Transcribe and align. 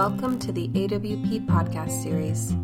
Welcome 0.00 0.38
to 0.38 0.50
the 0.50 0.68
AWP 0.68 1.46
podcast 1.46 2.02
series. 2.02 2.54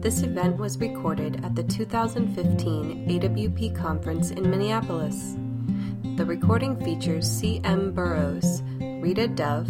This 0.00 0.22
event 0.22 0.58
was 0.58 0.78
recorded 0.78 1.44
at 1.44 1.56
the 1.56 1.64
2015 1.64 3.08
AWP 3.08 3.74
conference 3.74 4.30
in 4.30 4.48
Minneapolis. 4.48 5.34
The 6.16 6.24
recording 6.24 6.78
features 6.84 7.28
C.M. 7.28 7.90
Burroughs, 7.90 8.62
Rita 8.78 9.26
Dove, 9.26 9.68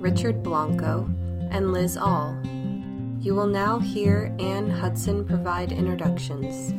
Richard 0.00 0.42
Blanco, 0.42 1.06
and 1.50 1.74
Liz 1.74 1.98
Ahl. 1.98 2.34
You 3.20 3.34
will 3.34 3.48
now 3.48 3.78
hear 3.78 4.34
Ann 4.38 4.70
Hudson 4.70 5.26
provide 5.26 5.72
introductions. 5.72 6.72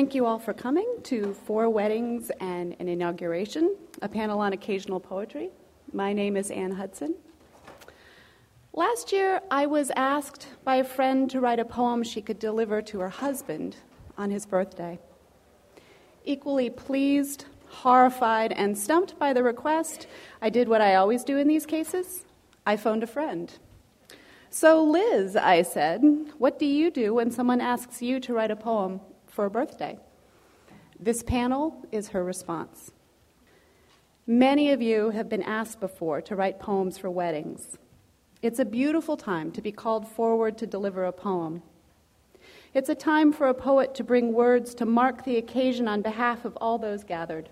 Thank 0.00 0.14
you 0.14 0.24
all 0.24 0.38
for 0.38 0.54
coming 0.54 0.88
to 1.02 1.34
Four 1.44 1.68
Weddings 1.68 2.30
and 2.40 2.74
an 2.78 2.88
Inauguration, 2.88 3.76
a 4.00 4.08
panel 4.08 4.40
on 4.40 4.54
occasional 4.54 4.98
poetry. 4.98 5.50
My 5.92 6.14
name 6.14 6.38
is 6.38 6.50
Ann 6.50 6.70
Hudson. 6.70 7.16
Last 8.72 9.12
year, 9.12 9.42
I 9.50 9.66
was 9.66 9.92
asked 9.94 10.48
by 10.64 10.76
a 10.76 10.84
friend 10.84 11.28
to 11.30 11.38
write 11.38 11.58
a 11.58 11.66
poem 11.66 12.02
she 12.02 12.22
could 12.22 12.38
deliver 12.38 12.80
to 12.80 13.00
her 13.00 13.10
husband 13.10 13.76
on 14.16 14.30
his 14.30 14.46
birthday. 14.46 14.98
Equally 16.24 16.70
pleased, 16.70 17.44
horrified, 17.68 18.52
and 18.52 18.78
stumped 18.78 19.18
by 19.18 19.34
the 19.34 19.42
request, 19.42 20.06
I 20.40 20.48
did 20.48 20.66
what 20.66 20.80
I 20.80 20.94
always 20.94 21.24
do 21.24 21.36
in 21.36 21.46
these 21.46 21.66
cases 21.66 22.24
I 22.64 22.78
phoned 22.78 23.02
a 23.02 23.06
friend. 23.06 23.52
So, 24.48 24.82
Liz, 24.82 25.36
I 25.36 25.60
said, 25.60 26.02
what 26.38 26.58
do 26.58 26.64
you 26.64 26.90
do 26.90 27.12
when 27.12 27.30
someone 27.30 27.60
asks 27.60 28.00
you 28.00 28.18
to 28.20 28.32
write 28.32 28.50
a 28.50 28.56
poem 28.56 29.02
for 29.30 29.46
a 29.46 29.50
birthday? 29.50 29.98
This 30.98 31.22
panel 31.22 31.86
is 31.90 32.08
her 32.08 32.22
response. 32.22 32.90
Many 34.26 34.70
of 34.70 34.82
you 34.82 35.10
have 35.10 35.28
been 35.28 35.42
asked 35.42 35.80
before 35.80 36.20
to 36.22 36.36
write 36.36 36.60
poems 36.60 36.98
for 36.98 37.10
weddings. 37.10 37.78
It's 38.42 38.58
a 38.58 38.64
beautiful 38.64 39.16
time 39.16 39.50
to 39.52 39.62
be 39.62 39.72
called 39.72 40.06
forward 40.06 40.56
to 40.58 40.66
deliver 40.66 41.04
a 41.04 41.12
poem. 41.12 41.62
It's 42.72 42.88
a 42.88 42.94
time 42.94 43.32
for 43.32 43.48
a 43.48 43.54
poet 43.54 43.94
to 43.96 44.04
bring 44.04 44.32
words 44.32 44.74
to 44.76 44.86
mark 44.86 45.24
the 45.24 45.36
occasion 45.36 45.88
on 45.88 46.02
behalf 46.02 46.44
of 46.44 46.56
all 46.60 46.78
those 46.78 47.02
gathered. 47.02 47.48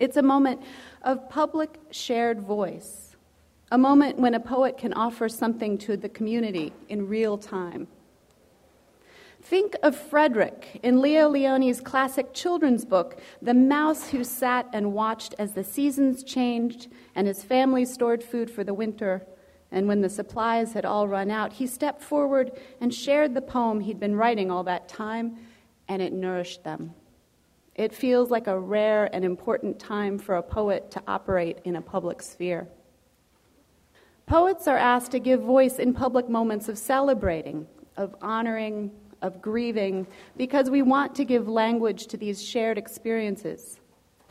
It's 0.00 0.16
a 0.16 0.22
moment 0.22 0.62
of 1.02 1.28
public 1.28 1.78
shared 1.90 2.40
voice, 2.40 3.14
a 3.70 3.78
moment 3.78 4.18
when 4.18 4.34
a 4.34 4.40
poet 4.40 4.78
can 4.78 4.92
offer 4.94 5.28
something 5.28 5.76
to 5.78 5.96
the 5.96 6.08
community 6.08 6.72
in 6.88 7.08
real 7.08 7.36
time. 7.36 7.86
Think 9.42 9.74
of 9.82 9.96
Frederick 9.96 10.78
in 10.84 11.02
Leo 11.02 11.28
Lionni 11.28 11.82
classic 11.82 12.32
children's 12.32 12.84
book, 12.84 13.20
The 13.42 13.52
Mouse 13.52 14.10
Who 14.10 14.22
Sat 14.22 14.68
and 14.72 14.92
Watched 14.92 15.34
as 15.36 15.52
the 15.52 15.64
Seasons 15.64 16.22
Changed 16.22 16.86
and 17.16 17.26
his 17.26 17.42
family 17.42 17.84
stored 17.84 18.22
food 18.22 18.50
for 18.50 18.62
the 18.62 18.72
winter. 18.72 19.26
And 19.72 19.88
when 19.88 20.00
the 20.00 20.08
supplies 20.08 20.74
had 20.74 20.84
all 20.84 21.08
run 21.08 21.28
out, 21.28 21.54
he 21.54 21.66
stepped 21.66 22.02
forward 22.02 22.52
and 22.80 22.94
shared 22.94 23.34
the 23.34 23.42
poem 23.42 23.80
he'd 23.80 23.98
been 23.98 24.14
writing 24.14 24.48
all 24.50 24.62
that 24.62 24.88
time, 24.88 25.36
and 25.88 26.00
it 26.00 26.12
nourished 26.12 26.62
them. 26.62 26.94
It 27.74 27.92
feels 27.92 28.30
like 28.30 28.46
a 28.46 28.58
rare 28.58 29.10
and 29.12 29.24
important 29.24 29.80
time 29.80 30.18
for 30.18 30.36
a 30.36 30.42
poet 30.42 30.90
to 30.92 31.02
operate 31.08 31.58
in 31.64 31.74
a 31.74 31.82
public 31.82 32.22
sphere. 32.22 32.68
Poets 34.26 34.68
are 34.68 34.78
asked 34.78 35.10
to 35.10 35.18
give 35.18 35.40
voice 35.40 35.80
in 35.80 35.94
public 35.94 36.28
moments 36.28 36.68
of 36.68 36.78
celebrating, 36.78 37.66
of 37.96 38.14
honoring, 38.22 38.92
of 39.22 39.40
grieving, 39.40 40.06
because 40.36 40.68
we 40.68 40.82
want 40.82 41.14
to 41.14 41.24
give 41.24 41.48
language 41.48 42.06
to 42.08 42.16
these 42.16 42.44
shared 42.44 42.76
experiences, 42.76 43.80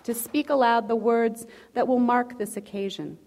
to 0.04 0.14
speak 0.14 0.50
aloud 0.50 0.88
the 0.88 0.96
words 0.96 1.48
that 1.74 1.88
will 1.88 2.00
mark 2.00 2.38
this 2.38 2.58
occasion. 2.58 3.18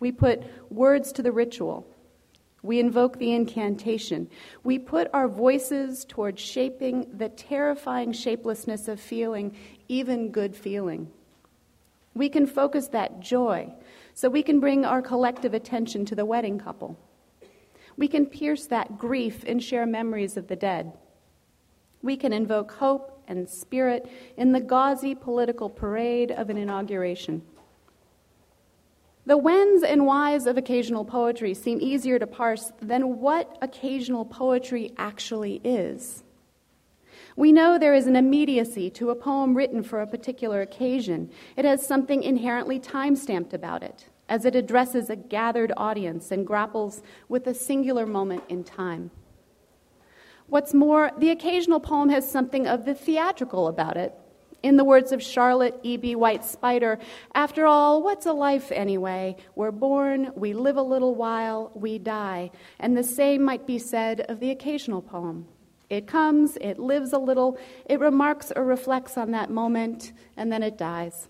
We 0.00 0.12
put 0.12 0.42
words 0.70 1.12
to 1.12 1.22
the 1.22 1.32
ritual. 1.32 1.86
We 2.62 2.80
invoke 2.80 3.18
the 3.18 3.32
incantation. 3.32 4.28
We 4.64 4.78
put 4.78 5.08
our 5.12 5.28
voices 5.28 6.04
towards 6.04 6.40
shaping 6.40 7.06
the 7.16 7.28
terrifying 7.28 8.12
shapelessness 8.12 8.88
of 8.88 9.00
feeling, 9.00 9.56
even 9.88 10.30
good 10.30 10.56
feeling. 10.56 11.10
We 12.14 12.28
can 12.28 12.46
focus 12.46 12.88
that 12.88 13.20
joy 13.20 13.72
so 14.14 14.28
we 14.28 14.42
can 14.42 14.58
bring 14.58 14.84
our 14.84 15.00
collective 15.00 15.54
attention 15.54 16.04
to 16.06 16.16
the 16.16 16.24
wedding 16.24 16.58
couple. 16.58 16.98
We 17.98 18.06
can 18.06 18.26
pierce 18.26 18.64
that 18.66 18.96
grief 18.96 19.44
and 19.44 19.62
share 19.62 19.84
memories 19.84 20.36
of 20.36 20.46
the 20.46 20.56
dead. 20.56 20.92
We 22.00 22.16
can 22.16 22.32
invoke 22.32 22.70
hope 22.72 23.20
and 23.26 23.48
spirit 23.48 24.08
in 24.36 24.52
the 24.52 24.60
gauzy 24.60 25.16
political 25.16 25.68
parade 25.68 26.30
of 26.30 26.48
an 26.48 26.56
inauguration. 26.56 27.42
The 29.26 29.36
whens 29.36 29.82
and 29.82 30.06
whys 30.06 30.46
of 30.46 30.56
occasional 30.56 31.04
poetry 31.04 31.52
seem 31.54 31.80
easier 31.82 32.20
to 32.20 32.26
parse 32.26 32.72
than 32.80 33.18
what 33.18 33.58
occasional 33.60 34.24
poetry 34.24 34.92
actually 34.96 35.60
is. 35.64 36.22
We 37.34 37.50
know 37.50 37.78
there 37.78 37.94
is 37.94 38.06
an 38.06 38.16
immediacy 38.16 38.90
to 38.90 39.10
a 39.10 39.16
poem 39.16 39.56
written 39.56 39.82
for 39.82 40.00
a 40.00 40.06
particular 40.06 40.60
occasion. 40.60 41.30
It 41.56 41.64
has 41.64 41.84
something 41.84 42.22
inherently 42.22 42.78
time 42.78 43.16
stamped 43.16 43.52
about 43.52 43.82
it 43.82 44.06
as 44.28 44.44
it 44.44 44.54
addresses 44.54 45.10
a 45.10 45.16
gathered 45.16 45.72
audience 45.76 46.30
and 46.30 46.46
grapples 46.46 47.02
with 47.28 47.46
a 47.46 47.54
singular 47.54 48.06
moment 48.06 48.42
in 48.48 48.64
time. 48.64 49.10
What's 50.48 50.72
more, 50.72 51.10
the 51.18 51.30
occasional 51.30 51.80
poem 51.80 52.08
has 52.08 52.30
something 52.30 52.66
of 52.66 52.84
the 52.84 52.94
theatrical 52.94 53.68
about 53.68 53.96
it. 53.96 54.14
In 54.62 54.76
the 54.76 54.84
words 54.84 55.12
of 55.12 55.22
Charlotte 55.22 55.78
E.B. 55.82 56.16
White 56.16 56.44
Spider, 56.44 56.98
after 57.34 57.66
all, 57.66 58.02
what's 58.02 58.26
a 58.26 58.32
life 58.32 58.72
anyway? 58.72 59.36
We're 59.54 59.70
born, 59.70 60.32
we 60.34 60.52
live 60.52 60.76
a 60.76 60.82
little 60.82 61.14
while, 61.14 61.70
we 61.74 61.98
die. 61.98 62.50
And 62.80 62.96
the 62.96 63.04
same 63.04 63.42
might 63.42 63.66
be 63.66 63.78
said 63.78 64.22
of 64.22 64.40
the 64.40 64.50
occasional 64.50 65.00
poem. 65.00 65.46
It 65.90 66.06
comes, 66.06 66.58
it 66.60 66.78
lives 66.78 67.12
a 67.12 67.18
little, 67.18 67.56
it 67.86 68.00
remarks 68.00 68.52
or 68.54 68.64
reflects 68.64 69.16
on 69.16 69.30
that 69.30 69.50
moment, 69.50 70.12
and 70.36 70.50
then 70.50 70.62
it 70.62 70.76
dies. 70.76 71.28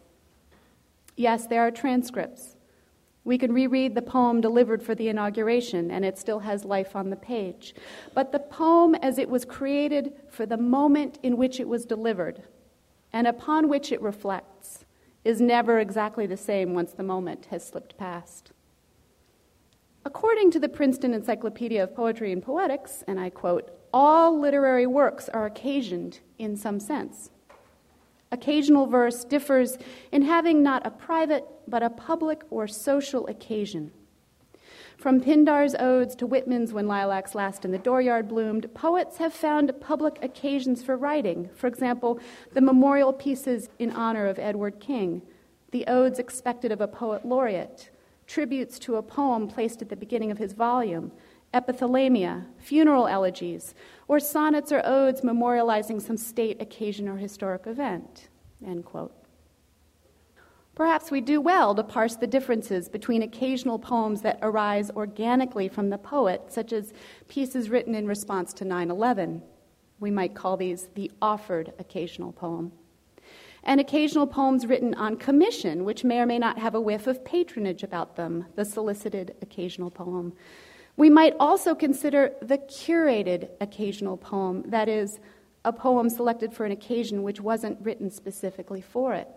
Yes, 1.16 1.46
there 1.46 1.66
are 1.66 1.70
transcripts. 1.70 2.56
We 3.28 3.36
can 3.36 3.52
reread 3.52 3.94
the 3.94 4.00
poem 4.00 4.40
delivered 4.40 4.82
for 4.82 4.94
the 4.94 5.08
inauguration, 5.08 5.90
and 5.90 6.02
it 6.02 6.16
still 6.16 6.38
has 6.38 6.64
life 6.64 6.96
on 6.96 7.10
the 7.10 7.16
page. 7.16 7.74
But 8.14 8.32
the 8.32 8.38
poem, 8.38 8.94
as 8.94 9.18
it 9.18 9.28
was 9.28 9.44
created 9.44 10.14
for 10.30 10.46
the 10.46 10.56
moment 10.56 11.18
in 11.22 11.36
which 11.36 11.60
it 11.60 11.68
was 11.68 11.84
delivered, 11.84 12.44
and 13.12 13.26
upon 13.26 13.68
which 13.68 13.92
it 13.92 14.00
reflects, 14.00 14.86
is 15.26 15.42
never 15.42 15.78
exactly 15.78 16.24
the 16.26 16.38
same 16.38 16.72
once 16.72 16.92
the 16.92 17.02
moment 17.02 17.48
has 17.50 17.66
slipped 17.68 17.98
past. 17.98 18.52
According 20.06 20.50
to 20.52 20.58
the 20.58 20.70
Princeton 20.70 21.12
Encyclopedia 21.12 21.82
of 21.82 21.94
Poetry 21.94 22.32
and 22.32 22.42
Poetics, 22.42 23.04
and 23.06 23.20
I 23.20 23.28
quote, 23.28 23.70
all 23.92 24.40
literary 24.40 24.86
works 24.86 25.28
are 25.28 25.44
occasioned 25.44 26.20
in 26.38 26.56
some 26.56 26.80
sense. 26.80 27.28
Occasional 28.32 28.86
verse 28.86 29.22
differs 29.22 29.76
in 30.12 30.22
having 30.22 30.62
not 30.62 30.86
a 30.86 30.90
private, 30.90 31.44
but 31.68 31.82
a 31.82 31.90
public 31.90 32.42
or 32.50 32.66
social 32.66 33.26
occasion. 33.26 33.92
From 34.98 35.20
Pindar's 35.20 35.76
odes 35.76 36.16
to 36.16 36.26
Whitman's 36.26 36.72
When 36.72 36.88
Lilacs 36.88 37.36
Last 37.36 37.64
in 37.64 37.70
the 37.70 37.78
Dooryard 37.78 38.26
Bloomed, 38.26 38.74
poets 38.74 39.18
have 39.18 39.32
found 39.32 39.72
public 39.80 40.18
occasions 40.22 40.82
for 40.82 40.96
writing. 40.96 41.50
For 41.54 41.68
example, 41.68 42.18
the 42.52 42.60
memorial 42.60 43.12
pieces 43.12 43.68
in 43.78 43.92
honor 43.92 44.26
of 44.26 44.40
Edward 44.40 44.80
King, 44.80 45.22
the 45.70 45.86
odes 45.86 46.18
expected 46.18 46.72
of 46.72 46.80
a 46.80 46.88
poet 46.88 47.24
laureate, 47.24 47.90
tributes 48.26 48.78
to 48.80 48.96
a 48.96 49.02
poem 49.02 49.46
placed 49.46 49.82
at 49.82 49.88
the 49.88 49.94
beginning 49.94 50.32
of 50.32 50.38
his 50.38 50.52
volume, 50.52 51.12
epithalamia, 51.54 52.46
funeral 52.58 53.06
elegies, 53.06 53.74
or 54.08 54.18
sonnets 54.18 54.72
or 54.72 54.82
odes 54.84 55.20
memorializing 55.20 56.02
some 56.02 56.16
state, 56.16 56.60
occasion, 56.60 57.08
or 57.08 57.16
historic 57.16 57.66
event. 57.66 58.28
End 58.66 58.84
quote. 58.84 59.17
Perhaps 60.78 61.10
we 61.10 61.20
do 61.20 61.40
well 61.40 61.74
to 61.74 61.82
parse 61.82 62.14
the 62.14 62.28
differences 62.28 62.88
between 62.88 63.22
occasional 63.22 63.80
poems 63.80 64.22
that 64.22 64.38
arise 64.42 64.92
organically 64.92 65.66
from 65.66 65.90
the 65.90 65.98
poet, 65.98 66.40
such 66.52 66.72
as 66.72 66.92
pieces 67.26 67.68
written 67.68 67.96
in 67.96 68.06
response 68.06 68.52
to 68.52 68.64
9 68.64 68.88
11. 68.88 69.42
We 69.98 70.12
might 70.12 70.36
call 70.36 70.56
these 70.56 70.88
the 70.94 71.10
offered 71.20 71.72
occasional 71.80 72.30
poem. 72.30 72.70
And 73.64 73.80
occasional 73.80 74.28
poems 74.28 74.66
written 74.66 74.94
on 74.94 75.16
commission, 75.16 75.84
which 75.84 76.04
may 76.04 76.20
or 76.20 76.26
may 76.26 76.38
not 76.38 76.60
have 76.60 76.76
a 76.76 76.80
whiff 76.80 77.08
of 77.08 77.24
patronage 77.24 77.82
about 77.82 78.14
them, 78.14 78.46
the 78.54 78.64
solicited 78.64 79.34
occasional 79.42 79.90
poem. 79.90 80.32
We 80.96 81.10
might 81.10 81.34
also 81.40 81.74
consider 81.74 82.34
the 82.40 82.58
curated 82.58 83.48
occasional 83.60 84.16
poem, 84.16 84.62
that 84.68 84.88
is, 84.88 85.18
a 85.64 85.72
poem 85.72 86.08
selected 86.08 86.54
for 86.54 86.64
an 86.64 86.70
occasion 86.70 87.24
which 87.24 87.40
wasn't 87.40 87.84
written 87.84 88.10
specifically 88.10 88.80
for 88.80 89.12
it. 89.12 89.28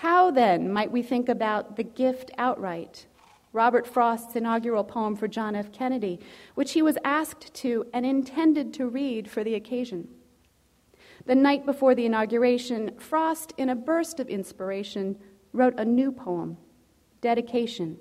How 0.00 0.30
then 0.30 0.72
might 0.72 0.90
we 0.90 1.02
think 1.02 1.28
about 1.28 1.76
The 1.76 1.82
Gift 1.82 2.30
Outright, 2.38 3.04
Robert 3.52 3.86
Frost's 3.86 4.34
inaugural 4.34 4.82
poem 4.82 5.14
for 5.14 5.28
John 5.28 5.54
F. 5.54 5.72
Kennedy, 5.72 6.20
which 6.54 6.72
he 6.72 6.80
was 6.80 6.96
asked 7.04 7.52
to 7.56 7.84
and 7.92 8.06
intended 8.06 8.72
to 8.72 8.88
read 8.88 9.30
for 9.30 9.44
the 9.44 9.54
occasion? 9.54 10.08
The 11.26 11.34
night 11.34 11.66
before 11.66 11.94
the 11.94 12.06
inauguration, 12.06 12.92
Frost, 12.96 13.52
in 13.58 13.68
a 13.68 13.74
burst 13.74 14.20
of 14.20 14.30
inspiration, 14.30 15.18
wrote 15.52 15.78
a 15.78 15.84
new 15.84 16.12
poem, 16.12 16.56
Dedication. 17.20 17.98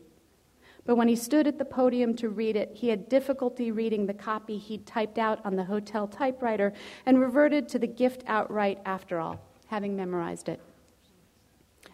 But 0.86 0.96
when 0.96 1.10
he 1.10 1.18
stood 1.18 1.48
at 1.48 1.58
the 1.58 1.66
podium 1.66 2.16
to 2.16 2.30
read 2.30 2.56
it, 2.56 2.72
he 2.76 2.88
had 2.88 3.10
difficulty 3.10 3.72
reading 3.74 4.06
the 4.06 4.14
copy 4.14 4.58
he'd 4.58 4.86
typed 4.86 5.18
out 5.18 5.46
on 5.46 5.58
the 5.58 5.66
hotel 5.66 6.08
typewriter 6.08 6.72
and 7.06 7.20
reverted 7.20 7.68
to 7.68 7.78
the 7.78 7.88
gift 7.88 8.24
outright 8.26 8.80
after 8.86 9.20
all, 9.20 9.42
having 9.68 9.98
memorized 9.98 10.48
it. 10.48 10.62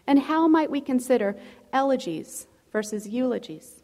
And 0.06 0.18
how 0.18 0.46
might 0.46 0.70
we 0.70 0.80
consider 0.80 1.36
elegies 1.72 2.46
versus 2.72 3.08
eulogies? 3.08 3.82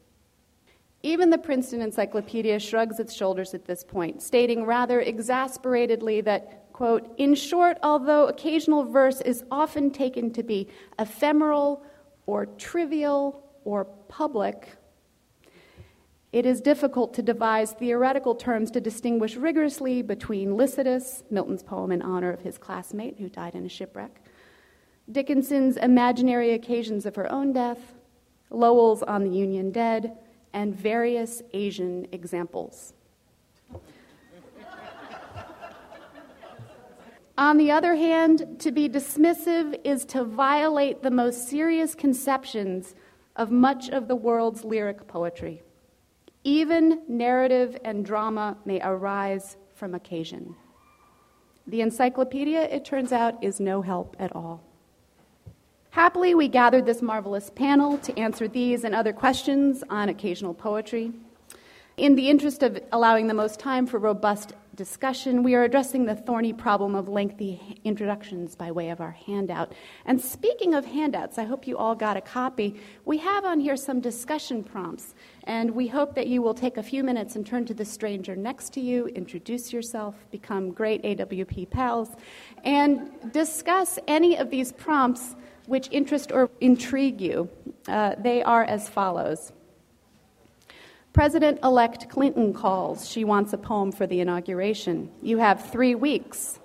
Even 1.02 1.30
the 1.30 1.38
Princeton 1.38 1.82
Encyclopedia 1.82 2.60
shrugs 2.60 3.00
its 3.00 3.12
shoulders 3.12 3.54
at 3.54 3.64
this 3.64 3.82
point, 3.82 4.22
stating 4.22 4.64
rather 4.64 5.00
exasperatedly 5.00 6.20
that, 6.20 6.72
quote, 6.72 7.12
in 7.18 7.34
short, 7.34 7.78
although 7.82 8.26
occasional 8.26 8.84
verse 8.84 9.20
is 9.20 9.42
often 9.50 9.90
taken 9.90 10.32
to 10.32 10.44
be 10.44 10.68
ephemeral 11.00 11.82
or 12.26 12.46
trivial 12.46 13.42
or 13.64 13.84
public, 14.08 14.76
it 16.32 16.46
is 16.46 16.60
difficult 16.60 17.12
to 17.14 17.22
devise 17.22 17.72
theoretical 17.72 18.34
terms 18.34 18.70
to 18.70 18.80
distinguish 18.80 19.36
rigorously 19.36 20.02
between 20.02 20.56
Lycidas, 20.56 21.24
Milton's 21.30 21.62
poem 21.62 21.92
in 21.92 22.00
honor 22.00 22.32
of 22.32 22.40
his 22.40 22.56
classmate 22.56 23.18
who 23.18 23.28
died 23.28 23.54
in 23.54 23.66
a 23.66 23.68
shipwreck, 23.68 24.21
Dickinson's 25.10 25.76
imaginary 25.76 26.52
occasions 26.52 27.06
of 27.06 27.16
her 27.16 27.30
own 27.30 27.52
death, 27.52 27.94
Lowell's 28.50 29.02
on 29.02 29.24
the 29.24 29.30
Union 29.30 29.70
Dead, 29.70 30.16
and 30.52 30.74
various 30.74 31.42
Asian 31.52 32.06
examples. 32.12 32.94
On 37.38 37.56
the 37.56 37.70
other 37.70 37.94
hand, 37.94 38.60
to 38.60 38.70
be 38.70 38.88
dismissive 38.88 39.80
is 39.84 40.04
to 40.06 40.22
violate 40.22 41.02
the 41.02 41.10
most 41.10 41.48
serious 41.48 41.94
conceptions 41.94 42.94
of 43.34 43.50
much 43.50 43.88
of 43.88 44.06
the 44.06 44.14
world's 44.14 44.64
lyric 44.64 45.06
poetry. 45.08 45.62
Even 46.44 47.02
narrative 47.08 47.78
and 47.84 48.04
drama 48.04 48.58
may 48.64 48.80
arise 48.82 49.56
from 49.74 49.94
occasion. 49.94 50.54
The 51.66 51.80
encyclopedia, 51.80 52.62
it 52.62 52.84
turns 52.84 53.12
out, 53.12 53.42
is 53.42 53.58
no 53.58 53.80
help 53.80 54.14
at 54.18 54.36
all. 54.36 54.62
Happily, 55.92 56.34
we 56.34 56.48
gathered 56.48 56.86
this 56.86 57.02
marvelous 57.02 57.50
panel 57.50 57.98
to 57.98 58.18
answer 58.18 58.48
these 58.48 58.84
and 58.84 58.94
other 58.94 59.12
questions 59.12 59.84
on 59.90 60.08
occasional 60.08 60.54
poetry. 60.54 61.12
In 61.98 62.14
the 62.14 62.30
interest 62.30 62.62
of 62.62 62.80
allowing 62.92 63.26
the 63.26 63.34
most 63.34 63.60
time 63.60 63.86
for 63.86 63.98
robust 63.98 64.54
discussion, 64.74 65.42
we 65.42 65.54
are 65.54 65.64
addressing 65.64 66.06
the 66.06 66.14
thorny 66.14 66.54
problem 66.54 66.94
of 66.94 67.10
lengthy 67.10 67.78
introductions 67.84 68.54
by 68.54 68.72
way 68.72 68.88
of 68.88 69.02
our 69.02 69.10
handout. 69.10 69.74
And 70.06 70.18
speaking 70.18 70.72
of 70.72 70.86
handouts, 70.86 71.36
I 71.36 71.44
hope 71.44 71.66
you 71.66 71.76
all 71.76 71.94
got 71.94 72.16
a 72.16 72.22
copy. 72.22 72.80
We 73.04 73.18
have 73.18 73.44
on 73.44 73.60
here 73.60 73.76
some 73.76 74.00
discussion 74.00 74.64
prompts, 74.64 75.14
and 75.44 75.72
we 75.72 75.88
hope 75.88 76.14
that 76.14 76.26
you 76.26 76.40
will 76.40 76.54
take 76.54 76.78
a 76.78 76.82
few 76.82 77.04
minutes 77.04 77.36
and 77.36 77.46
turn 77.46 77.66
to 77.66 77.74
the 77.74 77.84
stranger 77.84 78.34
next 78.34 78.72
to 78.72 78.80
you, 78.80 79.08
introduce 79.08 79.74
yourself, 79.74 80.14
become 80.30 80.72
great 80.72 81.02
AWP 81.02 81.68
pals, 81.68 82.16
and 82.64 83.30
discuss 83.30 83.98
any 84.08 84.38
of 84.38 84.48
these 84.48 84.72
prompts 84.72 85.36
which 85.66 85.88
interest 85.90 86.32
or 86.32 86.50
intrigue 86.60 87.20
you. 87.20 87.48
Uh, 87.88 88.14
they 88.18 88.42
are 88.42 88.64
as 88.64 88.88
follows. 88.88 89.52
President 91.12 91.58
elect 91.62 92.08
Clinton 92.08 92.54
calls. 92.54 93.08
She 93.08 93.24
wants 93.24 93.52
a 93.52 93.58
poem 93.58 93.92
for 93.92 94.06
the 94.06 94.20
inauguration. 94.20 95.10
You 95.22 95.38
have 95.38 95.70
three 95.70 95.94
weeks. 95.94 96.58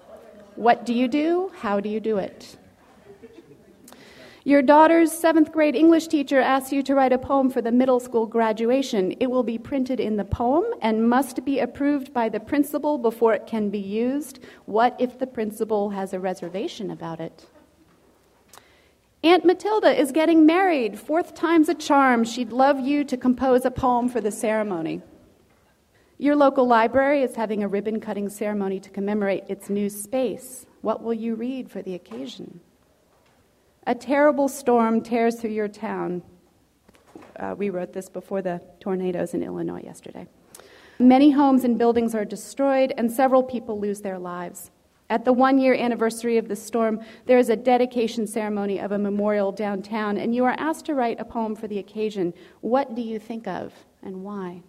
What 0.56 0.86
do 0.86 0.94
you 0.94 1.08
do? 1.08 1.52
How 1.58 1.80
do 1.80 1.90
you 1.90 2.00
do 2.00 2.18
it? 2.18 2.58
Your 4.46 4.62
daughter's 4.62 5.12
seventh 5.12 5.52
grade 5.52 5.76
English 5.76 6.08
teacher 6.08 6.40
asks 6.40 6.72
you 6.72 6.82
to 6.84 6.96
write 6.96 7.12
a 7.12 7.18
poem 7.18 7.50
for 7.50 7.62
the 7.62 7.74
middle 7.74 8.00
school 8.00 8.26
graduation. 8.26 9.12
It 9.20 9.30
will 9.30 9.44
be 9.44 9.58
printed 9.58 10.00
in 10.00 10.16
the 10.16 10.24
poem 10.24 10.64
and 10.82 11.10
must 11.10 11.44
be 11.44 11.60
approved 11.60 12.14
by 12.14 12.30
the 12.30 12.40
principal 12.40 12.98
before 12.98 13.34
it 13.34 13.46
can 13.46 13.70
be 13.70 13.80
used. 13.80 14.40
What 14.66 14.96
if 15.00 15.20
the 15.20 15.28
principal 15.28 15.90
has 15.90 16.14
a 16.14 16.20
reservation 16.22 16.92
about 16.92 17.20
it? 17.20 17.46
Aunt 19.28 19.44
Matilda 19.44 19.94
is 19.94 20.14
getting 20.14 20.46
married. 20.46 20.98
Fourth 20.98 21.36
time's 21.36 21.68
a 21.68 21.74
charm. 21.74 22.24
She'd 22.24 22.54
love 22.54 22.80
you 22.80 23.04
to 23.04 23.18
compose 23.18 23.66
a 23.66 23.72
poem 23.72 24.08
for 24.08 24.22
the 24.22 24.32
ceremony. 24.32 25.02
Your 26.18 26.34
local 26.34 26.66
library 26.66 27.24
is 27.24 27.36
having 27.36 27.62
a 27.62 27.68
ribbon 27.68 28.00
cutting 28.00 28.30
ceremony 28.30 28.80
to 28.80 28.90
commemorate 28.90 29.44
its 29.50 29.70
new 29.70 29.90
space. 29.90 30.66
What 30.80 31.04
will 31.04 31.14
you 31.14 31.36
read 31.36 31.70
for 31.70 31.82
the 31.82 31.94
occasion? 31.94 32.62
A 33.86 33.94
terrible 33.94 34.48
storm 34.48 35.02
tears 35.02 35.42
through 35.42 35.52
your 35.52 35.68
town. 35.68 36.24
Uh, 37.38 37.54
we 37.58 37.70
wrote 37.70 37.92
this 37.92 38.08
before 38.08 38.42
the 38.42 38.62
tornadoes 38.80 39.34
in 39.34 39.44
Illinois 39.44 39.84
yesterday. 39.84 40.26
Many 41.00 41.32
homes 41.32 41.66
and 41.66 41.78
buildings 41.78 42.16
are 42.16 42.24
destroyed, 42.24 42.94
and 42.98 43.12
several 43.12 43.44
people 43.44 43.78
lose 43.78 44.00
their 44.00 44.20
lives. 44.20 44.72
At 45.10 45.24
the 45.24 45.32
one 45.32 45.58
year 45.58 45.74
anniversary 45.74 46.38
of 46.38 46.50
the 46.50 46.56
storm, 46.56 47.00
there 47.26 47.38
is 47.38 47.50
a 47.50 47.56
dedication 47.56 48.28
ceremony 48.28 48.80
of 48.80 48.92
a 48.92 48.98
memorial 48.98 49.54
downtown, 49.54 50.18
and 50.18 50.36
you 50.36 50.44
are 50.44 50.56
asked 50.58 50.86
to 50.88 50.96
write 50.96 51.20
a 51.20 51.26
poem 51.26 51.56
for 51.56 51.68
the 51.68 51.80
occasion. 51.80 52.34
What 52.60 52.94
do 52.94 53.02
you 53.02 53.18
think 53.18 53.48
of, 53.48 53.74
and 54.04 54.24
why? 54.24 54.64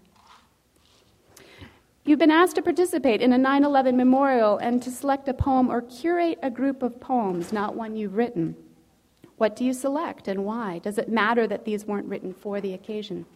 You've 2.05 2.21
been 2.21 2.31
asked 2.31 2.55
to 2.55 2.63
participate 2.63 3.21
in 3.21 3.33
a 3.33 3.39
9 3.39 3.65
11 3.65 3.97
memorial 3.97 4.59
and 4.59 4.83
to 4.83 4.91
select 4.91 5.29
a 5.29 5.35
poem 5.35 5.69
or 5.69 5.83
curate 5.83 6.39
a 6.43 6.51
group 6.51 6.83
of 6.83 7.01
poems, 7.01 7.53
not 7.53 7.75
one 7.75 7.97
you've 7.97 8.15
written. 8.15 8.57
What 9.37 9.57
do 9.57 9.65
you 9.65 9.73
select 9.73 10.27
and 10.27 10.45
why? 10.45 10.79
Does 10.79 10.99
it 10.99 11.09
matter 11.09 11.47
that 11.47 11.65
these 11.65 11.85
weren't 11.85 12.07
written 12.07 12.33
for 12.33 12.61
the 12.61 12.75
occasion? 12.75 13.27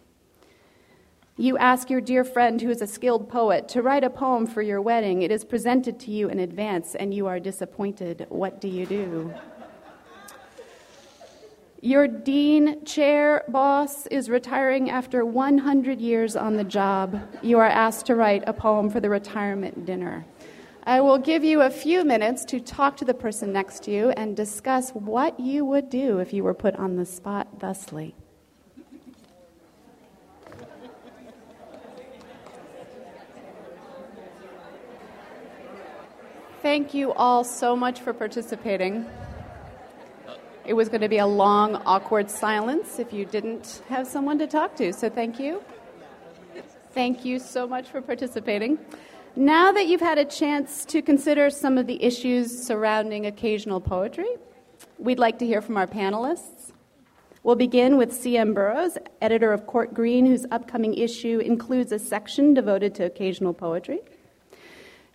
You 1.38 1.56
ask 1.56 1.88
your 1.88 2.02
dear 2.02 2.24
friend, 2.24 2.60
who 2.60 2.68
is 2.68 2.82
a 2.82 2.86
skilled 2.86 3.30
poet, 3.30 3.66
to 3.68 3.80
write 3.80 4.04
a 4.04 4.10
poem 4.10 4.46
for 4.46 4.60
your 4.60 4.82
wedding. 4.82 5.22
It 5.22 5.30
is 5.30 5.44
presented 5.44 5.98
to 6.00 6.10
you 6.10 6.28
in 6.28 6.38
advance, 6.38 6.94
and 6.94 7.14
you 7.14 7.26
are 7.26 7.40
disappointed. 7.40 8.26
What 8.28 8.60
do 8.60 8.68
you 8.68 8.84
do? 8.84 9.32
Your 11.80 12.06
dean 12.06 12.84
chair 12.84 13.44
boss 13.48 14.06
is 14.08 14.28
retiring 14.28 14.90
after 14.90 15.24
100 15.24 16.00
years 16.02 16.36
on 16.36 16.56
the 16.58 16.64
job. 16.64 17.20
You 17.42 17.58
are 17.60 17.66
asked 17.66 18.06
to 18.06 18.14
write 18.14 18.44
a 18.46 18.52
poem 18.52 18.90
for 18.90 19.00
the 19.00 19.08
retirement 19.08 19.86
dinner. 19.86 20.26
I 20.84 21.00
will 21.00 21.18
give 21.18 21.44
you 21.44 21.62
a 21.62 21.70
few 21.70 22.04
minutes 22.04 22.44
to 22.46 22.60
talk 22.60 22.96
to 22.98 23.04
the 23.06 23.14
person 23.14 23.52
next 23.52 23.84
to 23.84 23.90
you 23.90 24.10
and 24.10 24.36
discuss 24.36 24.90
what 24.90 25.40
you 25.40 25.64
would 25.64 25.88
do 25.88 26.18
if 26.18 26.32
you 26.32 26.44
were 26.44 26.54
put 26.54 26.76
on 26.76 26.96
the 26.96 27.06
spot 27.06 27.58
thusly. 27.58 28.14
Thank 36.72 36.94
you 36.94 37.12
all 37.12 37.44
so 37.44 37.76
much 37.76 38.00
for 38.00 38.14
participating. 38.14 39.04
It 40.64 40.72
was 40.72 40.88
going 40.88 41.02
to 41.02 41.08
be 41.10 41.18
a 41.18 41.26
long, 41.26 41.76
awkward 41.84 42.30
silence 42.30 42.98
if 42.98 43.12
you 43.12 43.26
didn't 43.26 43.82
have 43.90 44.06
someone 44.06 44.38
to 44.38 44.46
talk 44.46 44.74
to, 44.76 44.90
so 44.94 45.10
thank 45.10 45.38
you. 45.38 45.62
Thank 46.92 47.26
you 47.26 47.38
so 47.38 47.68
much 47.68 47.88
for 47.88 48.00
participating. 48.00 48.78
Now 49.36 49.70
that 49.72 49.86
you've 49.86 50.00
had 50.00 50.16
a 50.16 50.24
chance 50.24 50.86
to 50.86 51.02
consider 51.02 51.50
some 51.50 51.76
of 51.76 51.86
the 51.86 52.02
issues 52.02 52.66
surrounding 52.66 53.26
occasional 53.26 53.78
poetry, 53.78 54.36
we'd 54.96 55.18
like 55.18 55.38
to 55.40 55.46
hear 55.46 55.60
from 55.60 55.76
our 55.76 55.86
panelists. 55.86 56.72
We'll 57.42 57.56
begin 57.56 57.98
with 57.98 58.14
C.M. 58.14 58.54
Burroughs, 58.54 58.96
editor 59.20 59.52
of 59.52 59.66
Court 59.66 59.92
Green, 59.92 60.24
whose 60.24 60.46
upcoming 60.50 60.94
issue 60.94 61.38
includes 61.40 61.92
a 61.92 61.98
section 61.98 62.54
devoted 62.54 62.94
to 62.94 63.04
occasional 63.04 63.52
poetry. 63.52 64.00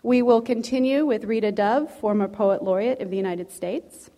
We 0.07 0.21
will 0.21 0.41
continue 0.41 1.05
with 1.05 1.25
Rita 1.25 1.51
Dove, 1.51 1.93
former 1.93 2.29
Poet 2.29 2.63
Laureate 2.63 3.01
of 3.01 3.09
the 3.09 3.17
United 3.17 3.51
States. 3.51 4.09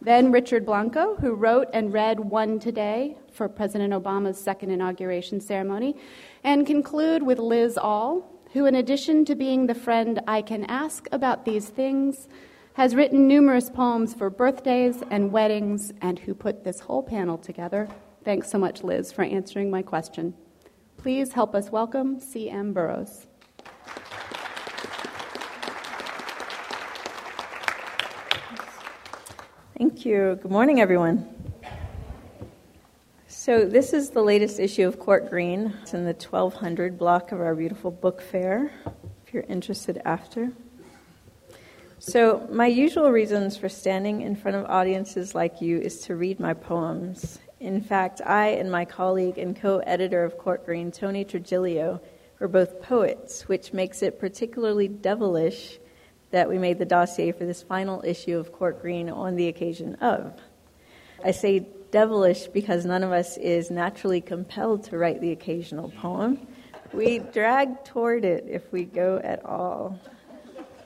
Then 0.00 0.32
Richard 0.32 0.66
Blanco, 0.66 1.14
who 1.14 1.34
wrote 1.34 1.68
and 1.72 1.92
read 1.92 2.18
One 2.18 2.58
Today 2.58 3.16
for 3.32 3.48
President 3.48 3.92
Obama's 3.92 4.36
second 4.36 4.72
inauguration 4.72 5.40
ceremony. 5.40 5.94
And 6.42 6.66
conclude 6.66 7.22
with 7.22 7.38
Liz 7.38 7.78
Ahl, 7.78 8.28
who, 8.52 8.66
in 8.66 8.74
addition 8.74 9.24
to 9.26 9.36
being 9.36 9.68
the 9.68 9.76
friend 9.76 10.20
I 10.26 10.42
can 10.42 10.64
ask 10.64 11.06
about 11.12 11.44
these 11.44 11.68
things, 11.68 12.26
has 12.72 12.96
written 12.96 13.28
numerous 13.28 13.70
poems 13.70 14.14
for 14.14 14.28
birthdays 14.28 15.04
and 15.08 15.30
weddings, 15.30 15.92
and 16.00 16.18
who 16.18 16.34
put 16.34 16.64
this 16.64 16.80
whole 16.80 17.04
panel 17.04 17.38
together. 17.38 17.88
Thanks 18.24 18.50
so 18.50 18.58
much, 18.58 18.82
Liz, 18.82 19.12
for 19.12 19.22
answering 19.22 19.70
my 19.70 19.82
question. 19.82 20.34
Please 20.96 21.34
help 21.34 21.54
us 21.54 21.70
welcome 21.70 22.18
C.M. 22.18 22.72
Burroughs. 22.72 23.28
Thank 29.82 30.06
you. 30.06 30.38
Good 30.40 30.52
morning, 30.52 30.80
everyone. 30.80 31.28
So, 33.26 33.64
this 33.64 33.92
is 33.92 34.10
the 34.10 34.22
latest 34.22 34.60
issue 34.60 34.86
of 34.86 35.00
Court 35.00 35.28
Green. 35.28 35.76
It's 35.82 35.92
in 35.92 36.04
the 36.04 36.12
1200 36.12 36.96
block 36.96 37.32
of 37.32 37.40
our 37.40 37.52
beautiful 37.56 37.90
book 37.90 38.22
fair, 38.22 38.70
if 39.26 39.34
you're 39.34 39.42
interested 39.48 40.00
after. 40.04 40.52
So, 41.98 42.46
my 42.48 42.68
usual 42.68 43.10
reasons 43.10 43.56
for 43.56 43.68
standing 43.68 44.20
in 44.20 44.36
front 44.36 44.56
of 44.56 44.66
audiences 44.66 45.34
like 45.34 45.60
you 45.60 45.80
is 45.80 45.98
to 46.02 46.14
read 46.14 46.38
my 46.38 46.54
poems. 46.54 47.40
In 47.58 47.80
fact, 47.80 48.20
I 48.24 48.50
and 48.50 48.70
my 48.70 48.84
colleague 48.84 49.36
and 49.36 49.60
co 49.60 49.78
editor 49.78 50.22
of 50.22 50.38
Court 50.38 50.64
Green, 50.64 50.92
Tony 50.92 51.24
Trigilio, 51.24 51.98
were 52.38 52.46
both 52.46 52.80
poets, 52.82 53.48
which 53.48 53.72
makes 53.72 54.00
it 54.00 54.20
particularly 54.20 54.86
devilish 54.86 55.80
that 56.32 56.48
we 56.48 56.58
made 56.58 56.78
the 56.78 56.84
dossier 56.84 57.30
for 57.30 57.44
this 57.44 57.62
final 57.62 58.02
issue 58.04 58.36
of 58.36 58.52
Court 58.52 58.82
Green 58.82 59.08
on 59.08 59.36
the 59.36 59.48
occasion 59.48 59.94
of. 59.96 60.34
I 61.24 61.30
say 61.30 61.66
devilish 61.92 62.46
because 62.48 62.84
none 62.84 63.04
of 63.04 63.12
us 63.12 63.36
is 63.36 63.70
naturally 63.70 64.20
compelled 64.20 64.82
to 64.84 64.98
write 64.98 65.20
the 65.20 65.30
occasional 65.30 65.90
poem. 65.90 66.46
We 66.92 67.20
drag 67.20 67.84
toward 67.84 68.24
it 68.24 68.46
if 68.48 68.72
we 68.72 68.84
go 68.84 69.20
at 69.22 69.44
all. 69.44 70.00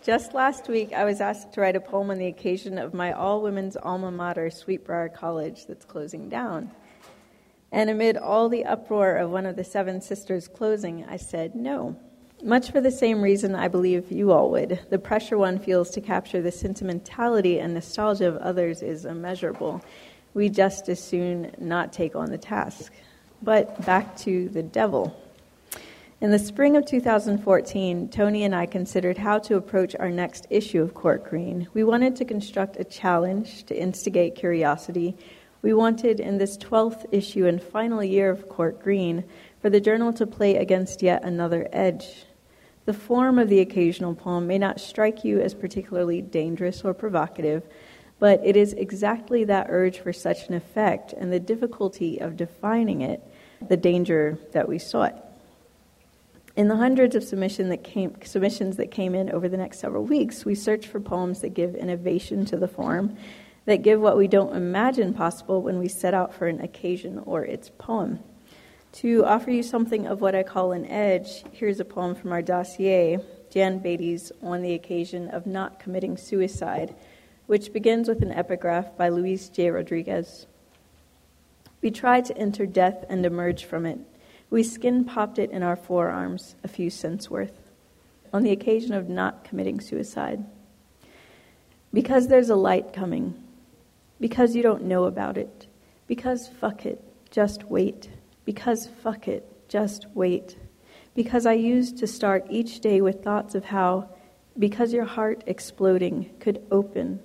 Just 0.03 0.35
last 0.35 0.69
week, 0.69 0.93
I 0.93 1.05
was 1.05 1.21
asked 1.21 1.53
to 1.55 1.61
write 1.61 1.75
a 1.75 1.81
poem 1.81 2.11
on 2.11 2.19
the 2.19 2.27
occasion 2.27 2.79
of 2.79 2.93
my 2.93 3.13
all 3.13 3.41
women's 3.41 3.77
alma 3.77 4.11
mater, 4.11 4.51
Sweet 4.51 4.85
Briar 4.85 5.09
College, 5.09 5.67
that's 5.67 5.85
closing 5.85 6.29
down. 6.29 6.71
And 7.73 7.91
amid 7.91 8.17
all 8.17 8.49
the 8.49 8.65
uproar 8.65 9.17
of 9.17 9.31
one 9.31 9.47
of 9.47 9.57
the 9.57 9.65
seven 9.65 10.01
sisters 10.01 10.47
closing, 10.49 11.05
I 11.09 11.17
said 11.17 11.55
no. 11.55 11.99
Much 12.43 12.71
for 12.71 12.83
the 12.83 12.91
same 12.91 13.23
reason 13.23 13.55
I 13.55 13.69
believe 13.69 14.13
you 14.13 14.31
all 14.31 14.51
would. 14.51 14.79
The 14.91 14.99
pressure 14.99 15.39
one 15.39 15.59
feels 15.59 15.91
to 15.91 16.03
capture 16.03 16.43
the 16.43 16.53
sentimentality 16.53 17.59
and 17.59 17.73
nostalgia 17.73 18.29
of 18.29 18.37
others 18.37 18.83
is 18.83 19.07
immeasurable. 19.07 19.83
We 20.35 20.51
just 20.51 20.89
as 20.91 21.03
soon 21.03 21.51
not 21.59 21.95
take 21.95 22.15
on 22.15 22.31
the 22.31 22.39
task. 22.39 22.93
But 23.43 23.85
back 23.87 24.17
to 24.19 24.51
the 24.51 24.63
devil. 24.63 25.19
In 26.21 26.31
the 26.31 26.39
spring 26.39 26.77
of 26.77 26.85
2014, 26.85 28.09
Tony 28.11 28.45
and 28.45 28.55
I 28.55 28.67
considered 28.67 29.19
how 29.19 29.39
to 29.41 29.57
approach 29.57 29.97
our 29.97 30.11
next 30.11 30.47
issue 30.51 30.83
of 30.83 30.95
Court 30.95 31.25
Green. 31.25 31.69
We 31.73 31.85
wanted 31.85 32.17
to 32.17 32.25
construct 32.27 32.77
a 32.79 32.85
challenge 32.85 33.65
to 33.65 33.79
instigate 33.79 34.35
curiosity. 34.35 35.17
We 35.63 35.73
wanted, 35.73 36.21
in 36.21 36.37
this 36.39 36.59
12th 36.59 37.07
issue 37.13 37.47
and 37.47 37.63
final 37.63 38.05
year 38.05 38.31
of 38.31 38.49
Court 38.49 38.81
Green, 38.83 39.25
for 39.61 39.71
the 39.71 39.81
journal 39.81 40.13
to 40.13 40.27
play 40.27 40.57
against 40.57 41.03
yet 41.03 41.25
another 41.25 41.67
edge. 41.73 42.26
The 42.87 42.95
form 42.95 43.41
of 43.41 43.49
the 43.49 43.59
occasional 43.59 44.15
poem 44.15 44.47
may 44.47 44.59
not 44.59 44.81
strike 44.81 45.25
you 45.25 45.41
as 45.41 45.55
particularly 45.55 46.23
dangerous 46.23 46.83
or 46.85 46.95
provocative, 46.95 47.65
but 48.21 48.41
it 48.45 48.57
is 48.57 48.73
exactly 48.75 49.43
that 49.45 49.67
urge 49.69 49.99
for 49.99 50.13
such 50.13 50.49
an 50.49 50.55
effect 50.55 51.13
and 51.13 51.33
the 51.33 51.41
difficulty 51.41 52.19
of 52.19 52.37
defining 52.37 53.03
it, 53.03 53.21
the 53.69 53.77
danger 53.77 54.39
that 54.53 54.69
we 54.69 54.79
sought. 54.79 55.21
In 56.55 56.69
the 56.69 56.77
hundreds 56.77 57.17
of 57.17 57.25
submission 57.25 57.69
that 57.71 57.83
came, 57.83 58.17
submissions 58.25 58.77
that 58.77 58.93
came 58.93 59.17
in 59.17 59.31
over 59.31 59.49
the 59.49 59.59
next 59.59 59.81
several 59.81 60.05
weeks, 60.05 60.45
we 60.45 60.55
searched 60.55 60.87
for 60.87 61.01
poems 61.01 61.41
that 61.41 61.51
give 61.51 61.75
innovation 61.75 62.47
to 62.47 62.57
the 62.57 62.69
form, 62.69 63.17
that 63.67 63.83
give 63.83 64.01
what 64.01 64.17
we 64.17 64.29
don't 64.29 64.55
imagine 64.55 65.13
possible 65.13 65.61
when 65.61 65.81
we 65.81 65.89
set 65.89 66.15
out 66.15 66.33
for 66.33 66.47
an 66.47 66.61
occasion 66.61 67.21
or 67.27 67.45
its 67.45 67.71
poem. 67.79 68.21
To 68.97 69.25
offer 69.25 69.51
you 69.51 69.63
something 69.63 70.07
of 70.07 70.21
what 70.21 70.35
I 70.35 70.43
call 70.43 70.73
an 70.73 70.87
edge, 70.87 71.45
here's 71.53 71.81
a 71.81 71.85
poem 71.85 72.15
from 72.15 72.33
our 72.33 72.43
dossier, 72.43 73.19
Jan 73.51 73.79
Beatty's 73.79 74.33
On 74.43 74.63
the 74.63 74.75
Occasion 74.75 75.29
of 75.29 75.47
Not 75.47 75.79
Committing 75.79 76.17
Suicide, 76.17 76.95
which 77.47 77.73
begins 77.73 78.09
with 78.09 78.23
an 78.23 78.33
epigraph 78.33 78.97
by 78.97 79.09
Luis 79.09 79.49
J. 79.49 79.71
Rodriguez. 79.71 80.47
We 81.83 81.91
tried 81.91 82.25
to 82.27 82.39
enter 82.39 82.67
death 82.67 83.05
and 83.09 83.25
emerge 83.25 83.65
from 83.65 83.87
it 83.87 84.01
we 84.51 84.63
skin 84.63 85.05
popped 85.05 85.39
it 85.39 85.51
in 85.51 85.63
our 85.63 85.77
forearms, 85.77 86.55
a 86.63 86.69
few 86.69 86.91
cents 86.91 87.31
worth, 87.31 87.71
on 88.33 88.43
the 88.43 88.53
occasion 88.53 88.93
of 88.93 89.09
not 89.09 89.45
committing 89.45 89.81
suicide. 89.81 90.45
Because 91.93 92.29
there's 92.29 92.51
a 92.51 92.57
light 92.57 92.93
coming, 92.93 93.43
because 94.21 94.55
you 94.55 94.63
don't 94.63 94.85
know 94.85 95.05
about 95.05 95.37
it, 95.37 95.67
because 96.07 96.49
fuck 96.49 96.87
it, 96.87 97.03
just 97.31 97.65
wait, 97.65 98.09
because 98.47 98.87
fuck 98.87 99.29
it, 99.29 99.69
just 99.69 100.07
wait. 100.15 100.57
Because 101.15 101.45
I 101.45 101.53
used 101.53 101.99
to 101.99 102.07
start 102.07 102.47
each 102.49 102.81
day 102.81 103.03
with 103.03 103.23
thoughts 103.23 103.55
of 103.55 103.67
how, 103.67 104.09
because 104.59 104.95
your 104.95 105.05
heart 105.05 105.45
exploding 105.47 106.31
could 106.41 106.63
open, 106.71 107.21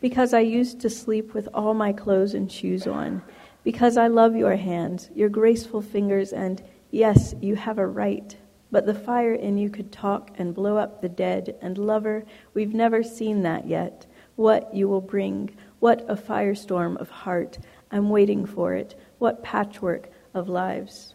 because 0.00 0.32
I 0.32 0.40
used 0.40 0.78
to 0.82 0.90
sleep 0.90 1.34
with 1.34 1.48
all 1.52 1.74
my 1.74 1.92
clothes 1.92 2.34
and 2.34 2.50
shoes 2.50 2.86
on, 2.86 3.22
because 3.64 3.96
I 3.96 4.06
love 4.06 4.36
your 4.36 4.54
hands, 4.54 5.10
your 5.16 5.28
graceful 5.28 5.82
fingers, 5.82 6.32
and 6.32 6.62
yes, 6.92 7.34
you 7.40 7.56
have 7.56 7.78
a 7.78 7.86
right. 7.86 8.36
But 8.70 8.84
the 8.84 8.94
fire 8.94 9.34
in 9.34 9.58
you 9.58 9.70
could 9.70 9.90
talk 9.90 10.30
and 10.38 10.54
blow 10.54 10.76
up 10.76 11.00
the 11.00 11.08
dead. 11.08 11.56
And, 11.62 11.78
lover, 11.78 12.24
we've 12.52 12.74
never 12.74 13.02
seen 13.02 13.42
that 13.42 13.66
yet. 13.66 14.06
What 14.34 14.74
you 14.74 14.88
will 14.88 15.00
bring. 15.00 15.56
What 15.78 16.04
a 16.08 16.16
firestorm 16.16 16.96
of 16.98 17.08
heart. 17.08 17.58
I'm 17.90 18.10
waiting 18.10 18.44
for 18.44 18.74
it. 18.74 18.98
What 19.18 19.42
patchwork 19.42 20.10
of 20.36 20.48
lives. 20.48 21.14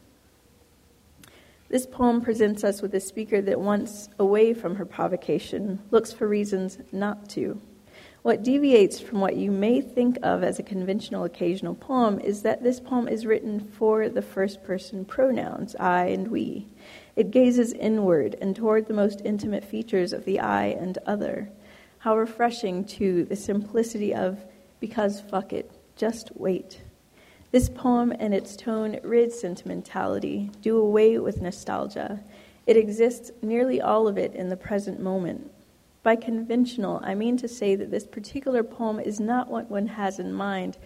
This 1.69 1.85
poem 1.85 2.19
presents 2.19 2.65
us 2.65 2.81
with 2.81 2.93
a 2.95 2.99
speaker 2.99 3.41
that 3.41 3.61
wants 3.61 4.09
away 4.19 4.53
from 4.53 4.75
her 4.75 4.85
provocation, 4.85 5.81
looks 5.89 6.11
for 6.11 6.27
reasons 6.27 6.77
not 6.91 7.29
to. 7.29 7.61
What 8.23 8.43
deviates 8.43 8.99
from 8.99 9.21
what 9.21 9.37
you 9.37 9.51
may 9.51 9.79
think 9.79 10.17
of 10.21 10.43
as 10.43 10.59
a 10.59 10.63
conventional 10.63 11.23
occasional 11.23 11.73
poem 11.73 12.19
is 12.19 12.41
that 12.41 12.61
this 12.61 12.79
poem 12.79 13.07
is 13.07 13.25
written 13.25 13.59
for 13.59 14.09
the 14.09 14.21
first 14.21 14.63
person 14.63 15.05
pronouns, 15.05 15.75
I 15.77 16.07
and 16.07 16.27
we. 16.27 16.67
It 17.15 17.31
gazes 17.31 17.73
inward 17.73 18.35
and 18.41 18.55
toward 18.55 18.87
the 18.87 18.93
most 18.93 19.21
intimate 19.23 19.63
features 19.63 20.13
of 20.13 20.25
the 20.25 20.39
I 20.39 20.65
and 20.65 20.97
other. 21.07 21.49
How 21.99 22.17
refreshing, 22.17 22.85
too, 22.85 23.25
the 23.25 23.35
simplicity 23.35 24.13
of, 24.13 24.43
because 24.79 25.21
fuck 25.21 25.53
it, 25.53 25.71
just 25.95 26.31
wait. 26.35 26.81
This 27.51 27.67
poem 27.67 28.13
and 28.17 28.33
its 28.33 28.55
tone 28.55 28.97
rid 29.03 29.33
sentimentality, 29.33 30.49
do 30.61 30.77
away 30.77 31.17
with 31.17 31.41
nostalgia. 31.41 32.21
It 32.65 32.77
exists, 32.77 33.29
nearly 33.41 33.81
all 33.81 34.07
of 34.07 34.17
it, 34.17 34.33
in 34.33 34.47
the 34.47 34.55
present 34.55 35.01
moment. 35.01 35.51
By 36.01 36.15
conventional, 36.15 37.01
I 37.03 37.13
mean 37.13 37.35
to 37.37 37.49
say 37.49 37.75
that 37.75 37.91
this 37.91 38.07
particular 38.07 38.63
poem 38.63 39.01
is 39.01 39.19
not 39.19 39.49
what 39.49 39.69
one 39.69 39.87
has 39.87 40.17
in 40.17 40.31
mind 40.31 40.77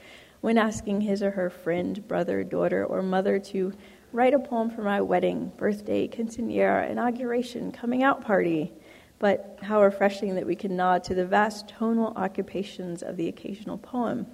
when 0.41 0.57
asking 0.57 1.01
his 1.01 1.22
or 1.22 1.31
her 1.31 1.51
friend, 1.51 2.07
brother, 2.07 2.43
daughter, 2.43 2.84
or 2.84 3.03
mother 3.03 3.38
to 3.39 3.72
write 4.12 4.34
a 4.34 4.39
poem 4.39 4.72
for 4.72 4.81
my 4.81 5.01
wedding, 5.01 5.51
birthday, 5.57 6.07
quinceanera, 6.07 6.89
inauguration, 6.89 7.72
coming 7.72 8.01
out 8.01 8.25
party. 8.25 8.74
But 9.19 9.60
how 9.62 9.84
refreshing 9.84 10.34
that 10.34 10.48
we 10.48 10.55
can 10.55 10.75
nod 10.75 11.03
to 11.05 11.13
the 11.13 11.25
vast 11.27 11.67
tonal 11.67 12.13
occupations 12.15 13.03
of 13.03 13.17
the 13.17 13.27
occasional 13.27 13.77
poem. 13.77 14.25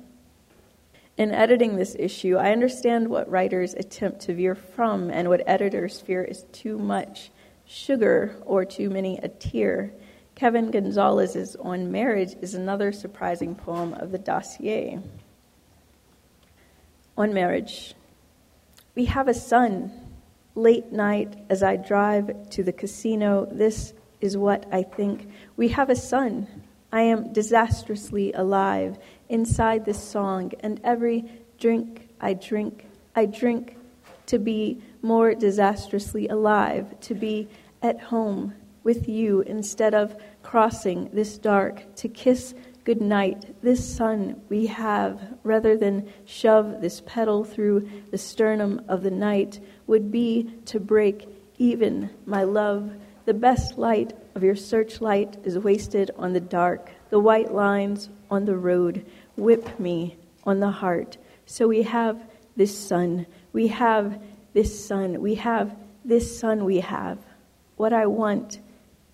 In 1.22 1.30
editing 1.30 1.76
this 1.76 1.96
issue, 2.00 2.38
I 2.38 2.52
understand 2.52 3.08
what 3.08 3.30
writers 3.30 3.76
attempt 3.76 4.22
to 4.22 4.34
veer 4.34 4.56
from 4.56 5.12
and 5.12 5.30
what 5.30 5.44
editors 5.46 6.02
fear 6.02 6.24
is 6.24 6.46
too 6.52 6.80
much 6.80 7.30
sugar 7.64 8.42
or 8.44 8.66
too 8.66 8.90
many 8.90 9.20
a 9.20 9.28
tear. 9.28 9.94
Kevin 10.34 10.72
Gonzalez's 10.72 11.56
On 11.58 11.92
Marriage 11.92 12.34
is 12.42 12.56
another 12.56 12.92
surprising 12.92 13.54
poem 13.54 13.94
of 13.94 14.12
the 14.12 14.18
dossier. 14.18 15.00
On 17.16 17.32
Marriage. 17.36 17.94
We 18.96 19.06
have 19.06 19.28
a 19.28 19.36
son. 19.36 19.92
Late 20.56 20.92
night 20.92 21.38
as 21.52 21.62
I 21.62 21.76
drive 21.76 22.50
to 22.50 22.64
the 22.64 22.74
casino, 22.74 23.46
this 23.46 23.94
is 24.22 24.36
what 24.36 24.66
I 24.72 24.82
think. 24.82 25.30
We 25.56 25.68
have 25.68 25.92
a 25.92 25.96
son. 25.96 26.48
I 26.92 27.02
am 27.02 27.32
disastrously 27.32 28.34
alive 28.34 28.98
inside 29.32 29.86
this 29.86 30.04
song, 30.04 30.52
and 30.60 30.80
every 30.84 31.26
drink 31.58 32.10
I 32.20 32.34
drink, 32.34 32.86
I 33.16 33.26
drink 33.26 33.78
to 34.28 34.38
be 34.38 34.82
more 35.02 35.34
disastrously 35.34 36.28
alive, 36.28 37.00
to 37.02 37.16
be 37.16 37.48
at 37.82 38.00
home 38.00 38.54
with 38.84 39.08
you 39.08 39.42
instead 39.42 39.94
of 39.94 40.16
crossing 40.44 41.10
this 41.14 41.38
dark 41.38 41.96
to 41.96 42.08
kiss 42.08 42.54
goodnight, 42.84 43.62
this 43.62 43.96
sun 43.96 44.42
we 44.50 44.66
have, 44.68 45.22
rather 45.44 45.78
than 45.78 46.12
shove 46.26 46.82
this 46.82 47.02
petal 47.06 47.44
through 47.44 47.88
the 48.12 48.18
sternum 48.18 48.82
of 48.88 49.04
the 49.04 49.12
night, 49.12 49.60
would 49.88 50.12
be 50.12 50.52
to 50.66 50.80
break 50.80 51.28
even, 51.58 52.10
my 52.26 52.44
love. 52.44 52.92
The 53.26 53.34
best 53.36 53.78
light 53.78 54.14
of 54.34 54.44
your 54.44 54.56
searchlight 54.56 55.38
is 55.44 55.58
wasted 55.60 56.10
on 56.18 56.34
the 56.34 56.40
dark. 56.40 56.90
The 57.12 57.20
white 57.20 57.54
lines 57.54 58.10
on 58.32 58.46
the 58.46 58.58
road 58.58 59.06
whip 59.36 59.80
me 59.80 60.18
on 60.44 60.60
the 60.60 60.72
heart. 60.72 61.18
So 61.46 61.68
we 61.68 61.84
have 61.84 62.22
this 62.56 62.78
son, 62.78 63.26
We 63.54 63.68
have 63.68 64.22
this 64.54 64.86
son, 64.86 65.22
We 65.22 65.36
have 65.36 65.76
this 66.04 66.40
son, 66.40 66.66
we 66.66 66.80
have. 66.80 67.20
What 67.78 67.94
I 67.94 68.06
want 68.06 68.60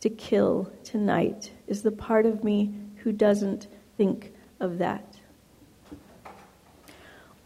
to 0.01 0.09
kill 0.09 0.71
tonight 0.83 1.51
is 1.67 1.81
the 1.81 1.91
part 1.91 2.25
of 2.25 2.43
me 2.43 2.73
who 2.97 3.11
doesn't 3.11 3.67
think 3.97 4.33
of 4.59 4.77
that. 4.77 5.17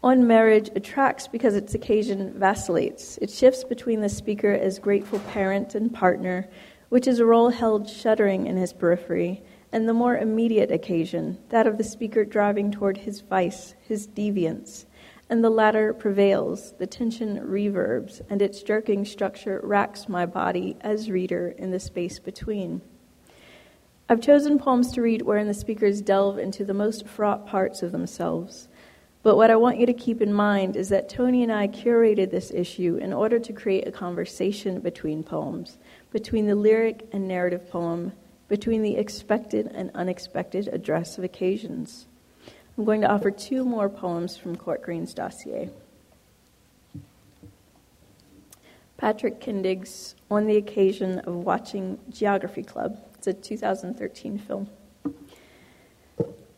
On 0.02 0.26
marriage 0.26 0.68
attracts 0.74 1.28
because 1.28 1.54
its 1.54 1.74
occasion 1.74 2.32
vacillates. 2.36 3.18
It 3.18 3.30
shifts 3.30 3.62
between 3.62 4.00
the 4.00 4.08
speaker 4.08 4.52
as 4.52 4.78
grateful 4.78 5.20
parent 5.20 5.74
and 5.74 5.92
partner, 5.92 6.48
which 6.88 7.06
is 7.06 7.20
a 7.20 7.24
role 7.24 7.50
held 7.50 7.88
shuddering 7.88 8.46
in 8.46 8.56
his 8.56 8.72
periphery, 8.72 9.42
and 9.72 9.88
the 9.88 9.94
more 9.94 10.18
immediate 10.18 10.70
occasion, 10.70 11.38
that 11.48 11.66
of 11.66 11.78
the 11.78 11.84
speaker 11.84 12.24
driving 12.24 12.70
toward 12.70 12.98
his 12.98 13.22
vice, 13.22 13.74
his 13.80 14.06
deviance, 14.06 14.84
and 15.30 15.42
the 15.42 15.50
latter 15.50 15.94
prevails, 15.94 16.74
the 16.78 16.86
tension 16.86 17.38
reverbs, 17.38 18.20
and 18.28 18.42
its 18.42 18.62
jerking 18.62 19.04
structure 19.04 19.60
racks 19.64 20.08
my 20.08 20.26
body 20.26 20.76
as 20.82 21.10
reader 21.10 21.54
in 21.56 21.70
the 21.70 21.80
space 21.80 22.18
between. 22.18 22.82
I've 24.10 24.20
chosen 24.20 24.58
poems 24.58 24.92
to 24.92 25.00
read 25.00 25.22
wherein 25.22 25.46
the 25.46 25.54
speakers 25.54 26.02
delve 26.02 26.38
into 26.38 26.66
the 26.66 26.74
most 26.74 27.06
fraught 27.06 27.46
parts 27.46 27.82
of 27.82 27.92
themselves. 27.92 28.68
But 29.22 29.36
what 29.36 29.50
I 29.50 29.56
want 29.56 29.78
you 29.78 29.86
to 29.86 29.94
keep 29.94 30.20
in 30.20 30.34
mind 30.34 30.76
is 30.76 30.90
that 30.90 31.08
Tony 31.08 31.42
and 31.42 31.52
I 31.52 31.68
curated 31.68 32.30
this 32.30 32.50
issue 32.50 32.98
in 33.00 33.14
order 33.14 33.38
to 33.38 33.52
create 33.54 33.88
a 33.88 33.92
conversation 33.92 34.80
between 34.80 35.22
poems, 35.22 35.78
between 36.10 36.46
the 36.46 36.56
lyric 36.56 37.08
and 37.12 37.26
narrative 37.26 37.70
poem, 37.70 38.12
between 38.48 38.82
the 38.82 38.96
expected 38.96 39.66
and 39.66 39.90
unexpected 39.94 40.68
address 40.68 41.18
of 41.18 41.24
occasions. 41.24 42.06
I'm 42.76 42.84
going 42.84 43.02
to 43.02 43.10
offer 43.10 43.30
two 43.30 43.64
more 43.64 43.88
poems 43.88 44.36
from 44.36 44.56
Court 44.56 44.82
Green's 44.82 45.14
dossier. 45.14 45.70
Patrick 48.96 49.40
Kindig's 49.40 50.14
On 50.30 50.46
the 50.46 50.56
Occasion 50.56 51.18
of 51.20 51.34
Watching 51.34 51.98
Geography 52.08 52.62
Club. 52.62 52.98
It's 53.14 53.26
a 53.26 53.32
2013 53.32 54.38
film. 54.38 54.70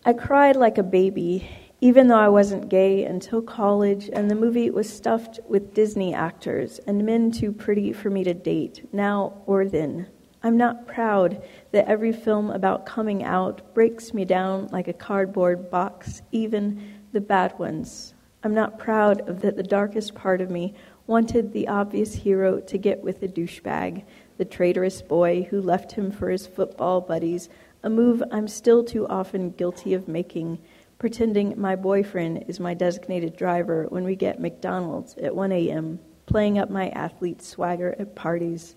I 0.04 0.12
cried 0.12 0.54
like 0.54 0.76
a 0.76 0.82
baby, 0.82 1.48
even 1.80 2.08
though 2.08 2.18
I 2.18 2.28
wasn't 2.28 2.68
gay 2.68 3.04
until 3.04 3.40
college, 3.40 4.10
and 4.12 4.30
the 4.30 4.34
movie 4.34 4.70
was 4.70 4.92
stuffed 4.92 5.40
with 5.48 5.72
Disney 5.72 6.12
actors 6.12 6.78
and 6.86 7.06
men 7.06 7.32
too 7.32 7.50
pretty 7.50 7.92
for 7.94 8.10
me 8.10 8.22
to 8.24 8.34
date, 8.34 8.86
now 8.92 9.42
or 9.46 9.64
then. 9.66 10.06
I'm 10.44 10.58
not 10.58 10.86
proud 10.86 11.42
that 11.72 11.88
every 11.88 12.12
film 12.12 12.50
about 12.50 12.84
coming 12.84 13.24
out 13.24 13.72
breaks 13.72 14.12
me 14.12 14.26
down 14.26 14.68
like 14.70 14.88
a 14.88 14.92
cardboard 14.92 15.70
box, 15.70 16.20
even 16.32 17.00
the 17.12 17.22
bad 17.22 17.58
ones. 17.58 18.12
I'm 18.42 18.52
not 18.52 18.78
proud 18.78 19.26
of 19.26 19.40
that 19.40 19.56
the 19.56 19.62
darkest 19.62 20.14
part 20.14 20.42
of 20.42 20.50
me 20.50 20.74
wanted 21.06 21.54
the 21.54 21.68
obvious 21.68 22.14
hero 22.14 22.60
to 22.60 22.76
get 22.76 23.02
with 23.02 23.20
the 23.20 23.28
douchebag, 23.28 24.04
the 24.36 24.44
traitorous 24.44 25.00
boy 25.00 25.46
who 25.48 25.62
left 25.62 25.92
him 25.92 26.10
for 26.10 26.28
his 26.28 26.46
football 26.46 27.00
buddies, 27.00 27.48
a 27.82 27.88
move 27.88 28.22
I'm 28.30 28.46
still 28.46 28.84
too 28.84 29.06
often 29.08 29.48
guilty 29.48 29.94
of 29.94 30.08
making, 30.08 30.58
pretending 30.98 31.58
my 31.58 31.74
boyfriend 31.74 32.44
is 32.48 32.60
my 32.60 32.74
designated 32.74 33.34
driver 33.34 33.86
when 33.88 34.04
we 34.04 34.14
get 34.14 34.40
McDonald's 34.40 35.14
at 35.16 35.34
1 35.34 35.52
a.m., 35.52 36.00
playing 36.26 36.58
up 36.58 36.68
my 36.68 36.90
athlete 36.90 37.40
swagger 37.40 37.96
at 37.98 38.14
parties. 38.14 38.76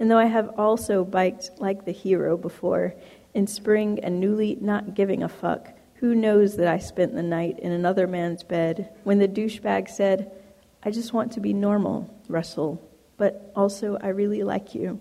And 0.00 0.10
though 0.10 0.18
I 0.18 0.24
have 0.24 0.58
also 0.58 1.04
biked 1.04 1.50
like 1.58 1.84
the 1.84 1.92
hero 1.92 2.36
before, 2.36 2.94
in 3.34 3.46
spring 3.46 4.00
and 4.02 4.18
newly 4.18 4.56
not 4.60 4.94
giving 4.94 5.22
a 5.22 5.28
fuck, 5.28 5.68
who 5.96 6.14
knows 6.14 6.56
that 6.56 6.66
I 6.66 6.78
spent 6.78 7.14
the 7.14 7.22
night 7.22 7.58
in 7.60 7.70
another 7.72 8.06
man's 8.06 8.42
bed 8.42 8.90
when 9.04 9.18
the 9.18 9.28
douchebag 9.28 9.88
said, 9.88 10.32
I 10.82 10.90
just 10.90 11.12
want 11.12 11.32
to 11.32 11.40
be 11.40 11.52
normal, 11.52 12.12
Russell, 12.26 12.82
but 13.18 13.52
also 13.54 13.98
I 14.02 14.08
really 14.08 14.42
like 14.42 14.74
you. 14.74 14.98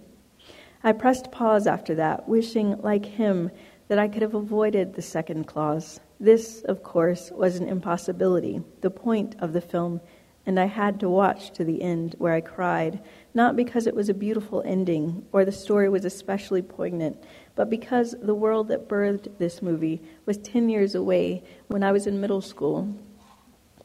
I 0.83 0.91
pressed 0.91 1.31
pause 1.31 1.65
after 1.65 1.95
that, 1.95 2.27
wishing, 2.27 2.81
like 2.81 3.05
him, 3.05 3.51
that 3.87 3.99
I 3.99 4.09
could 4.09 4.21
have 4.21 4.35
avoided 4.35 4.93
the 4.93 5.01
second 5.01 5.47
clause. 5.47 6.01
This, 6.19 6.61
of 6.63 6.83
course, 6.83 7.31
was 7.31 7.55
an 7.55 7.69
impossibility, 7.69 8.61
the 8.81 8.91
point 8.91 9.37
of 9.39 9.53
the 9.53 9.61
film, 9.61 10.01
and 10.49 10.59
I 10.59 10.65
had 10.65 10.99
to 11.01 11.09
watch 11.09 11.51
to 11.51 11.63
the 11.63 11.79
end, 11.79 12.15
where 12.17 12.33
I 12.33 12.41
cried, 12.41 13.03
not 13.35 13.55
because 13.55 13.85
it 13.85 13.93
was 13.93 14.09
a 14.09 14.15
beautiful 14.15 14.63
ending 14.65 15.27
or 15.31 15.45
the 15.45 15.51
story 15.51 15.89
was 15.89 16.05
especially 16.05 16.63
poignant, 16.63 17.23
but 17.53 17.69
because 17.69 18.15
the 18.19 18.33
world 18.33 18.67
that 18.69 18.89
birthed 18.89 19.37
this 19.37 19.61
movie 19.61 20.01
was 20.25 20.39
10 20.39 20.67
years 20.67 20.95
away 20.95 21.43
when 21.67 21.83
I 21.83 21.91
was 21.91 22.07
in 22.07 22.19
middle 22.19 22.41
school 22.41 22.95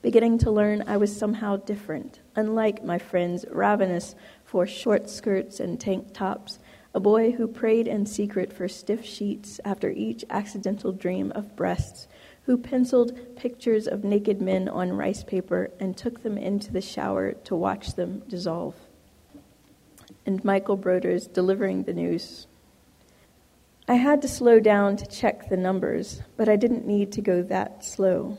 beginning 0.00 0.38
to 0.38 0.50
learn 0.50 0.84
I 0.86 0.96
was 0.96 1.14
somehow 1.14 1.56
different, 1.56 2.20
unlike 2.34 2.82
my 2.82 2.98
friends 2.98 3.44
ravenous 3.50 4.14
for 4.44 4.66
short 4.66 5.10
skirts 5.10 5.60
and 5.60 5.78
tank 5.78 6.14
tops, 6.14 6.60
a 6.94 7.00
boy 7.00 7.32
who 7.32 7.46
prayed 7.46 7.86
in 7.86 8.06
secret 8.06 8.54
for 8.54 8.68
stiff 8.68 9.04
sheets 9.04 9.60
after 9.66 9.90
each 9.90 10.24
accidental 10.30 10.92
dream 10.92 11.30
of 11.34 11.54
breasts, 11.56 12.08
who 12.46 12.58
penciled 12.58 13.36
pictures 13.36 13.86
of 13.86 14.04
naked 14.04 14.40
men 14.40 14.68
on 14.68 14.92
rice 14.92 15.24
paper 15.24 15.70
and 15.80 15.96
took 15.96 16.22
them 16.22 16.36
into 16.36 16.72
the 16.72 16.80
shower 16.80 17.32
to 17.32 17.56
watch 17.56 17.94
them 17.94 18.22
dissolve. 18.28 18.74
And 20.26 20.44
Michael 20.44 20.76
Broders 20.76 21.26
delivering 21.26 21.84
the 21.84 21.94
news. 21.94 22.46
I 23.88 23.94
had 23.94 24.22
to 24.22 24.28
slow 24.28 24.60
down 24.60 24.96
to 24.96 25.06
check 25.06 25.48
the 25.48 25.56
numbers, 25.56 26.22
but 26.36 26.48
I 26.48 26.56
didn't 26.56 26.86
need 26.86 27.12
to 27.12 27.22
go 27.22 27.42
that 27.42 27.84
slow. 27.84 28.38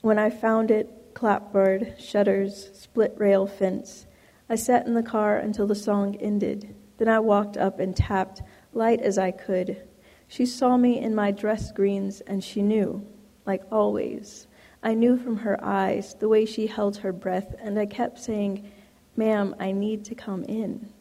When 0.00 0.18
I 0.18 0.30
found 0.30 0.70
it, 0.70 1.14
clapboard, 1.14 1.96
shutters, 1.98 2.70
split 2.74 3.14
rail 3.16 3.46
fence. 3.46 4.06
I 4.48 4.54
sat 4.54 4.86
in 4.86 4.94
the 4.94 5.02
car 5.02 5.36
until 5.36 5.66
the 5.66 5.74
song 5.74 6.16
ended. 6.16 6.74
Then 6.98 7.08
I 7.08 7.18
walked 7.18 7.56
up 7.56 7.80
and 7.80 7.94
tapped, 7.94 8.42
light 8.72 9.00
as 9.00 9.18
I 9.18 9.30
could. 9.30 9.82
She 10.26 10.46
saw 10.46 10.76
me 10.76 10.98
in 10.98 11.14
my 11.14 11.32
dress 11.32 11.72
greens, 11.72 12.20
and 12.22 12.42
she 12.42 12.62
knew, 12.62 13.06
like 13.48 13.64
always. 13.72 14.46
I 14.84 14.94
knew 14.94 15.18
from 15.18 15.38
her 15.38 15.58
eyes, 15.64 16.14
the 16.20 16.28
way 16.28 16.44
she 16.44 16.68
held 16.68 16.98
her 16.98 17.12
breath, 17.12 17.56
and 17.58 17.76
I 17.76 17.86
kept 17.86 18.20
saying, 18.20 18.70
Ma'am, 19.16 19.56
I 19.58 19.72
need 19.72 20.04
to 20.04 20.14
come 20.14 20.44
in. 20.44 20.92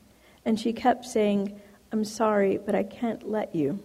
And 0.45 0.59
she 0.59 0.73
kept 0.73 1.05
saying, 1.05 1.61
I'm 1.91 2.03
sorry, 2.03 2.57
but 2.57 2.73
I 2.73 2.81
can't 2.81 3.29
let 3.29 3.53
you 3.53 3.79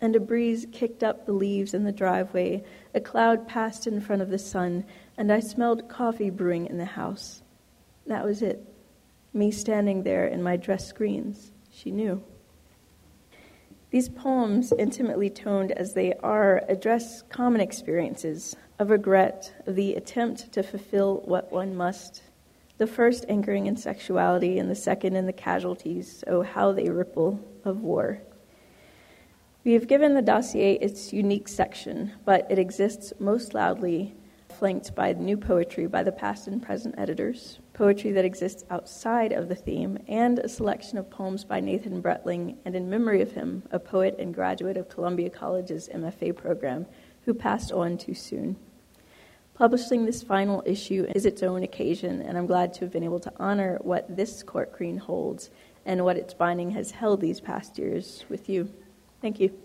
and 0.00 0.16
a 0.16 0.20
breeze 0.20 0.66
kicked 0.72 1.02
up 1.02 1.26
the 1.26 1.32
leaves 1.32 1.74
in 1.74 1.84
the 1.84 1.92
driveway. 1.92 2.64
A 2.94 3.00
cloud 3.00 3.46
passed 3.46 3.86
in 3.86 4.00
front 4.00 4.22
of 4.22 4.30
the 4.30 4.38
sun, 4.38 4.84
and 5.16 5.32
I 5.32 5.40
smelled 5.40 5.88
coffee 5.88 6.30
brewing 6.30 6.66
in 6.66 6.78
the 6.78 6.84
house. 6.84 7.42
That 8.06 8.24
was 8.24 8.42
it. 8.42 8.64
Me 9.34 9.50
standing 9.50 10.02
there 10.02 10.26
in 10.26 10.42
my 10.42 10.56
dress 10.56 10.86
screens. 10.86 11.52
She 11.70 11.90
knew. 11.90 12.22
These 13.90 14.08
poems, 14.08 14.72
intimately 14.78 15.30
toned 15.30 15.72
as 15.72 15.94
they 15.94 16.12
are, 16.22 16.62
address 16.68 17.22
common 17.22 17.60
experiences 17.60 18.54
of 18.78 18.90
regret, 18.90 19.52
of 19.66 19.74
the 19.74 19.94
attempt 19.94 20.52
to 20.52 20.62
fulfill 20.62 21.22
what 21.24 21.50
one 21.50 21.74
must. 21.74 22.22
The 22.78 22.86
first 22.86 23.24
anchoring 23.28 23.66
in 23.66 23.76
sexuality, 23.76 24.60
and 24.60 24.70
the 24.70 24.76
second 24.76 25.16
in 25.16 25.26
the 25.26 25.32
casualties, 25.32 26.22
oh, 26.28 26.42
how 26.42 26.70
they 26.70 26.88
ripple, 26.88 27.40
of 27.64 27.82
war. 27.82 28.20
We 29.64 29.72
have 29.72 29.88
given 29.88 30.14
the 30.14 30.22
dossier 30.22 30.74
its 30.74 31.12
unique 31.12 31.48
section, 31.48 32.12
but 32.24 32.46
it 32.48 32.58
exists 32.58 33.12
most 33.18 33.54
loudly 33.54 34.14
flanked 34.48 34.94
by 34.94 35.12
new 35.12 35.36
poetry 35.36 35.86
by 35.86 36.04
the 36.04 36.12
past 36.12 36.46
and 36.46 36.62
present 36.62 36.94
editors, 36.96 37.58
poetry 37.80 38.12
that 38.12 38.26
exists 38.26 38.62
outside 38.68 39.32
of 39.32 39.48
the 39.48 39.54
theme, 39.54 39.96
and 40.06 40.38
a 40.40 40.48
selection 40.50 40.98
of 40.98 41.08
poems 41.08 41.44
by 41.44 41.60
Nathan 41.60 42.02
Bretling, 42.02 42.54
and 42.66 42.76
in 42.76 42.90
memory 42.90 43.22
of 43.22 43.32
him, 43.32 43.62
a 43.70 43.78
poet 43.78 44.14
and 44.18 44.34
graduate 44.34 44.76
of 44.76 44.90
Columbia 44.90 45.30
College's 45.30 45.88
MFA 45.88 46.36
program 46.36 46.84
who 47.24 47.32
passed 47.32 47.72
on 47.72 47.96
too 47.96 48.12
soon. 48.12 48.56
Publishing 49.54 50.04
this 50.04 50.22
final 50.22 50.62
issue 50.66 51.06
is 51.14 51.24
its 51.24 51.42
own 51.42 51.62
occasion, 51.62 52.20
and 52.20 52.36
I'm 52.36 52.46
glad 52.46 52.74
to 52.74 52.80
have 52.80 52.92
been 52.92 53.02
able 53.02 53.20
to 53.20 53.32
honor 53.38 53.78
what 53.80 54.14
this 54.14 54.42
court 54.42 54.76
green 54.76 54.98
holds 54.98 55.48
and 55.86 56.04
what 56.04 56.18
its 56.18 56.34
binding 56.34 56.72
has 56.72 56.90
held 56.90 57.22
these 57.22 57.40
past 57.40 57.78
years 57.78 58.26
with 58.28 58.50
you. 58.50 58.70
Thank 59.22 59.40
you. 59.40 59.58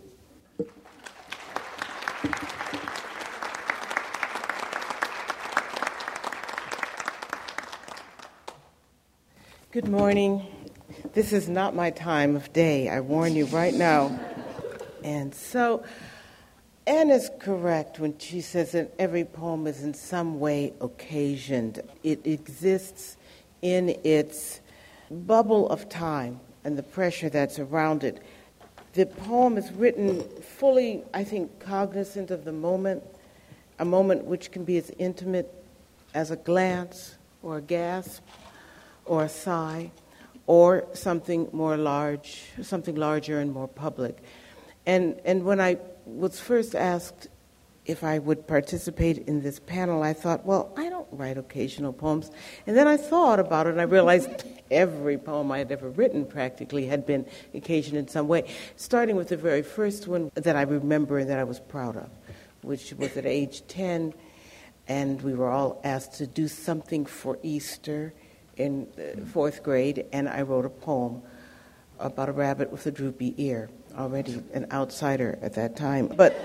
Good 9.75 9.89
morning. 9.89 10.47
This 11.11 11.33
is 11.33 11.49
not 11.49 11.75
my 11.75 11.89
time 11.89 12.37
of 12.37 12.53
day. 12.53 12.87
I 12.87 13.01
warn 13.01 13.35
you 13.35 13.43
right 13.47 13.73
now. 13.73 14.17
And 15.03 15.35
so, 15.35 15.83
Ann 16.87 17.09
is 17.09 17.29
correct 17.39 17.99
when 17.99 18.17
she 18.17 18.39
says 18.39 18.71
that 18.71 18.93
every 18.97 19.25
poem 19.25 19.67
is 19.67 19.83
in 19.83 19.93
some 19.93 20.39
way 20.39 20.71
occasioned. 20.79 21.81
It 22.03 22.25
exists 22.25 23.17
in 23.61 23.99
its 24.05 24.61
bubble 25.11 25.67
of 25.67 25.89
time 25.89 26.39
and 26.63 26.77
the 26.77 26.83
pressure 26.83 27.27
that's 27.27 27.59
around 27.59 28.05
it 28.05 28.23
the 28.93 29.05
poem 29.07 29.57
is 29.57 29.73
written 29.73 30.21
fully, 30.39 31.03
I 31.13 31.25
think, 31.25 31.59
cognizant 31.59 32.31
of 32.31 32.45
the 32.45 32.53
moment, 32.53 33.03
a 33.77 33.83
moment 33.83 34.23
which 34.23 34.53
can 34.53 34.63
be 34.63 34.77
as 34.77 34.89
intimate 34.97 35.53
as 36.13 36.31
a 36.31 36.37
glance 36.37 37.17
or 37.43 37.57
a 37.57 37.61
gasp 37.61 38.23
or 39.05 39.23
a 39.23 39.29
sigh 39.29 39.91
or 40.47 40.85
something 40.93 41.49
more 41.51 41.77
large, 41.77 42.43
something 42.61 42.95
larger 42.95 43.39
and 43.39 43.51
more 43.51 43.67
public. 43.67 44.17
And, 44.85 45.19
and 45.25 45.43
when 45.43 45.59
I 45.59 45.77
was 46.05 46.39
first 46.39 46.75
asked 46.75 47.27
if 47.85 48.03
I 48.03 48.17
would 48.17 48.47
participate 48.47 49.19
in 49.27 49.41
this 49.41 49.59
panel, 49.59 50.01
I 50.01 50.13
thought, 50.13 50.45
well, 50.45 50.73
I 50.75 50.89
don't 50.89 51.07
write 51.11 51.37
occasional 51.37 51.93
poems. 51.93 52.31
And 52.65 52.75
then 52.75 52.87
I 52.87 52.97
thought 52.97 53.39
about 53.39 53.67
it 53.67 53.71
and 53.71 53.81
I 53.81 53.83
realized 53.83 54.43
every 54.71 55.17
poem 55.17 55.51
I 55.51 55.59
had 55.59 55.71
ever 55.71 55.89
written 55.89 56.25
practically 56.25 56.87
had 56.87 57.05
been 57.05 57.25
occasioned 57.53 57.97
in 57.97 58.07
some 58.07 58.27
way, 58.27 58.51
starting 58.75 59.15
with 59.15 59.29
the 59.29 59.37
very 59.37 59.61
first 59.61 60.07
one 60.07 60.31
that 60.35 60.55
I 60.55 60.63
remember 60.63 61.19
and 61.19 61.29
that 61.29 61.37
I 61.37 61.43
was 61.43 61.59
proud 61.59 61.95
of, 61.95 62.09
which 62.61 62.93
was 62.93 63.15
at 63.17 63.25
age 63.25 63.65
10, 63.67 64.13
and 64.87 65.21
we 65.21 65.33
were 65.33 65.49
all 65.49 65.79
asked 65.83 66.13
to 66.15 66.27
do 66.27 66.47
something 66.47 67.05
for 67.05 67.37
Easter 67.43 68.13
in 68.57 68.87
uh, 68.97 69.25
fourth 69.25 69.63
grade, 69.63 70.05
and 70.11 70.29
I 70.29 70.41
wrote 70.41 70.65
a 70.65 70.69
poem 70.69 71.21
about 71.99 72.29
a 72.29 72.31
rabbit 72.31 72.71
with 72.71 72.85
a 72.85 72.91
droopy 72.91 73.33
ear, 73.37 73.69
already 73.97 74.43
an 74.53 74.67
outsider 74.71 75.37
at 75.41 75.53
that 75.53 75.75
time. 75.75 76.07
But 76.07 76.35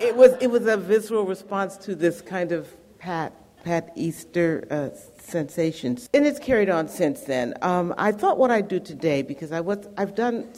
it 0.00 0.16
was 0.16 0.36
it 0.40 0.48
was 0.48 0.66
a 0.66 0.76
visceral 0.76 1.24
response 1.24 1.76
to 1.78 1.94
this 1.94 2.20
kind 2.20 2.52
of 2.52 2.68
pat 2.98 3.32
pat 3.64 3.92
Easter 3.96 4.66
uh, 4.70 4.90
sensations, 5.20 6.08
and 6.14 6.26
it's 6.26 6.38
carried 6.38 6.68
on 6.68 6.88
since 6.88 7.22
then. 7.22 7.54
Um, 7.62 7.94
I 7.96 8.12
thought 8.12 8.38
what 8.38 8.50
I'd 8.50 8.68
do 8.68 8.80
today 8.80 9.22
because 9.22 9.52
I 9.52 9.60
was 9.60 9.86
I've 9.96 10.14
done 10.14 10.48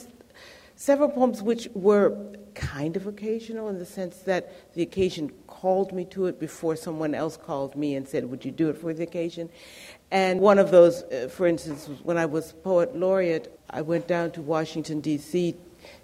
several 0.74 1.09
poems 1.09 1.42
which 1.42 1.68
were 1.74 2.16
kind 2.55 2.96
of 2.96 3.07
occasional 3.07 3.68
in 3.68 3.79
the 3.79 3.87
sense 3.87 4.18
that 4.18 4.74
the 4.74 4.83
occasion 4.83 5.31
called 5.46 5.92
me 5.92 6.05
to 6.07 6.26
it 6.26 6.38
before 6.40 6.76
someone 6.76 7.14
else 7.14 7.37
called 7.37 7.76
me 7.76 7.94
and 7.94 8.09
said, 8.09 8.24
"Would 8.31 8.44
you 8.44 8.52
do 8.52 8.68
it 8.70 8.79
for 8.79 8.92
the 8.92 9.02
occasion?" 9.02 9.50
And 10.10 10.40
one 10.40 10.58
of 10.58 10.70
those, 10.70 11.02
uh, 11.04 11.28
for 11.30 11.46
instance, 11.46 11.88
when 12.02 12.16
I 12.16 12.26
was 12.26 12.52
poet 12.52 12.96
laureate, 12.96 13.58
I 13.70 13.82
went 13.82 14.06
down 14.06 14.30
to 14.32 14.42
Washington 14.42 15.00
D.C. 15.00 15.56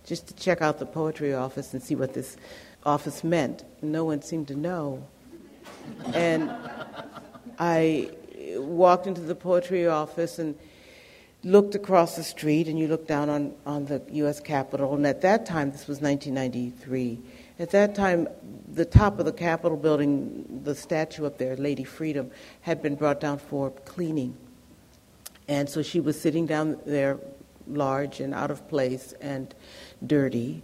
just 0.05 0.27
to 0.29 0.35
check 0.35 0.61
out 0.61 0.79
the 0.79 0.87
poetry 0.87 1.35
office 1.35 1.73
and 1.73 1.83
see 1.83 1.95
what 1.95 2.13
this 2.13 2.37
office 2.85 3.23
meant. 3.23 3.65
No 3.81 4.05
one 4.05 4.23
seemed 4.23 4.49
to 4.49 4.57
know. 4.57 5.07
And 6.15 6.53
I 7.59 8.11
walked 8.57 9.07
into 9.07 9.21
the 9.21 9.35
poetry 9.35 9.87
office 9.87 10.39
and 10.39 10.59
looked 11.45 11.75
across 11.75 12.17
the 12.17 12.23
street, 12.23 12.69
and 12.69 12.79
you 12.79 12.89
looked 12.89 13.09
down 13.09 13.29
on, 13.29 13.55
on 13.67 13.87
the 13.87 14.03
U.S. 14.13 14.41
Capitol. 14.41 14.95
And 14.95 15.07
at 15.07 15.21
that 15.23 15.47
time, 15.47 15.71
this 15.71 15.87
was 15.87 16.01
1993, 16.01 17.21
at 17.63 17.71
that 17.71 17.95
time, 17.95 18.29
the 18.69 18.85
top 18.85 19.19
of 19.19 19.25
the 19.25 19.33
Capitol 19.33 19.77
building, 19.77 20.61
the 20.65 20.75
statue 20.75 21.25
up 21.25 21.39
there, 21.39 21.57
Lady 21.57 21.85
Freedom, 21.85 22.31
had 22.63 22.83
been 22.83 22.95
brought 22.95 23.21
down 23.21 23.39
for 23.39 23.71
cleaning. 23.71 24.37
And 25.49 25.69
so 25.69 25.83
she 25.83 26.01
was 26.01 26.21
sitting 26.21 26.47
down 26.47 26.79
there, 26.85 27.19
large 27.67 28.21
and 28.21 28.35
out 28.35 28.51
of 28.51 28.69
place 28.69 29.15
and 29.21 29.55
dirty 30.05 30.63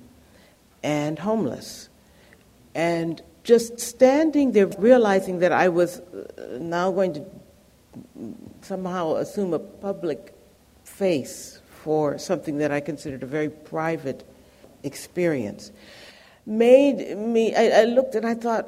and 0.83 1.19
homeless 1.19 1.89
and 2.75 3.23
just 3.45 3.81
standing 3.81 4.53
there, 4.53 4.67
realizing 4.79 5.39
that 5.41 5.53
I 5.53 5.69
was 5.69 6.01
uh, 6.01 6.59
now 6.61 6.91
going 6.91 7.15
to 7.15 7.25
somehow 8.63 9.15
assume 9.17 9.55
a 9.55 9.59
public 9.59 10.35
face 10.85 11.61
for 11.83 12.19
something 12.19 12.59
that 12.59 12.71
I 12.71 12.81
considered 12.81 13.23
a 13.23 13.27
very 13.27 13.49
private 13.49 14.25
experience, 14.83 15.73
made 16.49 17.17
me. 17.17 17.55
I, 17.55 17.83
I 17.83 17.85
looked 17.85 18.15
and 18.15 18.27
I 18.27 18.35
thought, 18.35 18.67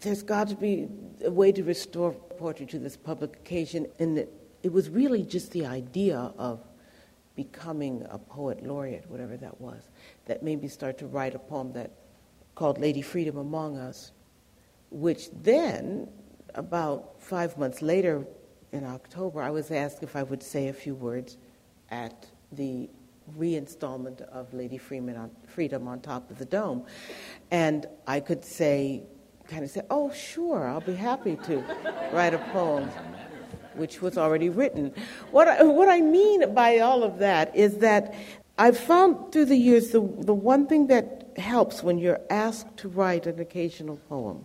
there's 0.00 0.22
got 0.22 0.48
to 0.48 0.56
be 0.56 0.88
a 1.24 1.30
way 1.30 1.52
to 1.52 1.62
restore 1.62 2.12
poetry 2.12 2.66
to 2.66 2.78
this 2.78 2.96
public 2.96 3.36
occasion. 3.36 3.86
And 3.98 4.18
it, 4.18 4.32
it 4.62 4.72
was 4.72 4.88
really 4.88 5.22
just 5.22 5.52
the 5.52 5.66
idea 5.66 6.32
of 6.38 6.64
becoming 7.36 8.06
a 8.10 8.18
poet 8.18 8.64
laureate, 8.64 9.08
whatever 9.08 9.36
that 9.36 9.60
was, 9.60 9.88
that 10.26 10.42
made 10.42 10.62
me 10.62 10.68
start 10.68 10.98
to 10.98 11.06
write 11.06 11.34
a 11.34 11.38
poem 11.38 11.72
that 11.74 11.90
called 12.54 12.78
Lady 12.78 13.02
Freedom 13.02 13.38
Among 13.38 13.76
Us, 13.76 14.12
which 14.90 15.30
then, 15.42 16.08
about 16.54 17.14
five 17.18 17.56
months 17.56 17.80
later 17.80 18.26
in 18.72 18.84
October, 18.84 19.42
I 19.42 19.50
was 19.50 19.70
asked 19.70 20.02
if 20.02 20.16
I 20.16 20.22
would 20.22 20.42
say 20.42 20.68
a 20.68 20.72
few 20.72 20.94
words 20.94 21.38
at 21.90 22.26
the 22.52 22.90
reinstallment 23.38 24.20
of 24.22 24.52
Lady 24.52 24.78
Freeman 24.78 25.16
on, 25.16 25.30
Freedom 25.46 25.88
on 25.88 26.00
top 26.00 26.30
of 26.30 26.38
the 26.38 26.44
dome. 26.44 26.84
And 27.50 27.86
I 28.06 28.20
could 28.20 28.44
say, 28.44 29.02
kind 29.48 29.64
of 29.64 29.70
say, 29.70 29.82
oh, 29.90 30.12
sure, 30.12 30.66
I'll 30.68 30.80
be 30.80 30.94
happy 30.94 31.36
to 31.44 31.64
write 32.12 32.34
a 32.34 32.38
poem, 32.52 32.88
which 33.74 34.00
was 34.00 34.16
already 34.16 34.48
written. 34.48 34.94
What 35.30 35.48
I, 35.48 35.62
what 35.62 35.88
I 35.88 36.00
mean 36.00 36.54
by 36.54 36.78
all 36.78 37.02
of 37.02 37.18
that 37.18 37.54
is 37.56 37.78
that 37.78 38.14
I've 38.58 38.78
found 38.78 39.32
through 39.32 39.46
the 39.46 39.56
years 39.56 39.90
the, 39.90 40.00
the 40.00 40.34
one 40.34 40.66
thing 40.66 40.86
that 40.88 41.32
helps 41.36 41.82
when 41.82 41.98
you're 41.98 42.20
asked 42.28 42.76
to 42.78 42.88
write 42.88 43.26
an 43.26 43.40
occasional 43.40 43.96
poem, 44.08 44.44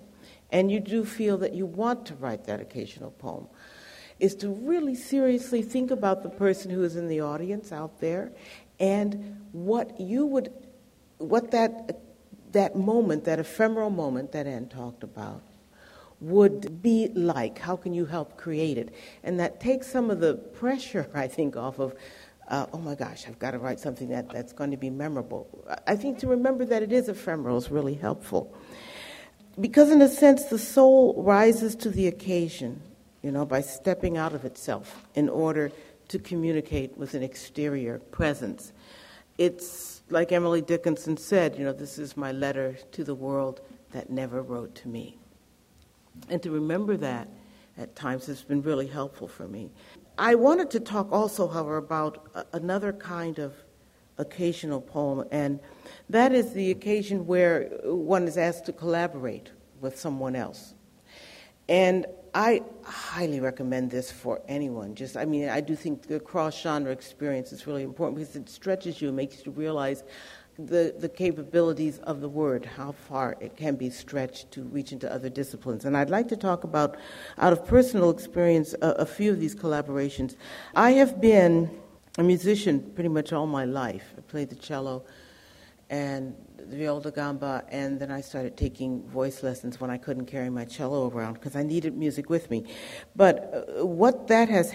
and 0.52 0.72
you 0.72 0.80
do 0.80 1.04
feel 1.04 1.38
that 1.40 1.54
you 1.54 1.66
want 1.66 2.06
to 2.06 2.16
write 2.16 2.46
that 2.46 2.62
occasional 2.62 3.12
poem, 3.12 3.48
is 4.20 4.34
to 4.36 4.50
really 4.50 4.96
seriously 4.96 5.62
think 5.62 5.92
about 5.92 6.24
the 6.24 6.30
person 6.30 6.72
who 6.72 6.84
is 6.84 6.96
in 6.96 7.08
the 7.08 7.20
audience 7.20 7.72
out 7.72 8.00
there 8.00 8.32
and 8.80 9.42
what 9.52 10.00
you 10.00 10.26
would, 10.26 10.52
what 11.18 11.52
that, 11.52 12.00
that 12.52 12.76
moment, 12.76 13.26
that 13.26 13.40
ephemeral 13.40 13.90
moment 13.90 14.32
that 14.32 14.48
Ann 14.48 14.68
talked 14.68 15.04
about, 15.04 15.42
would 16.20 16.82
be 16.82 17.10
like. 17.14 17.60
How 17.60 17.76
can 17.76 17.94
you 17.94 18.06
help 18.06 18.38
create 18.38 18.78
it? 18.78 18.94
And 19.24 19.40
that 19.40 19.60
takes 19.60 19.88
some 19.88 20.10
of 20.10 20.20
the 20.20 20.36
pressure, 20.36 21.10
I 21.14 21.28
think, 21.28 21.56
off 21.56 21.80
of 21.80 21.96
uh, 22.48 22.66
oh 22.72 22.78
my 22.78 22.96
gosh, 22.96 23.28
I've 23.28 23.40
got 23.40 23.52
to 23.52 23.60
write 23.60 23.80
something 23.80 24.08
that, 24.10 24.30
that's 24.30 24.54
going 24.54 24.72
to 24.72 24.78
be 24.78 24.90
memorable. 24.90 25.48
I 25.86 25.96
think 25.96 26.20
to 26.20 26.28
remember 26.28 26.64
that 26.66 26.82
it 26.82 26.94
is 26.94 27.10
ephemeral 27.10 27.58
is 27.58 27.70
really 27.70 27.96
helpful. 27.96 28.56
Because, 29.60 29.92
in 29.92 30.02
a 30.02 30.08
sense, 30.08 30.46
the 30.46 30.60
soul 30.60 31.22
rises 31.22 31.76
to 31.78 31.90
the 31.90 32.08
occasion, 32.08 32.82
you 33.22 33.32
know, 33.32 33.44
by 33.44 33.62
stepping 33.62 34.16
out 34.18 34.34
of 34.34 34.46
itself 34.46 35.04
in 35.16 35.28
order 35.30 35.72
to 36.08 36.20
communicate 36.20 36.98
with 36.98 37.14
an 37.14 37.24
exterior 37.24 38.00
presence. 38.12 38.74
It's 39.38 40.02
like 40.10 40.32
Emily 40.32 40.62
Dickinson 40.62 41.18
said, 41.18 41.58
you 41.58 41.64
know, 41.64 41.74
this 41.74 42.00
is 42.00 42.18
my 42.18 42.32
letter 42.32 42.78
to 42.94 43.04
the 43.04 43.16
world 43.16 43.62
that 43.92 44.10
never 44.10 44.42
wrote 44.42 44.74
to 44.76 44.88
me. 44.88 45.18
And 46.30 46.42
to 46.44 46.52
remember 46.52 46.98
that 46.98 47.28
at 47.78 47.96
times 47.96 48.26
has 48.26 48.42
been 48.42 48.62
really 48.62 48.88
helpful 48.88 49.28
for 49.28 49.48
me. 49.48 49.70
I 50.18 50.34
wanted 50.36 50.72
to 50.72 50.80
talk 50.80 51.12
also, 51.12 51.48
however, 51.48 51.78
about 51.78 52.28
another 52.54 52.92
kind 52.92 53.38
of 53.38 53.54
occasional 54.18 54.82
poem, 54.82 55.28
and 55.32 55.60
that 56.10 56.32
is 56.32 56.54
the 56.54 56.72
occasion 56.72 57.28
where 57.28 57.70
one 57.84 58.28
is 58.28 58.36
asked 58.36 58.66
to 58.66 58.74
collaborate 58.74 59.52
with 59.80 60.00
someone 60.00 60.36
else. 60.36 60.74
And 61.70 62.08
I 62.34 62.64
highly 62.84 63.40
recommend 63.40 63.92
this 63.92 64.12
for 64.12 64.42
anyone. 64.48 64.96
Just, 64.96 65.18
I 65.18 65.26
mean, 65.26 65.50
I 65.50 65.62
do 65.62 65.76
think 65.76 66.04
the 66.04 66.20
cross 66.20 66.60
genre 66.62 66.92
experience 66.92 67.52
is 67.52 67.68
really 67.68 67.84
important 67.84 68.18
because 68.18 68.36
it 68.36 68.50
stretches 68.50 69.02
you, 69.02 69.08
and 69.10 69.18
makes 69.18 69.46
you 69.46 69.52
realize 69.52 70.04
the, 70.58 70.96
the 70.98 71.10
capabilities 71.10 72.00
of 72.00 72.22
the 72.22 72.30
word, 72.30 72.66
how 72.66 72.92
far 72.92 73.38
it 73.40 73.56
can 73.56 73.76
be 73.76 73.90
stretched 73.90 74.52
to 74.52 74.64
reach 74.64 74.92
into 74.92 75.12
other 75.12 75.30
disciplines. 75.30 75.86
And 75.86 75.96
I'd 75.96 76.10
like 76.10 76.28
to 76.30 76.38
talk 76.38 76.64
about, 76.64 76.98
out 77.38 77.54
of 77.54 77.66
personal 77.66 78.10
experience, 78.10 78.74
a, 78.82 78.90
a 78.92 79.06
few 79.06 79.32
of 79.32 79.40
these 79.40 79.56
collaborations. 79.56 80.36
I 80.76 80.92
have 80.92 81.22
been 81.22 81.70
a 82.18 82.24
musician 82.24 82.92
pretty 82.96 83.10
much 83.10 83.34
all 83.34 83.46
my 83.46 83.66
life. 83.66 84.14
I 84.18 84.22
played 84.22 84.50
the 84.50 84.56
cello 84.56 85.06
and 85.90 86.36
viola 86.70 87.12
gamba, 87.12 87.64
and 87.70 88.00
then 88.00 88.12
I 88.12 88.22
started 88.22 88.58
taking 88.58 89.08
voice 89.08 89.44
lessons 89.44 89.80
when 89.80 89.90
I 89.90 89.98
couldn't 89.98 90.26
carry 90.26 90.50
my 90.50 90.66
cello 90.66 91.10
around 91.10 91.34
because 91.34 91.56
I 91.56 91.64
needed 91.64 91.98
music 91.98 92.30
with 92.30 92.50
me. 92.50 92.66
But 93.16 93.76
uh, 93.80 93.86
what 93.86 94.28
that 94.28 94.50
has 94.50 94.74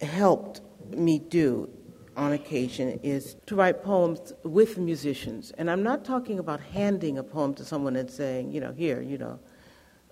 helped 0.00 0.60
me 0.90 1.18
do 1.18 1.68
on 2.16 2.32
occasion 2.32 3.00
is 3.02 3.36
to 3.46 3.56
write 3.56 3.82
poems 3.82 4.32
with 4.44 4.78
musicians. 4.78 5.50
And 5.52 5.70
I'm 5.70 5.82
not 5.82 6.04
talking 6.04 6.38
about 6.38 6.60
handing 6.60 7.18
a 7.18 7.22
poem 7.22 7.54
to 7.54 7.64
someone 7.64 7.96
and 7.96 8.10
saying, 8.10 8.52
you 8.52 8.60
know, 8.60 8.72
here, 8.72 9.00
you 9.00 9.18
know, 9.18 9.40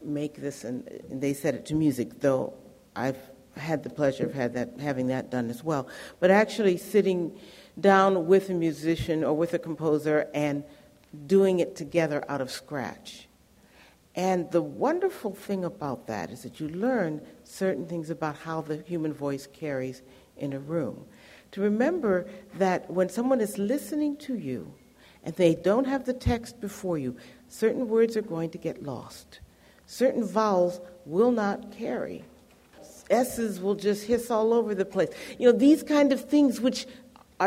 make 0.02 0.36
this, 0.36 0.64
and, 0.64 0.88
and 1.10 1.20
they 1.20 1.34
set 1.34 1.54
it 1.54 1.66
to 1.66 1.74
music, 1.74 2.20
though 2.20 2.54
I've 2.96 3.18
had 3.56 3.82
the 3.82 3.90
pleasure 3.90 4.24
of 4.24 4.32
had 4.32 4.54
that, 4.54 4.80
having 4.80 5.08
that 5.08 5.30
done 5.30 5.50
as 5.50 5.62
well. 5.62 5.88
But 6.20 6.30
actually 6.30 6.78
sitting 6.78 7.38
down 7.78 8.26
with 8.26 8.48
a 8.50 8.54
musician 8.54 9.22
or 9.22 9.34
with 9.34 9.54
a 9.54 9.58
composer 9.58 10.28
and 10.34 10.64
doing 11.26 11.60
it 11.60 11.76
together 11.76 12.24
out 12.28 12.40
of 12.40 12.50
scratch. 12.50 13.28
And 14.14 14.50
the 14.50 14.62
wonderful 14.62 15.34
thing 15.34 15.64
about 15.64 16.06
that 16.08 16.30
is 16.30 16.42
that 16.42 16.60
you 16.60 16.68
learn 16.68 17.20
certain 17.44 17.86
things 17.86 18.10
about 18.10 18.36
how 18.36 18.60
the 18.60 18.78
human 18.78 19.12
voice 19.12 19.46
carries 19.46 20.02
in 20.36 20.52
a 20.52 20.58
room 20.58 21.06
to 21.52 21.60
remember 21.60 22.26
that 22.54 22.88
when 22.90 23.08
someone 23.08 23.40
is 23.40 23.58
listening 23.58 24.16
to 24.16 24.36
you 24.36 24.72
and 25.24 25.34
they 25.34 25.54
don't 25.54 25.86
have 25.86 26.04
the 26.04 26.12
text 26.12 26.60
before 26.60 26.98
you, 26.98 27.16
certain 27.48 27.88
words 27.88 28.16
are 28.16 28.22
going 28.22 28.50
to 28.50 28.58
get 28.58 28.82
lost. 28.82 29.40
Certain 29.86 30.24
vowels 30.24 30.80
will 31.04 31.32
not 31.32 31.72
carry. 31.72 32.24
S's 33.10 33.60
will 33.60 33.74
just 33.74 34.04
hiss 34.04 34.30
all 34.30 34.54
over 34.54 34.74
the 34.74 34.84
place. 34.84 35.08
You 35.38 35.50
know, 35.50 35.58
these 35.58 35.82
kind 35.82 36.12
of 36.12 36.28
things, 36.28 36.60
which 36.60 36.86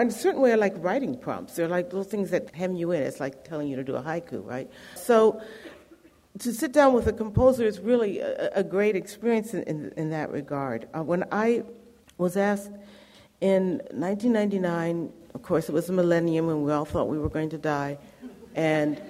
in 0.01 0.07
a 0.07 0.11
certain 0.11 0.41
way 0.41 0.51
are 0.51 0.57
like 0.57 0.73
writing 0.77 1.17
prompts. 1.17 1.55
They're 1.55 1.67
like 1.67 1.85
little 1.85 2.03
things 2.03 2.31
that 2.31 2.53
hem 2.55 2.75
you 2.75 2.91
in. 2.91 3.03
It's 3.03 3.19
like 3.19 3.43
telling 3.43 3.67
you 3.67 3.75
to 3.75 3.83
do 3.83 3.95
a 3.95 4.01
haiku, 4.01 4.45
right? 4.45 4.69
So 4.95 5.41
to 6.39 6.53
sit 6.53 6.71
down 6.71 6.93
with 6.93 7.07
a 7.07 7.13
composer 7.13 7.65
is 7.65 7.79
really 7.79 8.19
a, 8.19 8.49
a 8.55 8.63
great 8.63 8.95
experience 8.95 9.53
in, 9.53 9.63
in, 9.63 9.93
in 9.95 10.09
that 10.09 10.31
regard. 10.31 10.87
Uh, 10.93 11.03
when 11.03 11.23
I 11.31 11.63
was 12.17 12.37
asked 12.37 12.71
in 13.41 13.81
1999, 13.91 15.11
of 15.35 15.41
course, 15.43 15.69
it 15.69 15.73
was 15.73 15.87
the 15.87 15.93
millennium, 15.93 16.49
and 16.49 16.63
we 16.63 16.71
all 16.71 16.85
thought 16.85 17.07
we 17.07 17.19
were 17.19 17.29
going 17.29 17.49
to 17.49 17.57
die. 17.57 17.97
And 18.55 19.01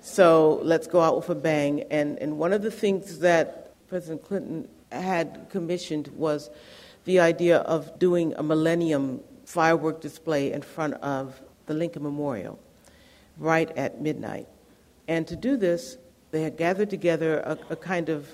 so 0.00 0.60
let's 0.62 0.86
go 0.86 1.00
out 1.00 1.16
with 1.16 1.28
a 1.28 1.34
bang. 1.34 1.84
And, 1.90 2.18
and 2.18 2.38
one 2.38 2.52
of 2.52 2.62
the 2.62 2.70
things 2.70 3.20
that 3.20 3.74
President 3.88 4.22
Clinton 4.24 4.68
had 4.90 5.46
commissioned 5.50 6.08
was 6.08 6.50
the 7.04 7.20
idea 7.20 7.58
of 7.58 7.98
doing 7.98 8.34
a 8.36 8.42
millennium 8.42 9.20
firework 9.52 10.00
display 10.00 10.50
in 10.50 10.62
front 10.62 10.94
of 10.94 11.38
the 11.66 11.74
Lincoln 11.74 12.02
Memorial 12.02 12.58
right 13.36 13.70
at 13.76 14.00
midnight. 14.00 14.48
And 15.08 15.28
to 15.28 15.36
do 15.36 15.58
this, 15.58 15.98
they 16.30 16.42
had 16.42 16.56
gathered 16.56 16.88
together 16.88 17.40
a, 17.40 17.58
a 17.68 17.76
kind 17.76 18.08
of 18.08 18.26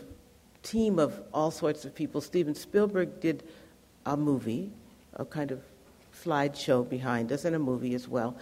team 0.63 1.01
of 1.01 1.21
all 1.35 1.51
sorts 1.51 1.85
of 1.85 1.93
people. 1.93 2.21
Steven 2.21 2.55
Spielberg 2.55 3.19
did 3.19 3.43
a 4.07 4.17
movie, 4.17 4.71
a 5.15 5.25
kind 5.25 5.51
of 5.51 5.61
slideshow 6.25 6.89
behind 6.89 7.33
us, 7.33 7.45
and 7.45 7.57
a 7.57 7.59
movie 7.59 7.95
as 7.95 8.07
well, 8.07 8.37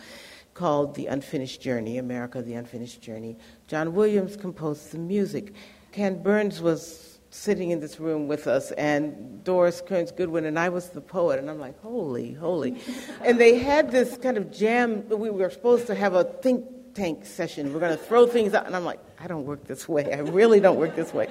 called 0.53 0.95
The 0.97 1.07
Unfinished 1.07 1.63
Journey 1.63 1.97
America, 1.97 2.43
The 2.43 2.55
Unfinished 2.55 3.01
Journey. 3.01 3.39
John 3.69 3.95
Williams 3.95 4.37
composed 4.37 4.93
the 4.93 4.99
music. 4.99 5.55
Ken 5.93 6.23
Burns 6.23 6.61
was 6.61 7.16
sitting 7.31 7.71
in 7.71 7.81
this 7.81 7.99
room 8.01 8.29
with 8.29 8.47
us, 8.47 8.71
and 8.73 9.45
Doris 9.45 9.83
Kearns 9.87 10.13
Goodwin, 10.13 10.45
and 10.45 10.59
I 10.59 10.69
was 10.69 10.91
the 10.91 11.01
poet, 11.01 11.39
and 11.39 11.51
I'm 11.51 11.59
like, 11.59 11.81
holy, 11.81 12.33
holy. 12.35 12.77
and 13.25 13.41
they 13.41 13.59
had 13.59 13.91
this 13.91 14.17
kind 14.17 14.37
of 14.37 14.53
jam. 14.53 15.09
We 15.09 15.31
were 15.31 15.51
supposed 15.51 15.87
to 15.89 15.95
have 15.95 16.15
a 16.15 16.25
think 16.25 16.65
tank 16.95 17.27
session. 17.27 17.73
We're 17.73 17.81
going 17.81 17.97
to 17.97 18.03
throw 18.03 18.27
things 18.27 18.55
out, 18.55 18.67
and 18.67 18.75
I'm 18.75 18.85
like, 18.85 19.01
I 19.19 19.27
don't 19.27 19.45
work 19.45 19.65
this 19.65 19.89
way. 19.89 20.13
I 20.13 20.19
really 20.19 20.61
don't 20.61 20.79
work 20.79 20.97
this 20.97 21.13
way. 21.13 21.29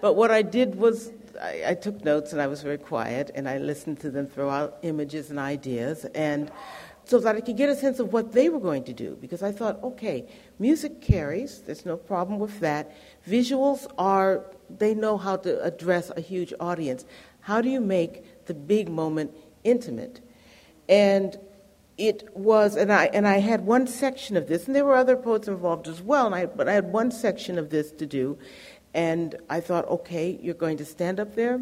But 0.00 0.14
what 0.16 0.30
I 0.30 0.42
did 0.42 0.74
was 0.74 1.12
I, 1.40 1.62
I, 1.68 1.74
took 1.74 2.04
notes 2.04 2.32
and 2.32 2.42
I 2.42 2.46
was 2.46 2.62
very 2.62 2.76
quiet 2.76 3.30
and 3.34 3.48
I 3.48 3.58
listened 3.58 4.00
to 4.00 4.10
them 4.10 4.26
throw 4.26 4.50
out 4.50 4.78
images 4.82 5.30
and 5.30 5.38
ideas 5.38 6.04
and 6.14 6.50
so 7.04 7.18
that 7.18 7.36
I 7.36 7.40
could 7.40 7.56
get 7.56 7.68
a 7.68 7.76
sense 7.76 7.98
of 7.98 8.12
what 8.12 8.32
they 8.32 8.48
were 8.48 8.60
going 8.60 8.84
to 8.84 8.92
do 8.92 9.16
because 9.20 9.42
I 9.42 9.52
thought, 9.52 9.82
okay, 9.82 10.28
music 10.58 11.00
carries, 11.00 11.60
there's 11.62 11.84
no 11.84 11.96
problem 11.96 12.38
with 12.38 12.60
that. 12.60 12.92
Visuals 13.28 13.86
are, 13.98 14.44
they 14.78 14.94
know 14.94 15.16
how 15.16 15.36
to 15.36 15.62
address 15.62 16.10
a 16.16 16.20
huge 16.20 16.52
audience. 16.60 17.04
How 17.40 17.60
do 17.60 17.68
you 17.68 17.80
make 17.80 18.46
the 18.46 18.54
big 18.54 18.88
moment 18.88 19.32
intimate? 19.64 20.20
And 20.88 21.36
it 21.98 22.28
was, 22.34 22.76
and 22.76 22.92
I, 22.92 23.06
and 23.06 23.28
I 23.28 23.38
had 23.38 23.66
one 23.66 23.86
section 23.86 24.36
of 24.36 24.48
this, 24.48 24.66
and 24.66 24.74
there 24.74 24.84
were 24.84 24.96
other 24.96 25.16
poets 25.16 25.48
involved 25.48 25.88
as 25.88 26.00
well, 26.00 26.32
I, 26.32 26.46
but 26.46 26.68
I 26.68 26.72
had 26.72 26.92
one 26.92 27.10
section 27.10 27.58
of 27.58 27.70
this 27.70 27.90
to 27.92 28.06
do, 28.06 28.38
and 28.94 29.36
I 29.48 29.60
thought, 29.60 29.88
okay, 29.88 30.38
you're 30.42 30.54
going 30.54 30.78
to 30.78 30.84
stand 30.84 31.20
up 31.20 31.34
there, 31.34 31.60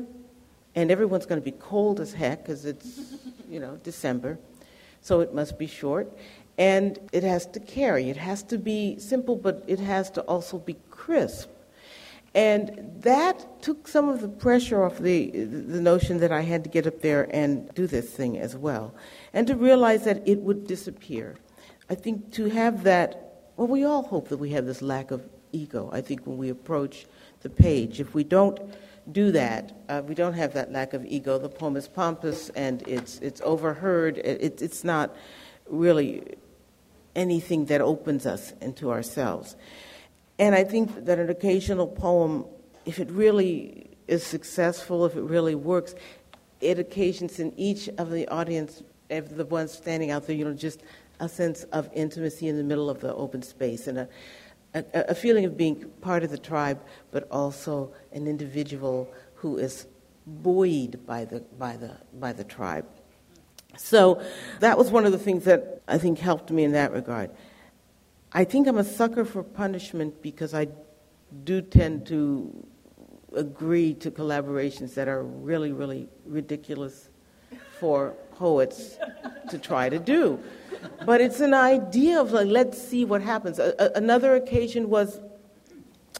and 0.74 0.90
everyone's 0.90 1.26
going 1.26 1.40
to 1.40 1.44
be 1.44 1.56
cold 1.56 2.00
as 2.00 2.12
heck 2.12 2.44
because 2.44 2.64
it's, 2.64 3.00
you 3.48 3.60
know, 3.60 3.78
December. 3.82 4.38
So 5.02 5.20
it 5.20 5.34
must 5.34 5.58
be 5.58 5.66
short. 5.66 6.12
And 6.58 6.98
it 7.12 7.22
has 7.22 7.46
to 7.46 7.60
carry. 7.60 8.10
It 8.10 8.16
has 8.18 8.42
to 8.44 8.58
be 8.58 8.98
simple, 8.98 9.34
but 9.34 9.64
it 9.66 9.80
has 9.80 10.10
to 10.12 10.20
also 10.22 10.58
be 10.58 10.76
crisp. 10.90 11.48
And 12.34 12.92
that 13.00 13.62
took 13.62 13.88
some 13.88 14.08
of 14.08 14.20
the 14.20 14.28
pressure 14.28 14.84
off 14.84 14.98
the, 14.98 15.30
the 15.30 15.80
notion 15.80 16.18
that 16.18 16.30
I 16.30 16.42
had 16.42 16.62
to 16.64 16.70
get 16.70 16.86
up 16.86 17.00
there 17.00 17.28
and 17.34 17.72
do 17.74 17.86
this 17.86 18.10
thing 18.10 18.38
as 18.38 18.56
well. 18.56 18.94
And 19.32 19.46
to 19.48 19.56
realize 19.56 20.04
that 20.04 20.26
it 20.28 20.38
would 20.38 20.66
disappear. 20.66 21.36
I 21.88 21.96
think 21.96 22.32
to 22.34 22.48
have 22.50 22.84
that, 22.84 23.50
well, 23.56 23.66
we 23.66 23.84
all 23.84 24.04
hope 24.04 24.28
that 24.28 24.36
we 24.36 24.50
have 24.50 24.64
this 24.64 24.80
lack 24.80 25.10
of 25.10 25.28
ego. 25.50 25.90
I 25.92 26.00
think 26.00 26.24
when 26.24 26.38
we 26.38 26.50
approach 26.50 27.06
the 27.42 27.50
page. 27.50 28.00
If 28.00 28.14
we 28.14 28.24
don't 28.24 28.60
do 29.10 29.32
that, 29.32 29.72
uh, 29.88 30.02
we 30.06 30.14
don't 30.14 30.34
have 30.34 30.52
that 30.54 30.72
lack 30.72 30.92
of 30.92 31.04
ego. 31.06 31.38
The 31.38 31.48
poem 31.48 31.76
is 31.76 31.88
pompous 31.88 32.50
and 32.50 32.86
it's, 32.86 33.18
it's 33.18 33.40
overheard. 33.42 34.18
It, 34.18 34.62
it's 34.62 34.84
not 34.84 35.16
really 35.68 36.36
anything 37.16 37.66
that 37.66 37.80
opens 37.80 38.26
us 38.26 38.52
into 38.60 38.90
ourselves. 38.90 39.56
And 40.40 40.54
I 40.54 40.64
think 40.64 41.04
that 41.04 41.18
an 41.18 41.28
occasional 41.28 41.86
poem, 41.86 42.46
if 42.86 42.98
it 42.98 43.10
really 43.10 43.90
is 44.08 44.24
successful, 44.24 45.04
if 45.04 45.14
it 45.14 45.20
really 45.20 45.54
works, 45.54 45.94
it 46.62 46.78
occasions 46.78 47.38
in 47.38 47.52
each 47.58 47.90
of 47.98 48.10
the 48.10 48.26
audience, 48.28 48.82
of 49.10 49.36
the 49.36 49.44
ones 49.44 49.70
standing 49.70 50.10
out 50.10 50.26
there, 50.26 50.34
you 50.34 50.46
know, 50.46 50.54
just 50.54 50.80
a 51.20 51.28
sense 51.28 51.64
of 51.64 51.90
intimacy 51.92 52.48
in 52.48 52.56
the 52.56 52.64
middle 52.64 52.88
of 52.88 53.00
the 53.00 53.14
open 53.14 53.42
space 53.42 53.86
and 53.86 53.98
a, 53.98 54.08
a, 54.72 54.84
a 54.94 55.14
feeling 55.14 55.44
of 55.44 55.58
being 55.58 55.90
part 56.00 56.24
of 56.24 56.30
the 56.30 56.38
tribe, 56.38 56.80
but 57.10 57.28
also 57.30 57.92
an 58.12 58.26
individual 58.26 59.12
who 59.34 59.58
is 59.58 59.86
buoyed 60.26 61.04
by 61.06 61.26
the, 61.26 61.40
by 61.58 61.76
the, 61.76 61.98
by 62.14 62.32
the 62.32 62.44
tribe. 62.44 62.86
So 63.76 64.22
that 64.60 64.78
was 64.78 64.90
one 64.90 65.04
of 65.04 65.12
the 65.12 65.18
things 65.18 65.44
that 65.44 65.82
I 65.86 65.98
think 65.98 66.18
helped 66.18 66.50
me 66.50 66.64
in 66.64 66.72
that 66.72 66.92
regard. 66.92 67.30
I 68.32 68.44
think 68.44 68.68
I'm 68.68 68.78
a 68.78 68.84
sucker 68.84 69.24
for 69.24 69.42
punishment 69.42 70.22
because 70.22 70.54
I 70.54 70.68
do 71.44 71.62
tend 71.62 72.06
to 72.06 72.66
agree 73.34 73.94
to 73.94 74.10
collaborations 74.10 74.94
that 74.94 75.08
are 75.08 75.22
really, 75.22 75.72
really 75.72 76.08
ridiculous 76.24 77.08
for 77.78 78.14
poets 78.32 78.98
to 79.50 79.58
try 79.58 79.88
to 79.88 79.98
do 79.98 80.42
but 81.04 81.20
it's 81.20 81.40
an 81.40 81.54
idea 81.54 82.20
of 82.20 82.32
like, 82.32 82.46
let's 82.46 82.80
see 82.80 83.04
what 83.04 83.22
happens. 83.22 83.58
A, 83.58 83.74
a, 83.78 83.90
another 83.96 84.36
occasion 84.36 84.88
was 84.88 85.20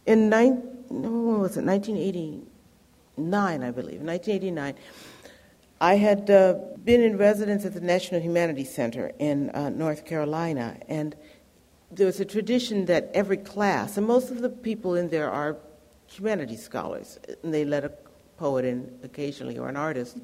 in 0.05 0.29
when 0.29 1.39
was 1.39 1.57
it? 1.57 1.63
1989, 1.63 3.63
I 3.63 3.71
believe. 3.71 4.01
1989. 4.01 4.75
I 5.79 5.95
had 5.95 6.29
uh, 6.29 6.53
been 6.83 7.01
in 7.01 7.17
residence 7.17 7.65
at 7.65 7.73
the 7.73 7.81
National 7.81 8.21
Humanities 8.21 8.73
Center 8.73 9.11
in 9.17 9.49
uh, 9.51 9.69
North 9.69 10.05
Carolina, 10.05 10.77
and 10.87 11.15
there 11.91 12.05
was 12.05 12.19
a 12.19 12.25
tradition 12.25 12.85
that 12.85 13.11
every 13.13 13.37
class, 13.37 13.97
and 13.97 14.07
most 14.07 14.31
of 14.31 14.41
the 14.41 14.49
people 14.49 14.95
in 14.95 15.09
there 15.09 15.29
are 15.29 15.57
humanities 16.07 16.63
scholars, 16.63 17.19
and 17.43 17.53
they 17.53 17.65
let 17.65 17.83
a 17.83 17.91
poet 18.37 18.65
in 18.65 18.91
occasionally 19.03 19.57
or 19.57 19.69
an 19.69 19.77
artist, 19.77 20.17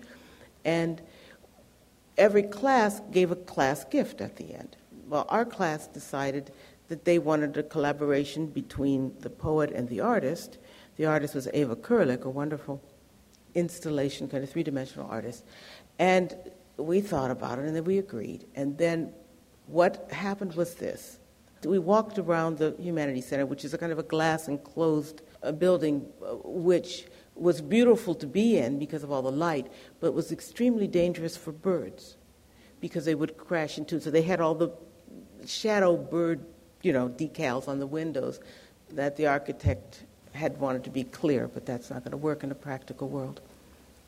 and 0.65 1.01
every 2.17 2.43
class 2.43 3.01
gave 3.11 3.31
a 3.31 3.35
class 3.35 3.83
gift 3.85 4.21
at 4.21 4.37
the 4.37 4.53
end. 4.53 4.75
Well, 5.07 5.25
our 5.29 5.45
class 5.45 5.87
decided 5.87 6.51
that 6.87 7.05
they 7.05 7.19
wanted 7.19 7.57
a 7.57 7.63
collaboration 7.63 8.47
between 8.47 9.13
the 9.19 9.29
poet 9.29 9.71
and 9.71 9.87
the 9.89 9.99
artist. 9.99 10.57
The 10.95 11.05
artist 11.05 11.35
was 11.35 11.47
Ava 11.53 11.75
Kurlik, 11.75 12.23
a 12.23 12.29
wonderful 12.29 12.81
installation, 13.55 14.29
kind 14.29 14.43
of 14.43 14.49
three 14.49 14.63
dimensional 14.63 15.07
artist. 15.09 15.43
And 15.99 16.35
we 16.77 17.01
thought 17.01 17.31
about 17.31 17.59
it 17.59 17.65
and 17.65 17.75
then 17.75 17.83
we 17.83 17.97
agreed. 17.97 18.45
And 18.55 18.77
then 18.77 19.13
what 19.67 20.09
happened 20.11 20.55
was 20.55 20.75
this. 20.75 21.19
We 21.67 21.79
walked 21.79 22.17
around 22.17 22.57
the 22.57 22.75
Humanities 22.79 23.27
Center, 23.27 23.45
which 23.45 23.65
is 23.65 23.73
a 23.73 23.77
kind 23.77 23.91
of 23.91 23.99
a 23.99 24.03
glass 24.03 24.47
enclosed 24.47 25.21
uh, 25.43 25.51
building, 25.51 26.05
uh, 26.21 26.35
which 26.43 27.05
was 27.35 27.61
beautiful 27.61 28.15
to 28.15 28.27
be 28.27 28.57
in 28.57 28.79
because 28.79 29.03
of 29.03 29.11
all 29.11 29.21
the 29.21 29.31
light, 29.31 29.67
but 29.99 30.13
was 30.13 30.31
extremely 30.31 30.87
dangerous 30.87 31.37
for 31.37 31.51
birds 31.51 32.17
because 32.79 33.05
they 33.05 33.15
would 33.15 33.37
crash 33.37 33.77
into. 33.77 33.97
it. 33.97 34.03
So 34.03 34.11
they 34.11 34.21
had 34.21 34.41
all 34.41 34.55
the 34.55 34.71
shadow 35.45 35.95
bird, 35.95 36.43
you 36.81 36.93
know, 36.93 37.09
decals 37.09 37.67
on 37.67 37.79
the 37.79 37.87
windows 37.87 38.39
that 38.89 39.15
the 39.17 39.27
architect 39.27 40.03
had 40.33 40.59
wanted 40.59 40.83
to 40.85 40.89
be 40.89 41.03
clear, 41.03 41.47
but 41.47 41.65
that's 41.65 41.89
not 41.89 42.03
going 42.03 42.11
to 42.11 42.17
work 42.17 42.43
in 42.43 42.51
a 42.51 42.55
practical 42.55 43.07
world. 43.07 43.41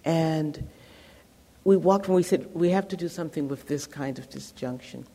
And 0.06 0.70
we 1.64 1.76
walked 1.76 2.08
and 2.08 2.16
we 2.16 2.24
said, 2.24 2.50
we 2.54 2.70
have 2.70 2.88
to 2.90 2.98
do 2.98 3.10
something 3.10 3.48
with 3.48 3.68
this 3.68 3.86
kind 3.86 4.18
of 4.18 4.30
disjunction. 4.30 5.06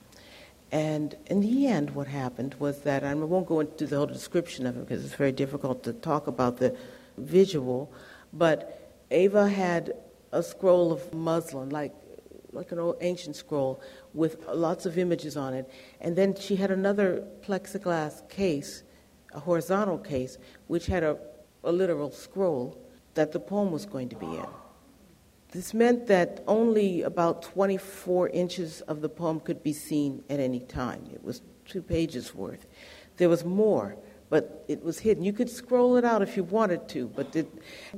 And 0.74 1.14
in 1.26 1.40
the 1.40 1.68
end, 1.68 1.90
what 1.90 2.08
happened 2.08 2.56
was 2.58 2.80
that, 2.80 3.04
I 3.04 3.14
won't 3.14 3.46
go 3.46 3.60
into 3.60 3.86
the 3.86 3.94
whole 3.94 4.06
description 4.06 4.66
of 4.66 4.76
it 4.76 4.80
because 4.80 5.04
it's 5.04 5.14
very 5.14 5.30
difficult 5.30 5.84
to 5.84 5.92
talk 5.92 6.26
about 6.26 6.56
the 6.56 6.76
visual, 7.16 7.92
but 8.32 8.92
Ava 9.12 9.48
had 9.48 9.94
a 10.32 10.42
scroll 10.42 10.90
of 10.90 11.14
muslin, 11.14 11.70
like 11.70 11.94
like 12.50 12.72
an 12.72 12.80
old 12.80 12.96
ancient 13.00 13.36
scroll 13.36 13.80
with 14.14 14.44
lots 14.48 14.84
of 14.84 14.98
images 14.98 15.36
on 15.36 15.54
it. 15.54 15.70
And 16.00 16.16
then 16.16 16.34
she 16.34 16.56
had 16.56 16.72
another 16.72 17.24
plexiglass 17.42 18.28
case, 18.28 18.82
a 19.32 19.38
horizontal 19.38 19.98
case, 19.98 20.38
which 20.66 20.86
had 20.86 21.04
a, 21.04 21.16
a 21.62 21.70
literal 21.70 22.10
scroll 22.10 22.76
that 23.14 23.30
the 23.30 23.40
poem 23.40 23.70
was 23.70 23.86
going 23.86 24.08
to 24.08 24.16
be 24.16 24.26
in. 24.26 24.46
This 25.54 25.72
meant 25.72 26.08
that 26.08 26.42
only 26.48 27.02
about 27.02 27.42
24 27.42 28.28
inches 28.30 28.80
of 28.82 29.00
the 29.00 29.08
poem 29.08 29.38
could 29.40 29.62
be 29.62 29.72
seen 29.72 30.24
at 30.28 30.40
any 30.40 30.60
time. 30.60 31.08
It 31.14 31.22
was 31.22 31.42
two 31.64 31.80
pages 31.80 32.34
worth. 32.34 32.66
There 33.16 33.28
was 33.28 33.44
more 33.44 33.96
but 34.34 34.64
it 34.66 34.82
was 34.82 34.98
hidden. 34.98 35.22
You 35.22 35.32
could 35.32 35.48
scroll 35.48 35.96
it 35.96 36.04
out 36.04 36.20
if 36.20 36.36
you 36.36 36.42
wanted 36.42 36.88
to, 36.88 37.06
but 37.06 37.36
it, 37.36 37.48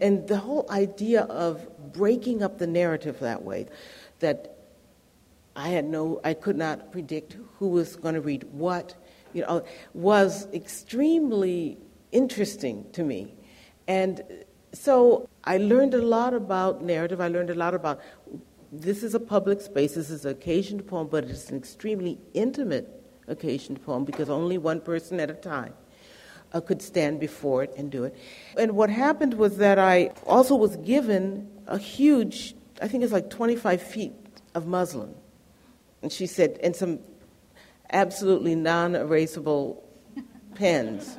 and 0.03 0.29
the 0.29 0.37
whole 0.37 0.67
idea 0.71 1.23
of 1.23 1.67
breaking 1.95 2.43
up 2.43 2.59
the 2.59 2.67
narrative 2.67 3.21
that 3.21 3.43
way, 3.43 3.67
that 4.19 4.59
I 5.55 5.69
had 5.69 5.87
no, 5.87 6.21
I 6.25 6.35
could 6.35 6.59
not 6.59 6.93
predict 6.93 7.39
who 7.59 7.69
was 7.69 7.97
going 7.97 8.17
to 8.17 8.21
read 8.21 8.45
what, 8.53 8.95
you 9.33 9.43
know, 9.43 9.65
was 9.95 10.47
extremely 10.53 11.79
interesting 12.13 12.85
to 12.93 13.03
me. 13.03 13.35
And 13.89 14.23
so 14.73 15.29
I 15.45 15.59
learned 15.59 15.95
a 15.95 16.03
lot 16.03 16.35
about 16.35 16.83
narrative. 16.83 17.21
I 17.21 17.29
learned 17.29 17.51
a 17.51 17.55
lot 17.55 17.75
about 17.75 18.01
this 18.73 19.03
is 19.03 19.15
a 19.15 19.21
public 19.21 19.61
space, 19.61 19.95
this 19.95 20.11
is 20.11 20.25
an 20.25 20.33
occasioned 20.33 20.87
poem, 20.87 21.09
but 21.09 21.25
it's 21.25 21.51
an 21.51 21.57
extremely 21.57 22.19
intimate 22.35 22.89
occasioned 23.29 23.83
poem 23.85 24.05
because 24.05 24.29
only 24.29 24.59
one 24.59 24.81
person 24.81 25.21
at 25.21 25.31
a 25.31 25.35
time 25.35 25.73
uh, 26.53 26.61
could 26.61 26.83
stand 26.83 27.21
before 27.21 27.63
it 27.63 27.73
and 27.77 27.91
do 27.91 28.05
it. 28.05 28.17
And 28.59 28.73
what 28.73 28.91
happened 28.91 29.35
was 29.35 29.59
that 29.59 29.79
I 29.79 30.11
also 30.27 30.55
was 30.55 30.77
given 30.77 31.49
a 31.67 31.79
huge, 31.79 32.55
I 32.81 32.89
think 32.89 33.05
it's 33.05 33.13
like 33.13 33.31
25 33.31 33.83
feet 33.83 34.13
of 34.55 34.67
muslin. 34.67 35.15
And 36.03 36.13
she 36.13 36.27
said, 36.27 36.59
and 36.63 36.75
some 36.75 37.01
absolutely 37.91 38.55
non 38.55 38.93
erasable 38.93 39.79
pens. 40.55 41.19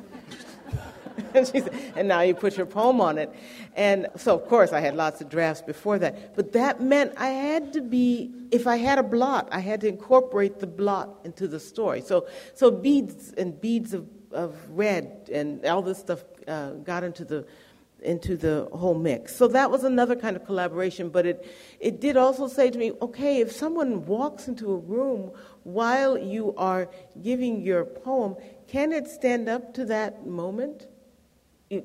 and, 1.34 1.46
said, 1.46 1.92
and 1.96 2.08
now 2.08 2.20
you 2.20 2.34
put 2.34 2.56
your 2.56 2.66
poem 2.66 3.00
on 3.00 3.18
it. 3.18 3.32
And 3.74 4.08
so, 4.16 4.34
of 4.34 4.46
course, 4.48 4.72
I 4.72 4.80
had 4.80 4.96
lots 4.96 5.20
of 5.20 5.28
drafts 5.28 5.62
before 5.62 5.98
that. 5.98 6.36
But 6.36 6.52
that 6.52 6.80
meant 6.80 7.12
I 7.16 7.28
had 7.28 7.72
to 7.74 7.80
be, 7.80 8.32
if 8.50 8.66
I 8.66 8.76
had 8.76 8.98
a 8.98 9.02
blot, 9.02 9.48
I 9.50 9.60
had 9.60 9.80
to 9.82 9.88
incorporate 9.88 10.58
the 10.58 10.66
blot 10.66 11.20
into 11.24 11.48
the 11.48 11.60
story. 11.60 12.00
So, 12.00 12.26
so 12.54 12.70
beads 12.70 13.32
and 13.34 13.60
beads 13.60 13.94
of, 13.94 14.08
of 14.32 14.56
red 14.70 15.30
and 15.32 15.64
all 15.64 15.82
this 15.82 15.98
stuff 15.98 16.24
uh, 16.46 16.72
got 16.72 17.04
into 17.04 17.24
the 17.24 17.46
into 18.02 18.36
the 18.36 18.68
whole 18.72 18.94
mix. 18.94 19.34
So 19.34 19.48
that 19.48 19.70
was 19.70 19.84
another 19.84 20.14
kind 20.14 20.36
of 20.36 20.44
collaboration, 20.44 21.08
but 21.08 21.26
it, 21.26 21.50
it 21.80 22.00
did 22.00 22.16
also 22.16 22.46
say 22.46 22.70
to 22.70 22.78
me, 22.78 22.92
okay, 23.02 23.40
if 23.40 23.50
someone 23.50 24.06
walks 24.06 24.46
into 24.46 24.70
a 24.70 24.76
room 24.76 25.32
while 25.64 26.16
you 26.16 26.54
are 26.56 26.88
giving 27.22 27.60
your 27.60 27.84
poem, 27.84 28.36
can 28.68 28.92
it 28.92 29.08
stand 29.08 29.48
up 29.48 29.74
to 29.74 29.84
that 29.86 30.26
moment? 30.26 30.86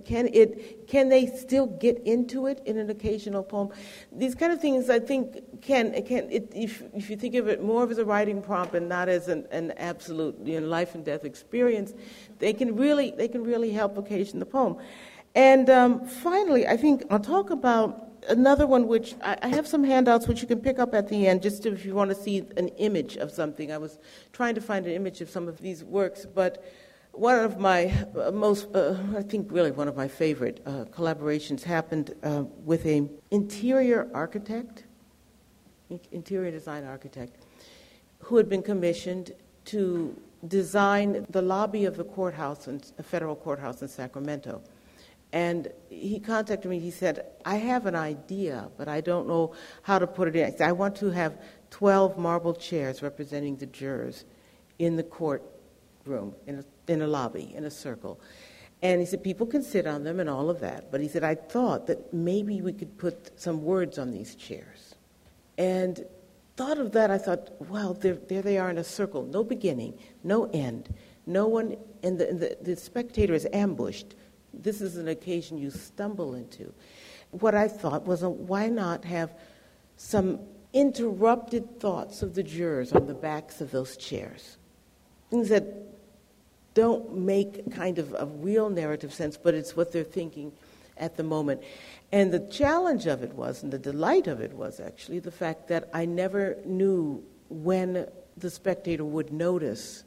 Can, 0.06 0.30
it, 0.32 0.88
can 0.88 1.10
they 1.10 1.26
still 1.26 1.68
get 1.68 2.02
into 2.06 2.48
it 2.48 2.62
in 2.66 2.78
an 2.78 2.90
occasional 2.90 3.44
poem? 3.44 3.70
These 4.14 4.34
kind 4.34 4.54
of 4.54 4.62
things, 4.62 4.90
I 4.90 5.00
think, 5.00 5.62
can, 5.62 5.92
can 6.06 6.32
it, 6.32 6.54
if, 6.56 6.84
if 6.94 7.10
you 7.10 7.18
think 7.18 7.36
of 7.36 7.50
it 7.50 7.62
more 7.62 7.90
as 7.90 7.98
a 7.98 8.06
writing 8.06 8.42
prompt 8.42 8.76
and 8.76 8.88
not 8.88 9.10
as 9.10 9.28
an, 9.28 9.46
an 9.52 9.74
absolute 9.76 10.38
you 10.42 10.62
know, 10.62 10.68
life 10.68 10.96
and 10.96 11.04
death 11.04 11.26
experience, 11.26 11.94
they 12.40 12.54
can 12.54 12.78
really, 12.78 13.12
they 13.12 13.28
can 13.28 13.44
really 13.44 13.72
help 13.72 13.98
occasion 13.98 14.40
the 14.40 14.46
poem. 14.46 14.78
And 15.36 15.70
um, 15.70 16.08
finally, 16.08 16.66
I 16.66 16.78
think 16.78 17.04
I'll 17.10 17.20
talk 17.20 17.50
about 17.50 18.08
another 18.30 18.66
one 18.66 18.88
which 18.88 19.16
I, 19.22 19.38
I, 19.42 19.48
have 19.50 19.68
some 19.68 19.84
handouts 19.84 20.28
which 20.28 20.42
you 20.42 20.48
can 20.48 20.62
pick 20.62 20.80
up 20.80 20.94
at 20.94 21.10
the 21.10 21.28
end 21.28 21.42
just 21.42 21.66
if 21.66 21.84
you 21.84 21.94
want 21.94 22.10
to 22.10 22.16
see 22.16 22.46
an 22.56 22.70
image 22.78 23.18
of 23.18 23.32
something. 23.32 23.72
I 23.72 23.78
was 23.78 24.00
trying 24.32 24.56
to 24.56 24.62
find 24.62 24.86
an 24.86 24.94
image 24.94 25.20
of 25.20 25.30
some 25.30 25.50
of 25.50 25.60
these 25.60 25.84
works, 25.84 26.26
but 26.26 26.64
one 27.14 27.40
of 27.40 27.60
my 27.60 27.94
uh, 28.20 28.32
most, 28.32 28.68
uh, 28.76 28.98
I 29.16 29.22
think 29.22 29.52
really 29.52 29.72
one 29.72 29.88
of 29.88 29.96
my 29.96 30.08
favorite 30.08 30.62
uh, 30.66 30.86
collaborations 30.86 31.64
happened 31.64 32.16
uh, 32.24 32.44
with 32.66 32.86
an 32.86 33.10
interior 33.30 34.10
architect, 34.14 34.86
interior 36.12 36.52
design 36.52 36.84
architect, 36.84 37.46
who 38.20 38.36
had 38.38 38.50
been 38.50 38.64
commissioned 38.64 39.32
to 39.66 40.20
design 40.48 41.26
the 41.30 41.42
lobby 41.42 41.86
of 41.86 41.98
the 41.98 42.04
courthouse, 42.04 42.68
in, 42.68 42.82
a 42.98 43.04
federal 43.04 43.36
courthouse 43.36 43.82
in 43.82 43.88
Sacramento. 43.88 44.62
And 45.32 45.72
he 45.90 46.20
contacted 46.20 46.70
me. 46.70 46.80
He 46.80 46.92
said, 46.92 47.26
I 47.46 47.56
have 47.56 47.86
an 47.86 47.96
idea, 47.96 48.70
but 48.78 48.88
I 48.88 49.02
don't 49.02 49.28
know 49.28 49.54
how 49.84 50.00
to 50.00 50.08
put 50.08 50.28
it 50.28 50.36
in. 50.36 50.46
I, 50.46 50.52
said, 50.52 50.62
I 50.62 50.72
want 50.72 50.96
to 50.98 51.10
have 51.12 51.40
12 51.70 52.18
marble 52.18 52.54
chairs 52.54 53.02
representing 53.02 53.56
the 53.58 53.66
jurors 53.68 54.26
in 54.80 54.96
the 54.96 55.04
courtroom, 55.04 56.36
in 56.46 56.60
a 56.60 56.64
in 56.88 57.02
a 57.02 57.08
lobby, 57.08 57.54
in 57.56 57.66
a 57.66 57.72
circle. 57.72 58.20
And 58.82 59.00
he 59.00 59.06
said, 59.06 59.24
people 59.24 59.48
can 59.48 59.64
sit 59.64 59.88
on 59.88 60.04
them 60.04 60.20
and 60.20 60.30
all 60.30 60.50
of 60.50 60.60
that. 60.60 60.92
But 60.92 61.00
he 61.00 61.08
said, 61.08 61.24
I 61.24 61.36
thought 61.36 61.88
that 61.88 62.14
maybe 62.14 62.62
we 62.62 62.74
could 62.74 62.98
put 62.98 63.40
some 63.40 63.64
words 63.64 63.98
on 63.98 64.12
these 64.12 64.36
chairs. 64.36 64.96
And 65.58 66.06
thought 66.58 66.78
of 66.78 66.92
that, 66.92 67.10
I 67.10 67.18
thought, 67.18 67.52
well, 67.70 67.94
there, 67.94 68.16
there 68.16 68.42
they 68.42 68.58
are 68.58 68.70
in 68.70 68.78
a 68.78 68.84
circle, 68.84 69.24
no 69.24 69.44
beginning, 69.44 69.98
no 70.24 70.50
end. 70.52 70.94
No 71.26 71.48
one, 71.48 71.78
and 72.04 72.20
the, 72.20 72.26
the, 72.26 72.58
the 72.62 72.76
spectator 72.76 73.34
is 73.34 73.48
ambushed. 73.54 74.16
This 74.54 74.82
is 74.82 74.98
an 74.98 75.08
occasion 75.08 75.58
you 75.58 75.72
stumble 75.72 76.36
into. 76.36 76.74
What 77.32 77.56
I 77.56 77.70
thought 77.70 78.06
was, 78.06 78.24
uh, 78.24 78.30
why 78.30 78.68
not 78.68 79.06
have 79.06 79.34
some 79.96 80.42
interrupted 80.74 81.80
thoughts 81.80 82.22
of 82.22 82.36
the 82.36 82.44
jurors 82.44 82.92
on 82.92 83.08
the 83.08 83.14
backs 83.14 83.62
of 83.62 83.72
those 83.72 83.96
chairs? 83.96 84.58
Things 85.30 85.48
that 85.50 85.64
don't 86.74 87.16
make 87.18 87.72
kind 87.72 88.00
of 88.00 88.14
a 88.14 88.26
real 88.26 88.70
narrative 88.70 89.14
sense, 89.14 89.38
but 89.38 89.54
it's 89.54 89.76
what 89.76 89.92
they're 89.92 90.04
thinking 90.04 90.52
at 90.98 91.18
the 91.18 91.24
moment. 91.24 91.62
And 92.12 92.32
the 92.32 92.40
challenge 92.40 93.06
of 93.06 93.24
it 93.24 93.34
was, 93.34 93.64
and 93.64 93.72
the 93.72 93.80
delight 93.80 94.28
of 94.28 94.40
it 94.40 94.54
was 94.54 94.80
actually, 94.80 95.20
the 95.20 95.32
fact 95.32 95.68
that 95.70 95.90
I 95.94 96.06
never 96.06 96.58
knew 96.66 97.24
when 97.50 98.08
the 98.38 98.50
spectator 98.50 99.06
would 99.06 99.32
notice 99.32 100.04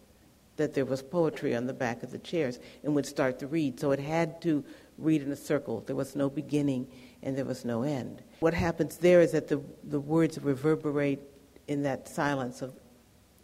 that 0.57 0.75
there 0.75 0.85
was 0.85 1.03
poetry 1.03 1.55
on 1.55 1.67
the 1.67 1.75
back 1.75 2.03
of 2.03 2.11
the 2.11 2.19
chairs 2.19 2.59
and 2.83 2.95
would 2.95 3.07
start 3.07 3.39
to 3.41 3.47
read. 3.47 3.79
So 3.79 3.91
it 3.91 4.01
had 4.01 4.41
to 4.43 4.65
read 4.99 5.23
in 5.23 5.31
a 5.31 5.37
circle. 5.37 5.83
There 5.87 5.97
was 5.97 6.17
no 6.17 6.31
beginning 6.31 6.87
and 7.23 7.37
there 7.37 7.45
was 7.45 7.65
no 7.65 7.83
end. 7.83 8.23
What 8.41 8.55
happens 8.55 8.97
there 8.97 9.21
is 9.21 9.33
that 9.33 9.49
the, 9.49 9.61
the 9.85 10.01
words 10.01 10.39
reverberate 10.39 11.21
in 11.69 11.83
that 11.83 12.09
silence 12.09 12.63
of, 12.63 12.73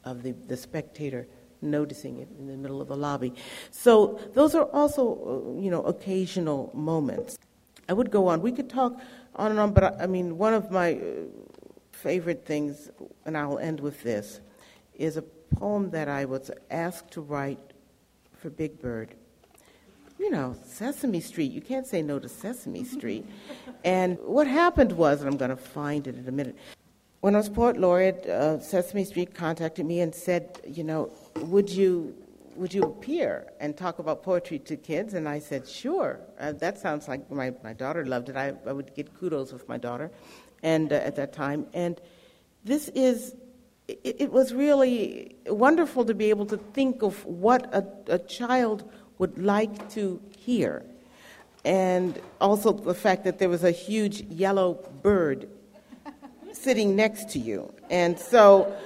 of 0.04 0.22
the, 0.22 0.32
the 0.32 0.56
spectator 0.56 1.26
noticing 1.62 2.18
it 2.18 2.28
in 2.38 2.46
the 2.46 2.56
middle 2.56 2.80
of 2.80 2.88
the 2.88 2.96
lobby. 2.96 3.32
So 3.70 4.20
those 4.34 4.54
are 4.54 4.64
also, 4.64 5.54
uh, 5.56 5.60
you 5.60 5.70
know, 5.70 5.82
occasional 5.84 6.70
moments. 6.74 7.38
I 7.88 7.92
would 7.92 8.10
go 8.10 8.26
on. 8.28 8.42
We 8.42 8.52
could 8.52 8.68
talk 8.68 9.00
on 9.36 9.50
and 9.50 9.60
on, 9.60 9.72
but 9.72 9.84
I, 9.84 10.04
I 10.04 10.06
mean, 10.06 10.38
one 10.38 10.54
of 10.54 10.70
my 10.70 10.94
uh, 10.94 10.98
favorite 11.92 12.44
things, 12.44 12.90
and 13.24 13.36
I'll 13.36 13.58
end 13.58 13.80
with 13.80 14.02
this, 14.02 14.40
is 14.94 15.16
a 15.16 15.22
poem 15.22 15.90
that 15.90 16.08
I 16.08 16.24
was 16.24 16.50
asked 16.70 17.10
to 17.12 17.20
write 17.20 17.58
for 18.36 18.50
Big 18.50 18.80
Bird. 18.80 19.14
You 20.18 20.30
know, 20.30 20.56
Sesame 20.64 21.20
Street, 21.20 21.50
you 21.52 21.60
can't 21.60 21.86
say 21.86 22.02
no 22.02 22.18
to 22.18 22.28
Sesame 22.28 22.84
Street. 22.96 23.26
and 23.84 24.18
what 24.20 24.46
happened 24.46 24.92
was, 24.92 25.20
and 25.20 25.28
I'm 25.28 25.36
going 25.36 25.50
to 25.50 25.56
find 25.56 26.06
it 26.06 26.16
in 26.16 26.28
a 26.28 26.32
minute, 26.32 26.56
when 27.20 27.36
I 27.36 27.38
was 27.38 27.48
poet 27.48 27.76
laureate, 27.76 28.26
uh, 28.26 28.58
Sesame 28.60 29.04
Street 29.04 29.32
contacted 29.32 29.86
me 29.86 30.00
and 30.00 30.12
said, 30.12 30.60
you 30.66 30.82
know, 30.82 31.12
would 31.36 31.70
you 31.70 32.14
would 32.56 32.74
you 32.74 32.82
appear 32.82 33.46
and 33.60 33.76
talk 33.76 33.98
about 33.98 34.22
poetry 34.22 34.58
to 34.58 34.76
kids? 34.76 35.14
And 35.14 35.28
I 35.28 35.38
said, 35.38 35.66
sure. 35.66 36.20
Uh, 36.38 36.52
that 36.52 36.78
sounds 36.78 37.08
like 37.08 37.30
my, 37.30 37.52
my 37.62 37.72
daughter 37.72 38.04
loved 38.04 38.28
it. 38.28 38.36
I, 38.36 38.52
I 38.66 38.72
would 38.72 38.94
get 38.94 39.18
kudos 39.18 39.52
with 39.52 39.68
my 39.68 39.78
daughter 39.78 40.10
and 40.62 40.92
uh, 40.92 40.96
at 40.96 41.16
that 41.16 41.32
time. 41.32 41.66
And 41.72 42.00
this 42.64 42.88
is, 42.88 43.34
it, 43.88 44.16
it, 44.20 44.32
was 44.32 44.52
really 44.52 45.36
wonderful 45.46 46.04
to 46.04 46.14
be 46.14 46.30
able 46.30 46.46
to 46.46 46.56
think 46.56 47.02
of 47.02 47.24
what 47.24 47.72
a, 47.74 47.86
a 48.08 48.18
child 48.18 48.88
would 49.18 49.38
like 49.38 49.90
to 49.90 50.20
hear. 50.36 50.84
And 51.64 52.20
also 52.40 52.72
the 52.72 52.94
fact 52.94 53.24
that 53.24 53.38
there 53.38 53.48
was 53.48 53.64
a 53.64 53.70
huge 53.70 54.20
yellow 54.22 54.74
bird 55.02 55.48
sitting 56.52 56.94
next 56.96 57.30
to 57.30 57.38
you. 57.38 57.72
And 57.90 58.18
so 58.18 58.76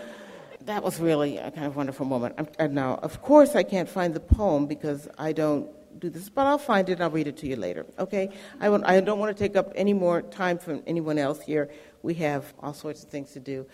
that 0.67 0.83
was 0.83 1.01
really 1.01 1.39
a 1.39 1.51
kind 1.51 1.67
of 1.67 1.77
wonderful 1.77 2.05
moment. 2.07 2.37
And 2.59 2.75
now, 2.75 2.97
of 2.97 3.23
course, 3.23 3.55
I 3.55 3.63
can't 3.63 3.89
find 3.89 4.13
the 4.15 4.21
poem 4.21 4.67
because 4.67 5.09
I 5.17 5.33
don't 5.33 5.71
do 6.01 6.11
this, 6.11 6.29
but 6.29 6.47
I'll 6.47 6.59
find 6.59 6.89
it 6.89 6.95
and 6.95 7.03
I'll 7.03 7.11
read 7.11 7.29
it 7.29 7.37
to 7.39 7.47
you 7.47 7.57
later. 7.57 7.87
Okay? 7.99 8.31
I, 8.61 8.69
will, 8.69 8.85
I 8.85 9.01
don't 9.01 9.19
want 9.19 9.35
to 9.37 9.43
take 9.43 9.57
up 9.57 9.73
any 9.75 9.93
more 9.93 10.23
time 10.23 10.59
from 10.59 10.83
anyone 10.87 11.19
else 11.19 11.41
here. 11.41 11.71
We 12.03 12.15
have 12.15 12.53
all 12.61 12.75
sorts 12.75 13.03
of 13.05 13.09
things 13.09 13.33
to 13.33 13.41
do. 13.41 13.67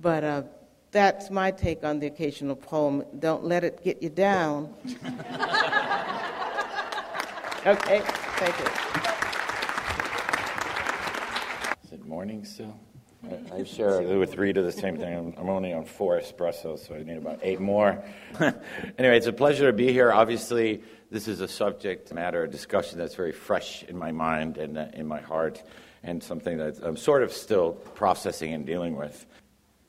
But 0.00 0.24
uh, 0.24 0.42
that's 0.92 1.30
my 1.30 1.50
take 1.50 1.84
on 1.84 1.98
the 1.98 2.06
occasional 2.06 2.56
poem. 2.56 3.04
Don't 3.18 3.44
let 3.44 3.64
it 3.64 3.82
get 3.82 4.02
you 4.02 4.08
down. 4.08 4.72
okay? 7.66 8.00
Thank 8.38 8.58
you. 8.60 8.66
Is 11.84 11.92
it 11.92 12.06
morning 12.06 12.44
still? 12.44 12.78
I 13.52 13.64
share 13.64 14.02
with 14.18 14.36
Rita 14.36 14.62
the 14.62 14.72
same 14.72 14.96
thing. 14.96 15.34
I'm 15.36 15.48
only 15.48 15.72
on 15.72 15.84
four 15.84 16.18
espressos, 16.20 16.86
so 16.86 16.94
I 16.94 17.02
need 17.02 17.16
about 17.16 17.40
eight 17.42 17.60
more. 17.60 18.02
anyway, 18.40 19.16
it's 19.16 19.26
a 19.26 19.32
pleasure 19.32 19.66
to 19.66 19.72
be 19.72 19.92
here. 19.92 20.12
Obviously, 20.12 20.82
this 21.10 21.26
is 21.28 21.40
a 21.40 21.48
subject 21.48 22.12
matter, 22.12 22.44
a 22.44 22.48
discussion 22.48 22.98
that's 22.98 23.14
very 23.14 23.32
fresh 23.32 23.82
in 23.84 23.96
my 23.96 24.12
mind 24.12 24.58
and 24.58 24.78
uh, 24.78 24.86
in 24.92 25.06
my 25.06 25.20
heart, 25.20 25.62
and 26.02 26.22
something 26.22 26.58
that 26.58 26.78
I'm 26.82 26.96
sort 26.96 27.22
of 27.22 27.32
still 27.32 27.72
processing 27.72 28.52
and 28.52 28.66
dealing 28.66 28.96
with. 28.96 29.26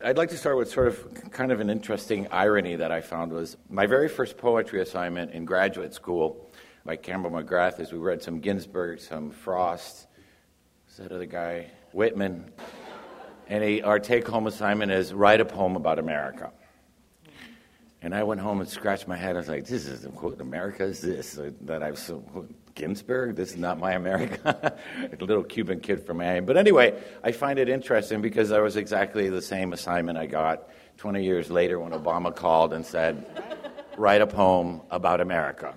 I'd 0.03 0.17
like 0.17 0.29
to 0.29 0.37
start 0.37 0.57
with 0.57 0.69
sort 0.69 0.87
of 0.87 1.31
kind 1.31 1.51
of 1.51 1.59
an 1.59 1.69
interesting 1.69 2.27
irony 2.31 2.75
that 2.75 2.91
I 2.91 3.01
found 3.01 3.33
was 3.33 3.57
my 3.69 3.87
very 3.87 4.09
first 4.09 4.37
poetry 4.37 4.81
assignment 4.81 5.31
in 5.31 5.45
graduate 5.45 5.93
school 5.93 6.49
by 6.85 6.95
Campbell 6.95 7.31
McGrath 7.31 7.79
is 7.79 7.91
we 7.91 7.97
read 7.97 8.23
some 8.23 8.39
Ginsberg, 8.39 8.99
some 8.99 9.31
Frost, 9.31 10.07
who's 10.85 10.97
that 10.97 11.11
other 11.11 11.25
guy? 11.25 11.71
Whitman. 11.91 12.51
And 13.49 13.63
he, 13.63 13.81
our 13.81 13.99
take 13.99 14.27
home 14.27 14.47
assignment 14.47 14.91
is 14.91 15.13
write 15.13 15.39
a 15.39 15.45
poem 15.45 15.75
about 15.75 15.99
America. 15.99 16.51
And 18.01 18.13
I 18.13 18.23
went 18.23 18.41
home 18.41 18.59
and 18.59 18.69
scratched 18.69 19.07
my 19.07 19.15
head. 19.15 19.35
I 19.35 19.39
was 19.39 19.47
like, 19.47 19.65
this 19.65 19.87
is, 19.87 20.05
what 20.05 20.39
America 20.39 20.83
is 20.83 21.01
this? 21.01 21.39
That 21.61 21.81
I've, 21.81 21.97
so, 21.97 22.23
Ginsberg? 22.75 23.35
This 23.35 23.51
is 23.51 23.57
not 23.57 23.79
my 23.79 23.93
America. 23.93 24.77
a 25.11 25.25
little 25.25 25.43
Cuban 25.43 25.79
kid 25.79 26.05
from 26.05 26.17
Miami. 26.17 26.45
But 26.45 26.57
anyway, 26.57 27.01
I 27.23 27.31
find 27.31 27.57
it 27.57 27.69
interesting 27.69 28.21
because 28.21 28.49
that 28.49 28.61
was 28.61 28.75
exactly 28.75 29.29
the 29.29 29.41
same 29.41 29.73
assignment 29.73 30.17
I 30.17 30.27
got 30.27 30.69
20 30.97 31.23
years 31.23 31.49
later 31.49 31.79
when 31.79 31.91
Obama 31.91 32.35
called 32.35 32.73
and 32.73 32.85
said, 32.85 33.25
write 33.97 34.21
a 34.21 34.27
poem 34.27 34.81
about 34.91 35.19
America. 35.19 35.73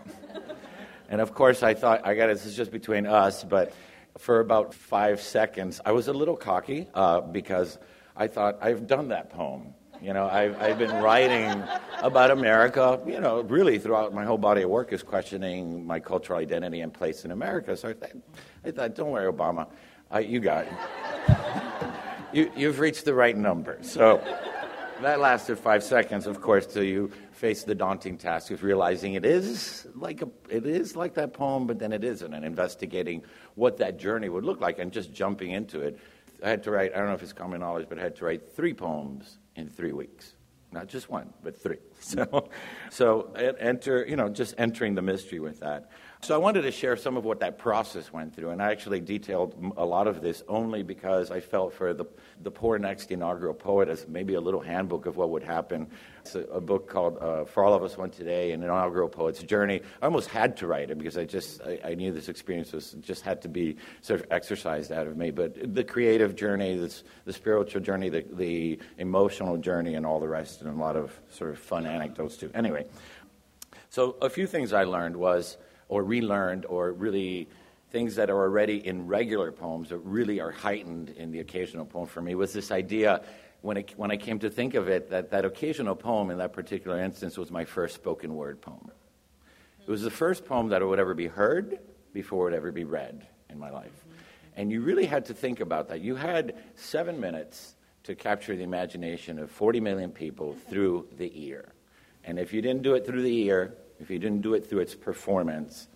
And 1.08 1.20
of 1.20 1.34
course, 1.34 1.62
I 1.62 1.74
thought, 1.74 2.06
I 2.06 2.14
got 2.14 2.28
this 2.28 2.46
is 2.46 2.54
just 2.54 2.70
between 2.70 3.06
us, 3.06 3.42
but 3.42 3.72
for 4.18 4.40
about 4.40 4.74
five 4.74 5.20
seconds, 5.20 5.80
I 5.84 5.92
was 5.92 6.08
a 6.08 6.12
little 6.12 6.36
cocky 6.36 6.88
uh, 6.94 7.20
because 7.20 7.78
I 8.16 8.26
thought, 8.26 8.58
I've 8.60 8.86
done 8.86 9.08
that 9.08 9.30
poem. 9.30 9.74
You 10.02 10.14
know, 10.14 10.26
I've, 10.26 10.60
I've 10.60 10.78
been 10.78 11.02
writing 11.02 11.62
about 11.98 12.30
America, 12.30 12.98
you 13.06 13.20
know, 13.20 13.42
really 13.42 13.78
throughout 13.78 14.14
my 14.14 14.24
whole 14.24 14.38
body 14.38 14.62
of 14.62 14.70
work 14.70 14.92
is 14.94 15.02
questioning 15.02 15.86
my 15.86 16.00
cultural 16.00 16.38
identity 16.38 16.80
and 16.80 16.92
place 16.92 17.26
in 17.26 17.30
America. 17.32 17.76
So 17.76 17.90
I 17.90 17.92
thought, 17.92 18.12
I 18.64 18.70
thought 18.70 18.94
don't 18.94 19.10
worry, 19.10 19.30
Obama, 19.30 19.68
I, 20.10 20.20
you 20.20 20.40
got 20.40 20.66
it. 20.66 21.36
you, 22.32 22.50
you've 22.56 22.78
reached 22.78 23.04
the 23.04 23.12
right 23.12 23.36
number. 23.36 23.78
So 23.82 24.22
that 25.02 25.20
lasted 25.20 25.58
five 25.58 25.82
seconds, 25.82 26.26
of 26.26 26.40
course, 26.40 26.66
till 26.66 26.84
you 26.84 27.10
face 27.40 27.64
the 27.64 27.74
daunting 27.74 28.18
task 28.18 28.50
of 28.50 28.62
realizing 28.62 29.14
it 29.14 29.24
is 29.24 29.86
like 29.94 30.20
a, 30.20 30.28
it 30.50 30.66
is 30.66 30.94
like 30.94 31.14
that 31.14 31.32
poem, 31.32 31.66
but 31.66 31.78
then 31.78 31.90
it 31.90 32.04
isn't, 32.04 32.34
and 32.34 32.44
investigating 32.44 33.22
what 33.54 33.78
that 33.78 33.98
journey 33.98 34.28
would 34.28 34.44
look 34.44 34.60
like, 34.60 34.78
and 34.78 34.92
just 34.92 35.10
jumping 35.10 35.52
into 35.52 35.80
it. 35.80 35.98
I 36.44 36.50
had 36.50 36.62
to 36.64 36.70
write. 36.70 36.92
I 36.94 36.98
don't 36.98 37.08
know 37.08 37.14
if 37.14 37.22
it's 37.22 37.32
common 37.32 37.60
knowledge, 37.60 37.86
but 37.88 37.98
I 37.98 38.02
had 38.02 38.16
to 38.16 38.26
write 38.26 38.52
three 38.52 38.74
poems 38.74 39.38
in 39.56 39.68
three 39.68 39.92
weeks. 39.92 40.34
Not 40.70 40.86
just 40.86 41.08
one, 41.08 41.32
but 41.42 41.60
three. 41.60 41.78
So, 42.00 42.48
so 42.90 43.32
enter, 43.34 44.06
you 44.08 44.16
know, 44.16 44.30
just 44.30 44.54
entering 44.56 44.94
the 44.94 45.02
mystery 45.02 45.38
with 45.38 45.60
that. 45.60 45.90
So 46.22 46.34
I 46.34 46.38
wanted 46.38 46.62
to 46.62 46.70
share 46.70 46.98
some 46.98 47.16
of 47.16 47.24
what 47.24 47.40
that 47.40 47.56
process 47.56 48.12
went 48.12 48.36
through, 48.36 48.50
and 48.50 48.62
I 48.62 48.70
actually 48.70 49.00
detailed 49.00 49.54
a 49.78 49.84
lot 49.86 50.06
of 50.06 50.20
this 50.20 50.42
only 50.48 50.82
because 50.82 51.30
I 51.30 51.40
felt 51.40 51.72
for 51.72 51.94
the, 51.94 52.04
the 52.42 52.50
Poor 52.50 52.78
Next 52.78 53.10
inaugural 53.10 53.54
poet 53.54 53.88
as 53.88 54.06
maybe 54.06 54.34
a 54.34 54.40
little 54.40 54.60
handbook 54.60 55.06
of 55.06 55.16
what 55.16 55.30
would 55.30 55.42
happen. 55.42 55.86
It's 56.20 56.34
a, 56.34 56.40
a 56.40 56.60
book 56.60 56.90
called 56.90 57.16
uh, 57.22 57.44
For 57.46 57.64
All 57.64 57.72
of 57.72 57.82
Us 57.82 57.96
One 57.96 58.10
Today, 58.10 58.52
an 58.52 58.62
inaugural 58.62 59.08
poet's 59.08 59.42
journey. 59.42 59.80
I 60.02 60.04
almost 60.04 60.28
had 60.28 60.58
to 60.58 60.66
write 60.66 60.90
it 60.90 60.98
because 60.98 61.16
I 61.16 61.24
just 61.24 61.62
I, 61.62 61.80
I 61.82 61.94
knew 61.94 62.12
this 62.12 62.28
experience 62.28 62.72
was 62.72 62.92
just 63.00 63.22
had 63.22 63.40
to 63.40 63.48
be 63.48 63.78
sort 64.02 64.20
of 64.20 64.26
exercised 64.30 64.92
out 64.92 65.06
of 65.06 65.16
me. 65.16 65.30
But 65.30 65.74
the 65.74 65.84
creative 65.84 66.36
journey, 66.36 66.76
this, 66.76 67.02
the 67.24 67.32
spiritual 67.32 67.80
journey, 67.80 68.10
the, 68.10 68.26
the 68.34 68.78
emotional 68.98 69.56
journey, 69.56 69.94
and 69.94 70.04
all 70.04 70.20
the 70.20 70.28
rest, 70.28 70.60
and 70.60 70.68
a 70.68 70.78
lot 70.78 70.96
of 70.96 71.18
sort 71.30 71.50
of 71.50 71.58
fun 71.58 71.86
anecdotes 71.86 72.36
too. 72.36 72.50
Anyway, 72.54 72.84
so 73.88 74.16
a 74.20 74.28
few 74.28 74.46
things 74.46 74.74
I 74.74 74.84
learned 74.84 75.16
was 75.16 75.56
or 75.90 76.04
relearned 76.04 76.64
or 76.66 76.92
really 76.92 77.48
things 77.90 78.14
that 78.14 78.30
are 78.30 78.40
already 78.40 78.86
in 78.86 79.08
regular 79.08 79.50
poems 79.50 79.88
that 79.88 79.98
really 79.98 80.40
are 80.40 80.52
heightened 80.52 81.10
in 81.10 81.32
the 81.32 81.40
occasional 81.40 81.84
poem 81.84 82.06
for 82.06 82.22
me 82.22 82.36
was 82.36 82.52
this 82.52 82.70
idea 82.70 83.22
when, 83.62 83.76
it, 83.76 83.92
when 83.96 84.12
I 84.12 84.16
came 84.16 84.38
to 84.38 84.48
think 84.48 84.74
of 84.74 84.88
it 84.88 85.10
that 85.10 85.32
that 85.32 85.44
occasional 85.44 85.96
poem 85.96 86.30
in 86.30 86.38
that 86.38 86.52
particular 86.52 87.02
instance 87.02 87.36
was 87.36 87.50
my 87.50 87.64
first 87.64 87.96
spoken 87.96 88.36
word 88.36 88.60
poem. 88.62 88.90
It 89.80 89.90
was 89.90 90.02
the 90.02 90.10
first 90.10 90.46
poem 90.46 90.68
that 90.68 90.86
would 90.86 91.00
ever 91.00 91.14
be 91.14 91.26
heard 91.26 91.80
before 92.12 92.42
it 92.42 92.50
would 92.52 92.56
ever 92.56 92.70
be 92.70 92.84
read 92.84 93.26
in 93.48 93.58
my 93.58 93.70
life. 93.70 94.04
And 94.56 94.70
you 94.70 94.82
really 94.82 95.06
had 95.06 95.24
to 95.26 95.34
think 95.34 95.58
about 95.58 95.88
that. 95.88 96.00
You 96.00 96.14
had 96.14 96.54
seven 96.76 97.18
minutes 97.18 97.74
to 98.04 98.14
capture 98.14 98.54
the 98.54 98.62
imagination 98.62 99.40
of 99.40 99.50
40 99.50 99.80
million 99.80 100.12
people 100.12 100.56
through 100.68 101.08
the 101.18 101.32
ear. 101.34 101.72
And 102.22 102.38
if 102.38 102.52
you 102.52 102.62
didn't 102.62 102.82
do 102.82 102.94
it 102.94 103.04
through 103.04 103.22
the 103.22 103.36
ear, 103.46 103.74
if 104.00 104.10
you 104.10 104.18
didn't 104.18 104.42
do 104.42 104.54
it 104.54 104.68
through 104.68 104.80
its 104.80 104.94
performance, 104.94 105.88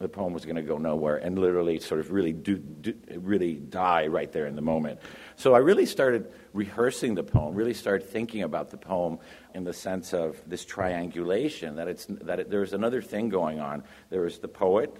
the 0.00 0.08
poem 0.08 0.32
was 0.32 0.44
going 0.44 0.56
to 0.56 0.62
go 0.62 0.78
nowhere 0.78 1.16
and 1.16 1.38
literally 1.38 1.78
sort 1.78 2.00
of 2.00 2.10
really 2.10 2.32
do, 2.32 2.56
do, 2.56 2.94
really 3.16 3.54
die 3.54 4.06
right 4.06 4.32
there 4.32 4.46
in 4.46 4.56
the 4.56 4.62
moment. 4.62 4.98
So 5.36 5.54
I 5.54 5.58
really 5.58 5.84
started 5.84 6.32
rehearsing 6.54 7.14
the 7.14 7.22
poem, 7.22 7.54
really 7.54 7.74
started 7.74 8.08
thinking 8.08 8.42
about 8.42 8.70
the 8.70 8.78
poem 8.78 9.18
in 9.54 9.64
the 9.64 9.74
sense 9.74 10.14
of 10.14 10.40
this 10.46 10.64
triangulation 10.64 11.76
that 11.76 11.86
it's 11.86 12.06
that 12.08 12.40
it, 12.40 12.50
there's 12.50 12.72
another 12.72 13.02
thing 13.02 13.28
going 13.28 13.60
on. 13.60 13.84
There 14.08 14.22
was 14.22 14.38
the 14.38 14.48
poet, 14.48 14.94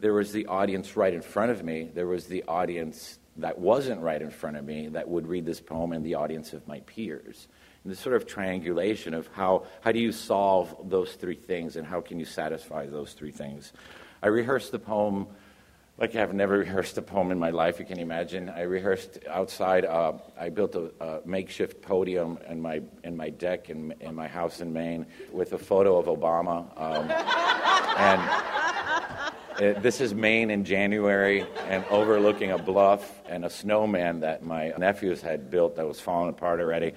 there 0.00 0.14
was 0.14 0.32
the 0.32 0.46
audience 0.46 0.96
right 0.96 1.14
in 1.14 1.22
front 1.22 1.52
of 1.52 1.62
me, 1.62 1.88
there 1.94 2.08
was 2.08 2.26
the 2.26 2.42
audience 2.48 3.20
that 3.36 3.58
wasn't 3.58 4.00
right 4.00 4.20
in 4.20 4.30
front 4.30 4.56
of 4.56 4.64
me 4.64 4.88
that 4.88 5.08
would 5.08 5.28
read 5.28 5.46
this 5.46 5.60
poem, 5.60 5.92
and 5.92 6.04
the 6.04 6.16
audience 6.16 6.52
of 6.52 6.66
my 6.66 6.80
peers 6.80 7.46
this 7.84 7.98
sort 7.98 8.16
of 8.16 8.26
triangulation 8.26 9.14
of 9.14 9.28
how, 9.28 9.64
how 9.80 9.92
do 9.92 9.98
you 9.98 10.12
solve 10.12 10.74
those 10.84 11.12
three 11.14 11.34
things 11.34 11.76
and 11.76 11.86
how 11.86 12.00
can 12.00 12.18
you 12.18 12.24
satisfy 12.24 12.86
those 12.86 13.12
three 13.14 13.30
things. 13.30 13.72
I 14.22 14.28
rehearsed 14.28 14.72
the 14.72 14.78
poem 14.78 15.26
like 16.00 16.16
I've 16.16 16.32
never 16.32 16.58
rehearsed 16.58 16.96
a 16.96 17.02
poem 17.02 17.30
in 17.30 17.38
my 17.38 17.50
life, 17.50 17.78
you 17.78 17.84
can 17.84 17.98
imagine. 17.98 18.48
I 18.48 18.62
rehearsed 18.62 19.18
outside. 19.28 19.84
Uh, 19.84 20.14
I 20.38 20.48
built 20.48 20.74
a, 20.74 20.90
a, 20.98 21.20
makeshift 21.26 21.82
podium 21.82 22.38
in 22.48 22.58
my, 22.58 22.80
in 23.04 23.18
my 23.18 23.28
deck 23.28 23.68
in, 23.68 23.92
in 24.00 24.14
my 24.14 24.26
house 24.26 24.62
in 24.62 24.72
Maine 24.72 25.04
with 25.30 25.52
a 25.52 25.58
photo 25.58 25.98
of 25.98 26.06
Obama. 26.06 26.64
Um, 26.80 27.10
and 27.98 29.62
it, 29.62 29.82
this 29.82 30.00
is 30.00 30.14
Maine 30.14 30.50
in 30.50 30.64
January 30.64 31.44
and 31.68 31.84
overlooking 31.90 32.50
a 32.50 32.56
bluff 32.58 33.20
and 33.28 33.44
a 33.44 33.50
snowman 33.50 34.20
that 34.20 34.42
my 34.42 34.72
nephews 34.78 35.20
had 35.20 35.50
built 35.50 35.76
that 35.76 35.86
was 35.86 36.00
falling 36.00 36.30
apart 36.30 36.60
already 36.60 36.94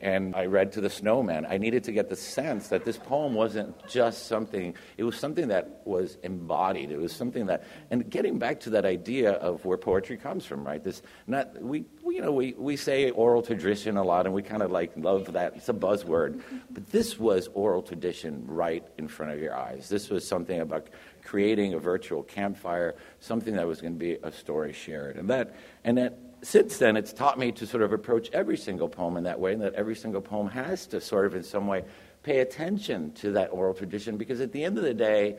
and 0.00 0.34
I 0.34 0.46
read 0.46 0.72
to 0.72 0.80
the 0.80 0.90
snowman. 0.90 1.46
I 1.46 1.58
needed 1.58 1.84
to 1.84 1.92
get 1.92 2.08
the 2.08 2.16
sense 2.16 2.68
that 2.68 2.84
this 2.84 2.96
poem 2.96 3.34
wasn't 3.34 3.86
just 3.88 4.26
something, 4.26 4.74
it 4.96 5.04
was 5.04 5.18
something 5.18 5.48
that 5.48 5.82
was 5.84 6.16
embodied. 6.22 6.90
It 6.90 6.98
was 6.98 7.12
something 7.12 7.46
that, 7.46 7.64
and 7.90 8.08
getting 8.08 8.38
back 8.38 8.60
to 8.60 8.70
that 8.70 8.84
idea 8.84 9.32
of 9.32 9.64
where 9.64 9.76
poetry 9.76 10.16
comes 10.16 10.46
from, 10.46 10.64
right? 10.64 10.82
This, 10.82 11.02
not, 11.26 11.60
we, 11.60 11.84
we 12.02 12.20
you 12.20 12.22
know, 12.26 12.32
we, 12.32 12.52
we 12.58 12.76
say 12.76 13.10
oral 13.10 13.42
tradition 13.42 13.96
a 13.96 14.04
lot 14.04 14.26
and 14.26 14.34
we 14.34 14.42
kind 14.42 14.62
of 14.62 14.70
like 14.70 14.92
love 14.96 15.32
that. 15.32 15.54
It's 15.56 15.68
a 15.68 15.72
buzzword. 15.72 16.42
But 16.70 16.90
this 16.90 17.18
was 17.18 17.48
oral 17.54 17.82
tradition 17.82 18.44
right 18.46 18.86
in 18.98 19.08
front 19.08 19.32
of 19.32 19.40
your 19.40 19.56
eyes. 19.56 19.88
This 19.88 20.10
was 20.10 20.26
something 20.28 20.60
about 20.60 20.88
creating 21.24 21.74
a 21.74 21.78
virtual 21.78 22.22
campfire, 22.22 22.94
something 23.20 23.54
that 23.54 23.66
was 23.66 23.80
going 23.80 23.94
to 23.94 23.98
be 23.98 24.18
a 24.22 24.32
story 24.32 24.72
shared. 24.72 25.16
And 25.16 25.30
that, 25.30 25.56
and 25.84 25.96
that, 25.98 26.18
since 26.42 26.78
then, 26.78 26.96
it's 26.96 27.12
taught 27.12 27.38
me 27.38 27.52
to 27.52 27.66
sort 27.66 27.82
of 27.82 27.92
approach 27.92 28.30
every 28.32 28.56
single 28.56 28.88
poem 28.88 29.16
in 29.16 29.24
that 29.24 29.38
way, 29.38 29.52
and 29.52 29.62
that 29.62 29.74
every 29.74 29.96
single 29.96 30.20
poem 30.20 30.48
has 30.48 30.86
to 30.88 31.00
sort 31.00 31.26
of, 31.26 31.34
in 31.34 31.42
some 31.42 31.66
way, 31.66 31.84
pay 32.22 32.40
attention 32.40 33.12
to 33.12 33.32
that 33.32 33.48
oral 33.48 33.74
tradition, 33.74 34.16
because 34.16 34.40
at 34.40 34.52
the 34.52 34.64
end 34.64 34.78
of 34.78 34.84
the 34.84 34.94
day, 34.94 35.36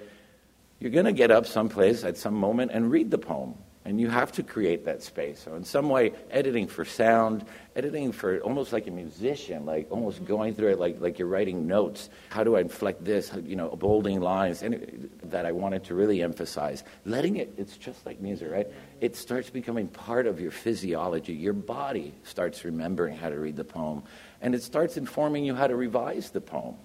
you're 0.79 0.91
going 0.91 1.05
to 1.05 1.13
get 1.13 1.31
up 1.31 1.45
someplace 1.45 2.03
at 2.03 2.17
some 2.17 2.33
moment 2.33 2.71
and 2.71 2.91
read 2.91 3.11
the 3.11 3.17
poem. 3.17 3.53
And 3.83 3.99
you 3.99 4.09
have 4.09 4.31
to 4.33 4.43
create 4.43 4.85
that 4.85 5.01
space. 5.01 5.41
So, 5.43 5.55
in 5.55 5.63
some 5.63 5.89
way, 5.89 6.13
editing 6.29 6.67
for 6.67 6.85
sound, 6.85 7.45
editing 7.75 8.11
for 8.11 8.39
almost 8.41 8.71
like 8.71 8.85
a 8.85 8.91
musician, 8.91 9.65
like 9.65 9.87
almost 9.89 10.17
mm-hmm. 10.17 10.25
going 10.27 10.53
through 10.53 10.69
it 10.69 10.79
like, 10.79 11.01
like 11.01 11.17
you're 11.17 11.27
writing 11.27 11.65
notes. 11.65 12.09
How 12.29 12.43
do 12.43 12.55
I 12.57 12.61
inflect 12.61 13.03
this? 13.03 13.31
You 13.43 13.55
know, 13.55 13.69
bolding 13.69 14.21
lines 14.21 14.61
and 14.61 15.09
that 15.23 15.47
I 15.47 15.51
wanted 15.51 15.83
to 15.85 15.95
really 15.95 16.21
emphasize. 16.21 16.83
Letting 17.05 17.37
it, 17.37 17.53
it's 17.57 17.75
just 17.75 18.05
like 18.05 18.21
music, 18.21 18.51
right? 18.51 18.67
It 18.99 19.15
starts 19.15 19.49
becoming 19.49 19.87
part 19.87 20.27
of 20.27 20.39
your 20.39 20.51
physiology. 20.51 21.33
Your 21.33 21.53
body 21.53 22.13
starts 22.23 22.63
remembering 22.63 23.17
how 23.17 23.29
to 23.29 23.39
read 23.39 23.55
the 23.55 23.63
poem, 23.63 24.03
and 24.41 24.53
it 24.53 24.61
starts 24.61 24.95
informing 24.95 25.43
you 25.43 25.55
how 25.55 25.65
to 25.65 25.75
revise 25.75 26.29
the 26.29 26.41
poem. 26.41 26.75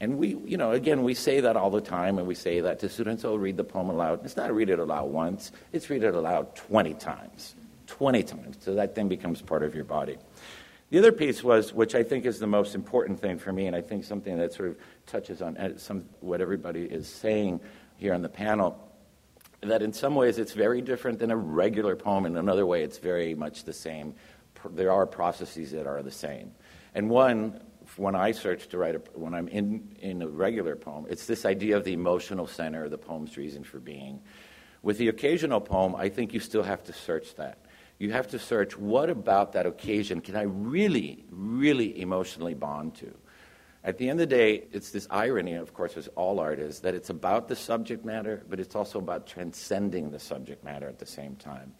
And 0.00 0.18
we, 0.18 0.36
you 0.44 0.56
know, 0.56 0.72
again, 0.72 1.02
we 1.02 1.14
say 1.14 1.40
that 1.40 1.56
all 1.56 1.70
the 1.70 1.80
time, 1.80 2.18
and 2.18 2.26
we 2.26 2.34
say 2.34 2.60
that 2.60 2.80
to 2.80 2.88
students, 2.88 3.24
oh, 3.24 3.36
read 3.36 3.56
the 3.56 3.64
poem 3.64 3.90
aloud. 3.90 4.24
It's 4.24 4.36
not 4.36 4.52
read 4.52 4.68
it 4.68 4.78
aloud 4.78 5.10
once, 5.10 5.52
it's 5.72 5.88
read 5.88 6.02
it 6.02 6.14
aloud 6.14 6.54
20 6.56 6.94
times. 6.94 7.54
20 7.86 8.22
times. 8.22 8.56
So 8.60 8.74
that 8.74 8.94
thing 8.94 9.08
becomes 9.08 9.40
part 9.40 9.62
of 9.62 9.74
your 9.74 9.84
body. 9.84 10.16
The 10.90 10.98
other 10.98 11.12
piece 11.12 11.42
was, 11.42 11.72
which 11.72 11.94
I 11.94 12.02
think 12.02 12.24
is 12.24 12.38
the 12.38 12.46
most 12.46 12.74
important 12.74 13.20
thing 13.20 13.38
for 13.38 13.52
me, 13.52 13.66
and 13.66 13.74
I 13.74 13.80
think 13.80 14.04
something 14.04 14.36
that 14.38 14.52
sort 14.52 14.70
of 14.70 14.76
touches 15.06 15.42
on 15.42 15.56
uh, 15.56 15.76
some, 15.76 16.04
what 16.20 16.40
everybody 16.40 16.82
is 16.82 17.08
saying 17.08 17.60
here 17.96 18.14
on 18.14 18.22
the 18.22 18.28
panel, 18.28 18.78
that 19.60 19.82
in 19.82 19.92
some 19.92 20.14
ways 20.14 20.38
it's 20.38 20.52
very 20.52 20.82
different 20.82 21.18
than 21.18 21.30
a 21.30 21.36
regular 21.36 21.96
poem. 21.96 22.26
In 22.26 22.36
another 22.36 22.66
way, 22.66 22.82
it's 22.82 22.98
very 22.98 23.34
much 23.34 23.64
the 23.64 23.72
same. 23.72 24.14
There 24.70 24.92
are 24.92 25.06
processes 25.06 25.72
that 25.72 25.86
are 25.86 26.02
the 26.02 26.10
same. 26.10 26.52
And 26.94 27.10
one, 27.10 27.60
when 27.96 28.14
I 28.14 28.32
search 28.32 28.68
to 28.68 28.78
write, 28.78 28.94
a, 28.94 29.02
when 29.14 29.34
I'm 29.34 29.48
in, 29.48 29.96
in 30.00 30.22
a 30.22 30.28
regular 30.28 30.76
poem, 30.76 31.06
it's 31.08 31.26
this 31.26 31.44
idea 31.44 31.76
of 31.76 31.84
the 31.84 31.92
emotional 31.92 32.46
center, 32.46 32.88
the 32.88 32.98
poem's 32.98 33.36
reason 33.36 33.64
for 33.64 33.78
being. 33.78 34.20
With 34.82 34.98
the 34.98 35.08
occasional 35.08 35.60
poem, 35.60 35.94
I 35.94 36.08
think 36.08 36.34
you 36.34 36.40
still 36.40 36.62
have 36.62 36.84
to 36.84 36.92
search 36.92 37.36
that. 37.36 37.58
You 37.98 38.12
have 38.12 38.28
to 38.28 38.38
search 38.38 38.76
what 38.76 39.08
about 39.08 39.52
that 39.52 39.66
occasion 39.66 40.20
can 40.20 40.36
I 40.36 40.42
really, 40.42 41.24
really 41.30 42.00
emotionally 42.00 42.54
bond 42.54 42.96
to? 42.96 43.14
At 43.84 43.98
the 43.98 44.08
end 44.08 44.20
of 44.20 44.28
the 44.28 44.34
day, 44.34 44.64
it's 44.72 44.90
this 44.90 45.06
irony, 45.10 45.54
of 45.54 45.74
course, 45.74 45.96
as 45.96 46.08
all 46.08 46.40
art 46.40 46.58
is, 46.58 46.80
that 46.80 46.94
it's 46.94 47.10
about 47.10 47.48
the 47.48 47.56
subject 47.56 48.04
matter, 48.04 48.42
but 48.48 48.58
it's 48.58 48.74
also 48.74 48.98
about 48.98 49.26
transcending 49.26 50.10
the 50.10 50.18
subject 50.18 50.64
matter 50.64 50.88
at 50.88 50.98
the 50.98 51.06
same 51.06 51.36
time. 51.36 51.74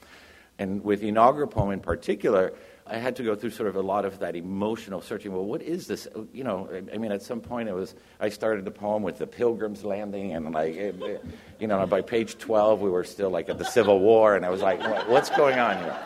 And 0.59 0.85
with 0.85 1.01
the 1.01 1.09
inaugural 1.09 1.49
poem 1.49 1.73
in 1.73 1.81
particular, 1.81 2.53
I 2.87 2.99
had 2.99 3.17
to 3.17 3.23
go 3.23 3.35
through 3.35 3.51
sort 3.51 3.71
of 3.71 3.77
a 3.77 3.81
lot 3.81 4.05
of 4.05 4.19
that 4.19 4.37
emotional 4.37 5.01
searching. 5.01 5.33
Well, 5.33 5.47
what 5.47 5.63
is 5.63 5.87
this? 5.87 6.07
You 6.35 6.45
know, 6.45 6.69
I, 6.93 6.99
mean, 6.99 7.13
at 7.13 7.23
some 7.23 7.41
point 7.41 7.69
it 7.69 7.73
was, 7.73 7.95
I 8.21 8.29
started 8.29 8.67
the 8.67 8.71
poem 8.71 9.03
with 9.03 9.17
the 9.17 9.27
Pilgrim's 9.27 9.85
Landing, 9.85 10.35
and 10.35 10.53
like, 10.53 10.75
it, 10.75 11.01
it, 11.01 11.25
you 11.59 11.67
know, 11.67 11.87
by 11.87 12.03
page 12.03 12.37
12, 12.37 12.81
we 12.81 12.91
were 12.91 13.05
still 13.05 13.31
like 13.31 13.49
at 13.49 13.57
the 13.57 13.65
Civil 13.65 14.01
War, 14.01 14.37
and 14.37 14.45
I 14.45 14.51
was 14.51 14.61
like, 14.61 14.83
what's 15.09 15.31
going 15.31 15.59
on 15.59 15.79
here? 15.79 15.99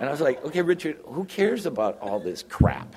And 0.00 0.08
I 0.08 0.10
was 0.10 0.20
like, 0.20 0.44
okay, 0.44 0.62
Richard, 0.62 0.98
who 1.06 1.24
cares 1.24 1.66
about 1.66 1.98
all 2.00 2.18
this 2.18 2.42
crap? 2.42 2.96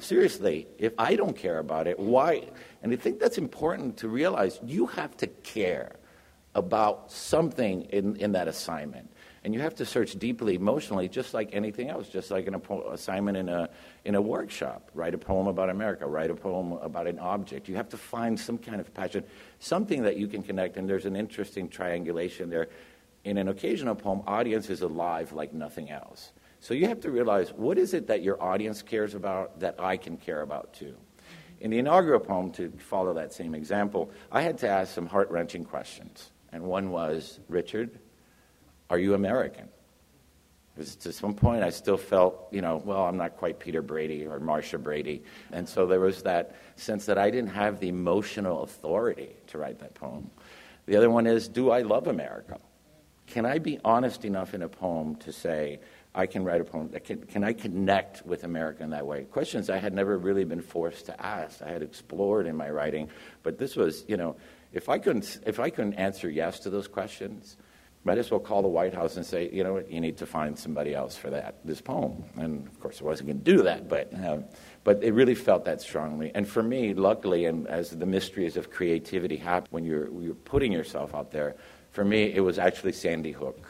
Seriously, 0.00 0.66
if 0.78 0.92
I 0.98 1.14
don't 1.14 1.36
care 1.36 1.58
about 1.58 1.86
it, 1.86 1.98
why? 1.98 2.48
And 2.82 2.92
I 2.92 2.96
think 2.96 3.20
that's 3.20 3.38
important 3.38 3.96
to 3.98 4.08
realize 4.08 4.58
you 4.64 4.86
have 4.86 5.16
to 5.18 5.26
care 5.26 5.96
about 6.54 7.10
something 7.10 7.82
in, 7.82 8.16
in 8.16 8.32
that 8.32 8.48
assignment. 8.48 9.10
And 9.44 9.54
you 9.54 9.60
have 9.60 9.76
to 9.76 9.86
search 9.86 10.18
deeply 10.18 10.54
emotionally, 10.54 11.08
just 11.08 11.32
like 11.32 11.50
anything 11.52 11.88
else, 11.88 12.08
just 12.08 12.30
like 12.30 12.46
an 12.46 12.60
assignment 12.90 13.36
in 13.36 13.48
a, 13.48 13.68
in 14.04 14.14
a 14.14 14.20
workshop. 14.20 14.90
Write 14.94 15.14
a 15.14 15.18
poem 15.18 15.46
about 15.46 15.70
America, 15.70 16.06
write 16.06 16.30
a 16.30 16.34
poem 16.34 16.72
about 16.72 17.06
an 17.06 17.18
object. 17.18 17.68
You 17.68 17.76
have 17.76 17.88
to 17.90 17.96
find 17.96 18.38
some 18.38 18.58
kind 18.58 18.80
of 18.80 18.92
passion, 18.92 19.24
something 19.60 20.02
that 20.02 20.16
you 20.16 20.26
can 20.26 20.42
connect. 20.42 20.76
And 20.76 20.88
there's 20.88 21.06
an 21.06 21.16
interesting 21.16 21.68
triangulation 21.68 22.50
there. 22.50 22.68
In 23.24 23.38
an 23.38 23.48
occasional 23.48 23.94
poem, 23.94 24.22
audience 24.26 24.70
is 24.70 24.82
alive 24.82 25.32
like 25.32 25.52
nothing 25.52 25.90
else. 25.90 26.32
So 26.60 26.74
you 26.74 26.86
have 26.86 27.00
to 27.00 27.10
realize 27.10 27.52
what 27.52 27.78
is 27.78 27.94
it 27.94 28.08
that 28.08 28.22
your 28.22 28.42
audience 28.42 28.82
cares 28.82 29.14
about 29.14 29.60
that 29.60 29.76
I 29.78 29.96
can 29.96 30.16
care 30.16 30.42
about 30.42 30.72
too. 30.74 30.96
In 31.60 31.70
the 31.70 31.78
inaugural 31.78 32.20
poem, 32.20 32.52
to 32.52 32.70
follow 32.78 33.14
that 33.14 33.32
same 33.32 33.54
example, 33.54 34.10
I 34.30 34.42
had 34.42 34.58
to 34.58 34.68
ask 34.68 34.94
some 34.94 35.06
heart 35.06 35.30
wrenching 35.30 35.64
questions. 35.64 36.30
And 36.52 36.62
one 36.62 36.90
was, 36.90 37.40
Richard, 37.48 37.98
are 38.90 38.98
you 38.98 39.14
American? 39.14 39.68
To 41.00 41.12
some 41.12 41.34
point 41.34 41.64
I 41.64 41.70
still 41.70 41.96
felt, 41.96 42.48
you 42.52 42.62
know, 42.62 42.80
well, 42.84 43.04
I'm 43.04 43.16
not 43.16 43.36
quite 43.36 43.58
Peter 43.58 43.82
Brady 43.82 44.26
or 44.26 44.38
Marcia 44.38 44.78
Brady. 44.78 45.24
And 45.50 45.68
so 45.68 45.86
there 45.86 45.98
was 45.98 46.22
that 46.22 46.54
sense 46.76 47.06
that 47.06 47.18
I 47.18 47.30
didn't 47.30 47.50
have 47.50 47.80
the 47.80 47.88
emotional 47.88 48.62
authority 48.62 49.30
to 49.48 49.58
write 49.58 49.80
that 49.80 49.94
poem. 49.94 50.30
The 50.86 50.96
other 50.96 51.10
one 51.10 51.26
is, 51.26 51.48
do 51.48 51.70
I 51.70 51.82
love 51.82 52.06
America? 52.06 52.58
Can 53.26 53.44
I 53.44 53.58
be 53.58 53.80
honest 53.84 54.24
enough 54.24 54.54
in 54.54 54.62
a 54.62 54.68
poem 54.68 55.16
to 55.16 55.32
say, 55.32 55.80
I 56.14 56.26
can 56.26 56.44
write 56.44 56.60
a 56.60 56.64
poem. 56.64 56.88
Can, 56.88 57.22
can 57.26 57.44
I 57.44 57.52
connect 57.52 58.26
with 58.26 58.44
America 58.44 58.82
in 58.82 58.90
that 58.90 59.06
way? 59.06 59.24
Questions 59.24 59.70
I 59.70 59.76
had 59.78 59.92
never 59.92 60.18
really 60.18 60.44
been 60.44 60.62
forced 60.62 61.06
to 61.06 61.24
ask. 61.24 61.62
I 61.62 61.68
had 61.68 61.82
explored 61.82 62.46
in 62.46 62.56
my 62.56 62.70
writing, 62.70 63.08
but 63.42 63.58
this 63.58 63.76
was, 63.76 64.04
you 64.08 64.16
know, 64.16 64.36
if 64.72 64.88
I 64.88 64.98
couldn't, 64.98 65.38
if 65.46 65.60
I 65.60 65.70
couldn't 65.70 65.94
answer 65.94 66.28
yes 66.28 66.60
to 66.60 66.70
those 66.70 66.88
questions, 66.88 67.56
might 68.08 68.18
as 68.18 68.30
well 68.30 68.40
call 68.40 68.62
the 68.62 68.68
White 68.68 68.94
House 68.94 69.16
and 69.16 69.26
say, 69.26 69.50
you 69.52 69.62
know 69.62 69.74
what, 69.74 69.90
you 69.90 70.00
need 70.00 70.16
to 70.16 70.26
find 70.26 70.58
somebody 70.58 70.94
else 70.94 71.14
for 71.14 71.28
that 71.30 71.56
this 71.64 71.80
poem. 71.80 72.24
And 72.36 72.66
of 72.66 72.80
course, 72.80 73.02
I 73.02 73.04
wasn't 73.04 73.28
going 73.28 73.42
to 73.44 73.56
do 73.56 73.62
that, 73.64 73.86
but 73.86 74.12
uh, 74.14 74.38
but 74.82 75.04
it 75.04 75.12
really 75.12 75.34
felt 75.34 75.66
that 75.66 75.82
strongly. 75.82 76.32
And 76.34 76.48
for 76.48 76.62
me, 76.62 76.94
luckily, 76.94 77.44
and 77.44 77.68
as 77.68 77.90
the 77.90 78.06
mysteries 78.06 78.56
of 78.56 78.70
creativity 78.70 79.36
happen 79.36 79.68
when 79.70 79.84
you're 79.84 80.08
you're 80.22 80.34
putting 80.34 80.72
yourself 80.72 81.14
out 81.14 81.30
there, 81.30 81.56
for 81.90 82.04
me, 82.04 82.32
it 82.34 82.40
was 82.40 82.58
actually 82.58 82.92
Sandy 82.92 83.32
Hook 83.32 83.60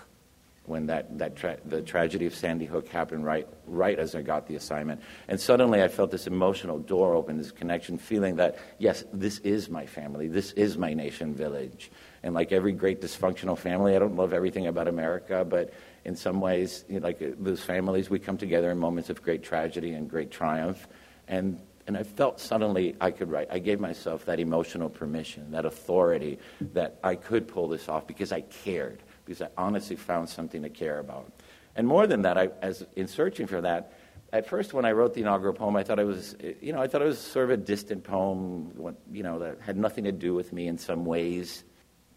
when 0.69 0.87
that, 0.87 1.19
that 1.19 1.35
tra- 1.35 1.59
the 1.65 1.81
tragedy 1.81 2.27
of 2.27 2.35
Sandy 2.35 2.67
Hook 2.67 2.89
happened 2.89 3.25
right, 3.25 3.49
right 3.67 3.99
as 3.99 4.15
I 4.15 4.23
got 4.23 4.47
the 4.47 4.55
assignment. 4.55 5.01
And 5.27 5.41
suddenly 5.41 5.83
I 5.83 5.89
felt 5.89 6.11
this 6.11 6.27
emotional 6.27 6.79
door 6.79 7.15
open, 7.15 7.39
this 7.39 7.51
connection, 7.51 7.99
feeling 7.99 8.37
that, 8.37 8.59
yes, 8.79 9.05
this 9.13 9.39
is 9.39 9.71
my 9.71 9.87
family, 9.87 10.29
this 10.29 10.53
is 10.53 10.77
my 10.77 10.93
nation 10.95 11.35
village. 11.35 11.91
And 12.23 12.35
like 12.35 12.53
every 12.53 12.73
great 12.73 13.01
dysfunctional 13.01 13.57
family, 13.57 13.95
I 13.95 13.99
don't 13.99 14.17
love 14.17 14.33
everything 14.33 14.67
about 14.67 14.89
America, 14.89 15.45
but 15.45 15.73
in 16.05 16.17
some 16.17 16.41
ways, 16.41 16.85
you 16.89 17.01
know, 17.01 17.07
like 17.07 17.19
those 17.39 17.63
families, 17.63 18.11
we 18.11 18.19
come 18.19 18.37
together 18.37 18.71
in 18.71 18.79
moments 18.79 19.11
of 19.11 19.23
great 19.23 19.43
tragedy 19.43 19.93
and 19.93 20.09
great 20.09 20.31
triumph. 20.31 20.89
And, 21.29 21.61
and 21.87 21.97
I 21.97 22.03
felt 22.03 22.41
suddenly 22.41 22.97
I 23.01 23.11
could 23.11 23.31
write. 23.31 23.49
I 23.51 23.59
gave 23.59 23.79
myself 23.79 24.25
that 24.25 24.41
emotional 24.41 24.89
permission, 24.89 25.51
that 25.53 25.65
authority 25.65 26.39
that 26.73 26.99
I 27.05 27.15
could 27.15 27.47
pull 27.47 27.69
this 27.69 27.89
off 27.89 28.07
because 28.07 28.33
I 28.33 28.41
cared 28.41 29.03
because 29.25 29.43
I 29.43 29.49
honestly 29.59 29.97
found 29.97 30.29
something 30.31 30.63
to 30.63 30.71
care 30.71 30.99
about. 30.99 31.31
And 31.77 31.87
more 31.87 32.07
than 32.07 32.23
that, 32.23 32.39
I, 32.39 32.49
as 32.63 32.85
in 32.97 33.07
searching 33.07 33.47
for 33.47 33.61
that, 33.61 33.93
at 34.33 34.47
first 34.47 34.73
when 34.73 34.85
I 34.85 34.93
wrote 34.93 35.15
the 35.15 35.21
inaugural 35.21 35.55
poem, 35.55 35.77
I 35.77 35.85
thought 35.85 35.99
it 35.99 36.07
was, 36.07 36.35
you 36.61 36.73
know, 36.73 36.81
I 36.81 36.87
thought 36.87 37.03
it 37.03 37.07
was 37.07 37.19
sort 37.19 37.45
of 37.45 37.51
a 37.51 37.57
distant 37.57 38.05
poem, 38.05 38.73
you 39.13 39.23
know, 39.23 39.39
that 39.39 39.61
had 39.61 39.77
nothing 39.77 40.05
to 40.05 40.13
do 40.13 40.35
with 40.35 40.53
me 40.53 40.67
in 40.67 40.79
some 40.79 41.05
ways. 41.05 41.65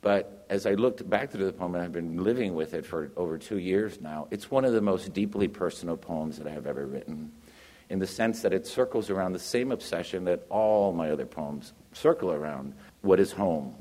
But 0.02 0.46
as 0.50 0.66
I 0.66 0.74
looked 0.74 1.08
back 1.08 1.32
through 1.32 1.46
the 1.46 1.54
poem, 1.54 1.76
and 1.76 1.84
I've 1.84 1.92
been 1.92 2.24
living 2.24 2.56
with 2.56 2.74
it 2.74 2.86
for 2.86 3.12
over 3.16 3.38
two 3.38 3.60
years 3.60 4.02
now, 4.02 4.28
it's 4.32 4.50
one 4.50 4.66
of 4.66 4.74
the 4.74 4.82
most 4.82 5.14
deeply 5.14 5.48
personal 5.48 5.96
poems 5.96 6.38
that 6.38 6.48
I 6.48 6.52
have 6.52 6.66
ever 6.66 6.86
written, 6.86 7.32
in 7.90 8.00
the 8.00 8.08
sense 8.08 8.42
that 8.42 8.54
it 8.54 8.66
circles 8.66 9.10
around 9.10 9.34
the 9.34 9.40
same 9.40 9.72
obsession 9.72 10.26
that 10.26 10.46
all 10.50 10.92
my 10.92 11.12
other 11.12 11.26
poems 11.26 11.74
circle 11.94 12.32
around 12.32 12.74
what 13.02 13.20
is 13.20 13.32
home? 13.32 13.76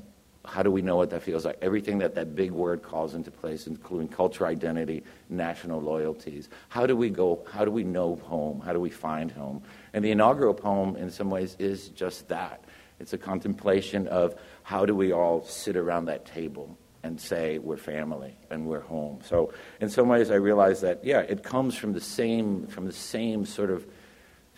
how 0.45 0.63
do 0.63 0.71
we 0.71 0.81
know 0.81 0.95
what 0.95 1.11
that 1.11 1.21
feels 1.21 1.45
like? 1.45 1.57
Everything 1.61 1.99
that 1.99 2.15
that 2.15 2.35
big 2.35 2.51
word 2.51 2.81
calls 2.81 3.13
into 3.13 3.29
place, 3.29 3.67
including 3.67 4.07
culture 4.07 4.47
identity, 4.47 5.03
national 5.29 5.79
loyalties. 5.81 6.49
How 6.69 6.87
do 6.87 6.95
we 6.95 7.09
go? 7.09 7.45
How 7.51 7.63
do 7.63 7.71
we 7.71 7.83
know 7.83 8.15
home? 8.23 8.59
How 8.61 8.73
do 8.73 8.79
we 8.79 8.89
find 8.89 9.31
home? 9.31 9.61
And 9.93 10.03
the 10.03 10.11
inaugural 10.11 10.53
poem, 10.53 10.95
in 10.95 11.11
some 11.11 11.29
ways, 11.29 11.55
is 11.59 11.89
just 11.89 12.27
that. 12.29 12.63
It's 12.99 13.13
a 13.13 13.17
contemplation 13.17 14.07
of 14.07 14.35
how 14.63 14.85
do 14.85 14.95
we 14.95 15.11
all 15.11 15.43
sit 15.43 15.75
around 15.75 16.05
that 16.05 16.25
table 16.25 16.77
and 17.03 17.19
say 17.19 17.57
we're 17.57 17.77
family 17.77 18.35
and 18.49 18.65
we're 18.65 18.81
home. 18.81 19.19
So, 19.23 19.53
in 19.79 19.89
some 19.89 20.07
ways, 20.07 20.29
I 20.29 20.35
realize 20.35 20.81
that 20.81 21.03
yeah, 21.03 21.21
it 21.21 21.43
comes 21.43 21.75
from 21.75 21.93
the 21.93 22.01
same 22.01 22.67
from 22.67 22.85
the 22.85 22.93
same 22.93 23.45
sort 23.45 23.71
of 23.71 23.85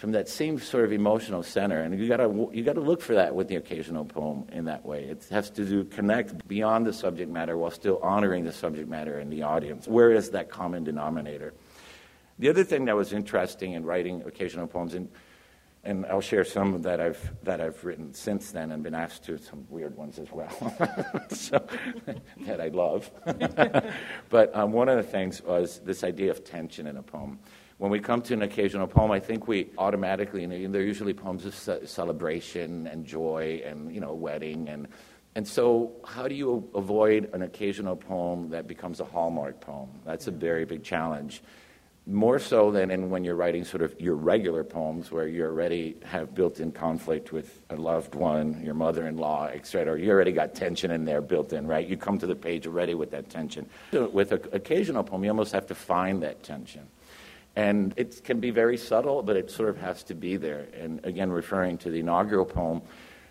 from 0.03 0.11
that 0.11 0.27
same 0.27 0.59
sort 0.59 0.83
of 0.83 0.91
emotional 0.91 1.43
center. 1.43 1.81
And 1.81 1.97
you 1.97 2.09
gotta, 2.09 2.27
you 2.51 2.61
gotta 2.63 2.81
look 2.81 3.01
for 3.01 3.13
that 3.13 3.33
with 3.35 3.47
the 3.47 3.55
occasional 3.55 4.03
poem 4.03 4.45
in 4.51 4.65
that 4.65 4.85
way. 4.85 5.05
It 5.05 5.25
has 5.31 5.49
to 5.51 5.63
do, 5.63 5.85
connect 5.85 6.45
beyond 6.45 6.85
the 6.85 6.91
subject 6.91 7.31
matter 7.31 7.57
while 7.57 7.71
still 7.71 7.99
honoring 8.03 8.43
the 8.43 8.51
subject 8.51 8.89
matter 8.89 9.19
and 9.19 9.31
the 9.31 9.43
audience. 9.43 9.87
Where 9.87 10.11
is 10.11 10.31
that 10.31 10.49
common 10.49 10.83
denominator? 10.83 11.53
The 12.37 12.49
other 12.49 12.65
thing 12.65 12.83
that 12.85 12.97
was 12.97 13.13
interesting 13.13 13.73
in 13.73 13.85
writing 13.85 14.23
occasional 14.25 14.67
poems, 14.67 14.93
and, 14.93 15.07
and 15.83 16.05
I'll 16.05 16.21
share 16.21 16.43
some 16.45 16.81
that 16.83 17.01
I've, 17.01 17.33
that 17.43 17.59
I've 17.59 17.83
written 17.83 18.13
since 18.13 18.51
then 18.51 18.71
and 18.71 18.83
been 18.83 18.95
asked 18.95 19.25
to, 19.25 19.37
some 19.37 19.65
weird 19.69 19.97
ones 19.97 20.17
as 20.17 20.31
well, 20.31 20.49
so, 21.29 21.65
that 22.45 22.61
I 22.61 22.69
love. 22.69 23.11
but 24.29 24.55
um, 24.55 24.71
one 24.71 24.87
of 24.89 24.97
the 24.97 25.03
things 25.03 25.41
was 25.41 25.79
this 25.79 26.03
idea 26.03 26.31
of 26.31 26.43
tension 26.43 26.87
in 26.87 26.97
a 26.97 27.03
poem 27.03 27.39
when 27.83 27.91
we 27.91 27.99
come 27.99 28.21
to 28.21 28.33
an 28.33 28.43
occasional 28.43 28.87
poem, 28.87 29.11
I 29.11 29.19
think 29.19 29.47
we 29.47 29.69
automatically, 29.77 30.45
know, 30.47 30.71
they're 30.71 30.81
usually 30.81 31.13
poems 31.13 31.45
of 31.45 31.53
celebration 31.53 32.87
and 32.87 33.05
joy 33.05 33.61
and, 33.65 33.93
you 33.93 33.99
know, 33.99 34.13
wedding. 34.13 34.69
And, 34.69 34.87
and 35.35 35.45
so, 35.45 35.91
how 36.05 36.27
do 36.27 36.35
you 36.35 36.69
avoid 36.75 37.29
an 37.33 37.41
occasional 37.41 37.97
poem 37.97 38.49
that 38.51 38.67
becomes 38.67 38.99
a 38.99 39.03
hallmark 39.03 39.59
poem? 39.59 39.89
That's 40.05 40.27
a 40.27 40.31
very 40.31 40.63
big 40.63 40.83
challenge. 40.83 41.41
More 42.05 42.37
so 42.37 42.69
than 42.69 42.91
in 42.91 43.09
when 43.09 43.23
you're 43.23 43.35
writing 43.35 43.63
sort 43.63 43.81
of 43.81 43.99
your 43.99 44.15
regular 44.15 44.65
poems 44.65 45.09
where 45.09 45.25
you 45.25 45.45
already 45.45 45.95
have 46.03 46.35
built 46.35 46.59
in 46.59 46.73
conflict 46.73 47.31
with 47.31 47.61
a 47.69 47.77
loved 47.77 48.13
one, 48.13 48.61
your 48.61 48.73
mother 48.73 49.07
in 49.07 49.15
law, 49.15 49.47
etc. 49.47 49.97
You 49.97 50.11
already 50.11 50.33
got 50.33 50.53
tension 50.53 50.91
in 50.91 51.05
there 51.05 51.21
built 51.21 51.53
in, 51.53 51.65
right? 51.65 51.87
You 51.87 51.95
come 51.95 52.17
to 52.19 52.27
the 52.27 52.35
page 52.35 52.67
already 52.67 52.93
with 52.93 53.11
that 53.11 53.29
tension. 53.29 53.69
With 53.93 54.33
an 54.33 54.41
occasional 54.51 55.05
poem, 55.05 55.23
you 55.23 55.29
almost 55.29 55.53
have 55.53 55.67
to 55.67 55.75
find 55.75 56.21
that 56.23 56.43
tension. 56.43 56.89
And 57.55 57.93
it 57.95 58.21
can 58.25 58.41
be 58.41 58.49
very 58.49 58.77
subtle, 58.77 59.23
but 59.23 59.37
it 59.37 59.49
sort 59.49 59.69
of 59.69 59.77
has 59.77 60.03
to 60.03 60.15
be 60.15 60.35
there. 60.35 60.67
And 60.77 60.99
again, 61.05 61.31
referring 61.31 61.77
to 61.79 61.89
the 61.89 62.01
inaugural 62.01 62.45
poem, 62.45 62.81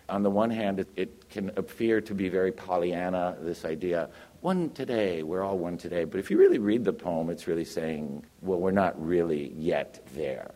on 0.09 0.23
the 0.23 0.29
one 0.29 0.49
hand, 0.49 0.79
it, 0.79 0.89
it, 0.95 1.29
can 1.29 1.49
appear 1.57 2.01
to 2.01 2.13
be 2.13 2.29
very 2.29 2.51
Pollyanna, 2.51 3.37
this 3.41 3.65
idea, 3.65 4.09
one 4.43 4.69
today, 4.71 5.23
we're 5.23 5.41
all 5.41 5.57
one 5.57 5.77
today. 5.77 6.03
But 6.03 6.19
if 6.19 6.29
you 6.29 6.37
really 6.37 6.59
read 6.59 6.83
the 6.83 6.91
poem, 6.91 7.29
it's 7.29 7.47
really 7.47 7.63
saying, 7.63 8.25
well, 8.41 8.59
we're 8.59 8.71
not 8.71 9.01
really 9.01 9.53
yet 9.55 10.05
there. 10.15 10.51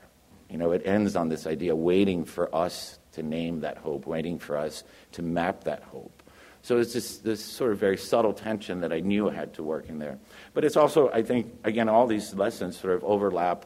You 0.49 0.57
know, 0.57 0.71
it 0.71 0.81
ends 0.85 1.15
on 1.15 1.29
this 1.29 1.47
idea, 1.47 1.73
waiting 1.73 2.25
for 2.25 2.53
us 2.53 2.99
to 3.13 3.23
name 3.23 3.61
that 3.61 3.77
hope, 3.77 4.05
waiting 4.05 4.39
for 4.39 4.57
us 4.57 4.83
to 5.13 5.21
map 5.21 5.63
that 5.63 5.83
hope. 5.83 6.21
So 6.63 6.79
it's 6.79 6.93
this, 6.93 7.19
this 7.19 7.43
sort 7.43 7.71
of 7.71 7.77
very 7.77 7.97
subtle 7.97 8.33
tension 8.33 8.81
that 8.81 8.91
I 8.91 8.99
knew 8.99 9.29
I 9.29 9.33
had 9.33 9.53
to 9.53 9.63
work 9.63 9.87
in 9.87 9.99
there. 9.99 10.17
But 10.53 10.65
it's 10.65 10.75
also, 10.75 11.09
I 11.11 11.23
think, 11.23 11.53
again, 11.63 11.87
all 11.87 12.07
these 12.07 12.33
lessons 12.33 12.77
sort 12.77 12.93
of 12.93 13.05
overlap 13.05 13.65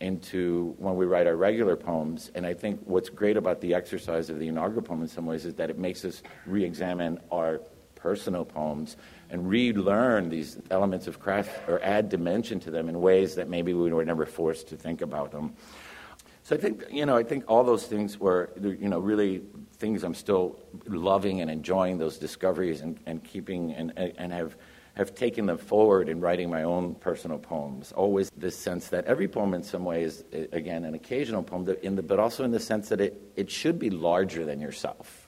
into 0.00 0.74
when 0.78 0.96
we 0.96 1.06
write 1.06 1.26
our 1.26 1.36
regular 1.36 1.76
poems. 1.76 2.30
And 2.34 2.44
I 2.44 2.52
think 2.52 2.80
what's 2.84 3.08
great 3.08 3.38
about 3.38 3.62
the 3.62 3.72
exercise 3.72 4.28
of 4.28 4.38
the 4.38 4.48
inaugural 4.48 4.82
poem 4.82 5.00
in 5.00 5.08
some 5.08 5.24
ways 5.24 5.46
is 5.46 5.54
that 5.54 5.70
it 5.70 5.78
makes 5.78 6.04
us 6.04 6.22
re 6.44 6.62
examine 6.62 7.18
our 7.30 7.62
personal 8.02 8.44
poems 8.44 8.96
and 9.30 9.48
relearn 9.48 10.28
these 10.28 10.58
elements 10.70 11.06
of 11.06 11.20
craft 11.20 11.50
or 11.68 11.80
add 11.84 12.08
dimension 12.08 12.58
to 12.58 12.70
them 12.70 12.88
in 12.88 13.00
ways 13.00 13.36
that 13.36 13.48
maybe 13.48 13.72
we 13.72 13.92
were 13.92 14.04
never 14.04 14.26
forced 14.26 14.66
to 14.68 14.76
think 14.76 15.00
about 15.00 15.30
them. 15.30 15.54
So 16.42 16.56
I 16.56 16.58
think, 16.58 16.84
you 16.90 17.06
know, 17.06 17.16
I 17.16 17.22
think 17.22 17.44
all 17.46 17.62
those 17.62 17.86
things 17.86 18.18
were, 18.18 18.50
you 18.60 18.88
know, 18.88 18.98
really 18.98 19.42
things 19.74 20.02
I'm 20.02 20.14
still 20.14 20.58
loving 20.86 21.40
and 21.40 21.48
enjoying 21.48 21.98
those 21.98 22.18
discoveries 22.18 22.80
and, 22.80 22.98
and 23.06 23.22
keeping 23.22 23.72
and, 23.72 23.96
and 23.96 24.32
have 24.32 24.56
have 24.94 25.14
taken 25.14 25.46
them 25.46 25.56
forward 25.56 26.08
in 26.08 26.20
writing 26.20 26.50
my 26.50 26.64
own 26.64 26.94
personal 26.96 27.38
poems. 27.38 27.92
Always 27.92 28.30
this 28.36 28.54
sense 28.58 28.88
that 28.88 29.06
every 29.06 29.26
poem, 29.26 29.54
in 29.54 29.62
some 29.62 29.86
ways, 29.86 30.22
again, 30.52 30.84
an 30.84 30.94
occasional 30.94 31.42
poem, 31.42 31.64
the, 31.64 32.02
but 32.02 32.18
also 32.18 32.44
in 32.44 32.50
the 32.50 32.60
sense 32.60 32.90
that 32.90 33.00
it, 33.00 33.32
it 33.34 33.50
should 33.50 33.78
be 33.78 33.88
larger 33.88 34.44
than 34.44 34.60
yourself. 34.60 35.21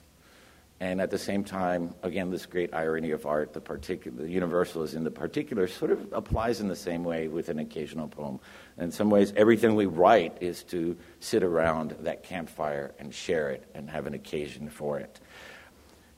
And 0.85 1.01
at 1.01 1.09
the 1.09 1.17
same 1.17 1.43
time, 1.43 1.95
again, 2.03 2.29
this 2.29 2.45
great 2.45 2.71
irony 2.71 3.09
of 3.09 3.25
art, 3.25 3.53
the 3.53 3.59
particular, 3.59 4.21
the 4.21 4.29
universal 4.29 4.83
is 4.83 4.93
in 4.93 5.03
the 5.03 5.09
particular, 5.09 5.67
sort 5.67 5.89
of 5.89 6.13
applies 6.13 6.61
in 6.61 6.67
the 6.67 6.75
same 6.75 7.03
way 7.03 7.27
with 7.27 7.49
an 7.49 7.57
occasional 7.57 8.07
poem. 8.07 8.39
In 8.77 8.91
some 8.91 9.09
ways, 9.09 9.33
everything 9.35 9.73
we 9.73 9.87
write 9.87 10.37
is 10.41 10.61
to 10.65 10.95
sit 11.19 11.41
around 11.41 11.95
that 12.01 12.21
campfire 12.21 12.93
and 12.99 13.11
share 13.11 13.49
it 13.49 13.63
and 13.73 13.89
have 13.89 14.05
an 14.05 14.13
occasion 14.13 14.69
for 14.69 14.99
it. 14.99 15.19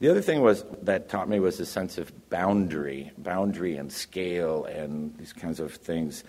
The 0.01 0.09
other 0.09 0.21
thing 0.21 0.41
was 0.41 0.65
that 0.81 1.07
taught 1.07 1.29
me 1.29 1.39
was 1.39 1.61
a 1.61 1.65
sense 1.65 1.97
of 1.97 2.29
boundary, 2.29 3.13
boundary 3.17 3.77
and 3.77 3.89
scale 3.89 4.65
and 4.65 5.17
these 5.17 5.31
kinds 5.31 5.61
of 5.61 5.75
things. 5.75 6.25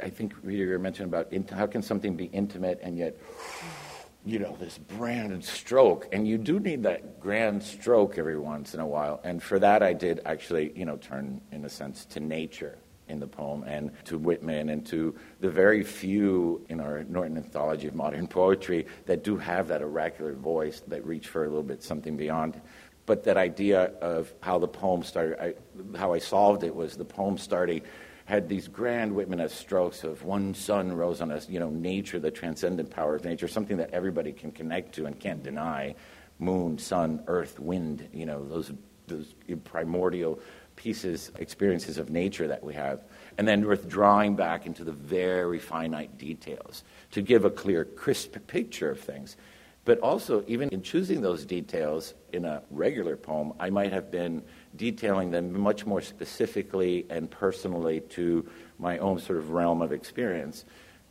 I 0.00 0.08
think 0.08 0.34
Rita 0.44 0.78
mentioned 0.78 1.12
about 1.12 1.32
how 1.50 1.66
can 1.66 1.82
something 1.82 2.14
be 2.14 2.26
intimate 2.26 2.78
and 2.80 2.96
yet 2.96 3.16
you 4.24 4.38
know, 4.38 4.56
this 4.60 4.78
grand 4.96 5.44
stroke. 5.44 6.08
And 6.12 6.26
you 6.26 6.38
do 6.38 6.60
need 6.60 6.84
that 6.84 7.20
grand 7.20 7.62
stroke 7.62 8.18
every 8.18 8.38
once 8.38 8.74
in 8.74 8.80
a 8.80 8.86
while. 8.86 9.20
And 9.24 9.42
for 9.42 9.58
that, 9.58 9.82
I 9.82 9.92
did 9.92 10.20
actually, 10.24 10.72
you 10.76 10.84
know, 10.84 10.96
turn, 10.96 11.40
in 11.50 11.64
a 11.64 11.68
sense, 11.68 12.04
to 12.06 12.20
nature 12.20 12.78
in 13.08 13.18
the 13.18 13.26
poem 13.26 13.64
and 13.64 13.90
to 14.04 14.16
Whitman 14.16 14.68
and 14.68 14.86
to 14.86 15.14
the 15.40 15.50
very 15.50 15.82
few 15.82 16.64
in 16.68 16.80
our 16.80 17.02
Norton 17.04 17.36
Anthology 17.36 17.88
of 17.88 17.94
Modern 17.94 18.26
Poetry 18.28 18.86
that 19.06 19.24
do 19.24 19.36
have 19.36 19.68
that 19.68 19.82
oracular 19.82 20.34
voice 20.34 20.82
that 20.86 21.04
reach 21.04 21.28
for 21.28 21.44
a 21.44 21.48
little 21.48 21.62
bit 21.62 21.82
something 21.82 22.16
beyond. 22.16 22.60
But 23.04 23.24
that 23.24 23.36
idea 23.36 23.92
of 24.00 24.32
how 24.40 24.58
the 24.58 24.68
poem 24.68 25.02
started, 25.02 25.42
I, 25.42 25.98
how 25.98 26.12
I 26.12 26.18
solved 26.18 26.62
it 26.62 26.74
was 26.74 26.96
the 26.96 27.04
poem 27.04 27.36
starting 27.36 27.82
had 28.24 28.48
these 28.48 28.68
grand 28.68 29.14
Whitman 29.14 29.46
strokes 29.48 30.04
of 30.04 30.24
one 30.24 30.54
sun 30.54 30.92
rose 30.92 31.20
on 31.20 31.30
us, 31.30 31.48
you 31.48 31.58
know, 31.58 31.70
nature, 31.70 32.18
the 32.18 32.30
transcendent 32.30 32.90
power 32.90 33.14
of 33.14 33.24
nature, 33.24 33.48
something 33.48 33.76
that 33.78 33.90
everybody 33.90 34.32
can 34.32 34.52
connect 34.52 34.94
to 34.96 35.06
and 35.06 35.18
can't 35.18 35.42
deny. 35.42 35.94
Moon, 36.38 36.78
sun, 36.78 37.22
earth, 37.26 37.58
wind, 37.60 38.08
you 38.12 38.26
know, 38.26 38.46
those, 38.48 38.72
those 39.06 39.34
primordial 39.64 40.40
pieces, 40.76 41.30
experiences 41.38 41.98
of 41.98 42.10
nature 42.10 42.48
that 42.48 42.62
we 42.62 42.74
have. 42.74 43.00
And 43.38 43.46
then 43.46 43.66
withdrawing 43.66 44.36
back 44.36 44.66
into 44.66 44.84
the 44.84 44.92
very 44.92 45.58
finite 45.58 46.18
details 46.18 46.84
to 47.12 47.22
give 47.22 47.44
a 47.44 47.50
clear, 47.50 47.84
crisp 47.84 48.36
picture 48.46 48.90
of 48.90 49.00
things. 49.00 49.36
But 49.84 49.98
also, 49.98 50.44
even 50.46 50.68
in 50.68 50.82
choosing 50.82 51.22
those 51.22 51.44
details 51.44 52.14
in 52.32 52.44
a 52.44 52.62
regular 52.70 53.16
poem, 53.16 53.52
I 53.58 53.70
might 53.70 53.92
have 53.92 54.10
been 54.10 54.42
detailing 54.76 55.30
them 55.30 55.58
much 55.58 55.84
more 55.86 56.00
specifically 56.00 57.06
and 57.10 57.30
personally 57.30 58.00
to 58.00 58.48
my 58.78 58.98
own 58.98 59.18
sort 59.18 59.38
of 59.38 59.50
realm 59.50 59.82
of 59.82 59.92
experience. 59.92 60.64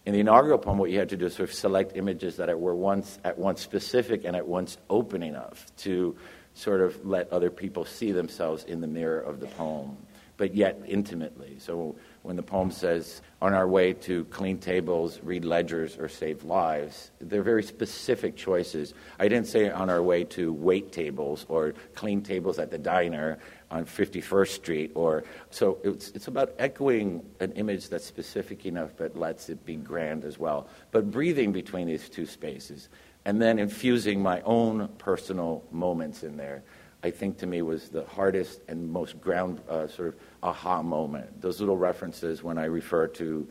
In 0.05 0.13
the 0.13 0.19
inaugural 0.19 0.57
poem, 0.57 0.79
what 0.79 0.89
you 0.89 0.97
had 0.97 1.09
to 1.09 1.17
do 1.17 1.27
is 1.27 1.35
sort 1.35 1.49
of 1.49 1.55
select 1.55 1.95
images 1.95 2.37
that 2.37 2.59
were 2.59 2.75
once 2.75 3.19
at 3.23 3.37
once 3.37 3.61
specific 3.61 4.25
and 4.25 4.35
at 4.35 4.47
once 4.47 4.77
open 4.89 5.21
enough 5.21 5.67
to 5.77 6.15
sort 6.53 6.81
of 6.81 7.05
let 7.05 7.31
other 7.31 7.49
people 7.49 7.85
see 7.85 8.11
themselves 8.11 8.63
in 8.63 8.81
the 8.81 8.87
mirror 8.87 9.19
of 9.19 9.39
the 9.39 9.47
poem, 9.47 9.95
but 10.37 10.55
yet 10.55 10.81
intimately. 10.87 11.55
So 11.59 11.95
when 12.23 12.35
the 12.35 12.43
poem 12.43 12.69
says, 12.69 13.21
on 13.41 13.53
our 13.53 13.67
way 13.67 13.93
to 13.93 14.25
clean 14.25 14.59
tables, 14.59 15.19
read 15.23 15.43
ledgers, 15.43 15.97
or 15.97 16.07
save 16.07 16.43
lives, 16.43 17.09
they're 17.19 17.41
very 17.41 17.63
specific 17.63 18.35
choices. 18.35 18.93
I 19.19 19.27
didn't 19.27 19.47
say 19.47 19.71
on 19.71 19.89
our 19.89 20.03
way 20.03 20.23
to 20.25 20.53
wait 20.53 20.91
tables 20.91 21.45
or 21.49 21.73
clean 21.95 22.21
tables 22.21 22.59
at 22.59 22.69
the 22.69 22.77
diner 22.77 23.39
on 23.71 23.85
51st 23.85 24.47
Street, 24.49 24.91
or 24.93 25.23
so 25.49 25.79
it's, 25.83 26.09
it's 26.09 26.27
about 26.27 26.53
echoing 26.59 27.23
an 27.39 27.53
image 27.53 27.89
that's 27.89 28.05
specific 28.05 28.65
enough 28.65 28.91
but 28.97 29.17
lets 29.17 29.49
it 29.49 29.65
be 29.65 29.75
grand 29.75 30.23
as 30.23 30.37
well. 30.37 30.67
But 30.91 31.09
breathing 31.09 31.51
between 31.51 31.87
these 31.87 32.09
two 32.09 32.27
spaces 32.27 32.89
and 33.25 33.41
then 33.41 33.59
infusing 33.59 34.21
my 34.21 34.41
own 34.41 34.87
personal 34.97 35.63
moments 35.71 36.23
in 36.23 36.37
there. 36.37 36.63
I 37.03 37.09
think 37.09 37.37
to 37.39 37.47
me 37.47 37.61
was 37.61 37.89
the 37.89 38.05
hardest 38.05 38.61
and 38.67 38.91
most 38.91 39.19
ground 39.19 39.61
uh, 39.67 39.87
sort 39.87 40.09
of 40.09 40.15
aha 40.43 40.81
moment. 40.81 41.41
Those 41.41 41.59
little 41.59 41.77
references 41.77 42.43
when 42.43 42.57
I 42.57 42.65
refer 42.65 43.07
to 43.07 43.47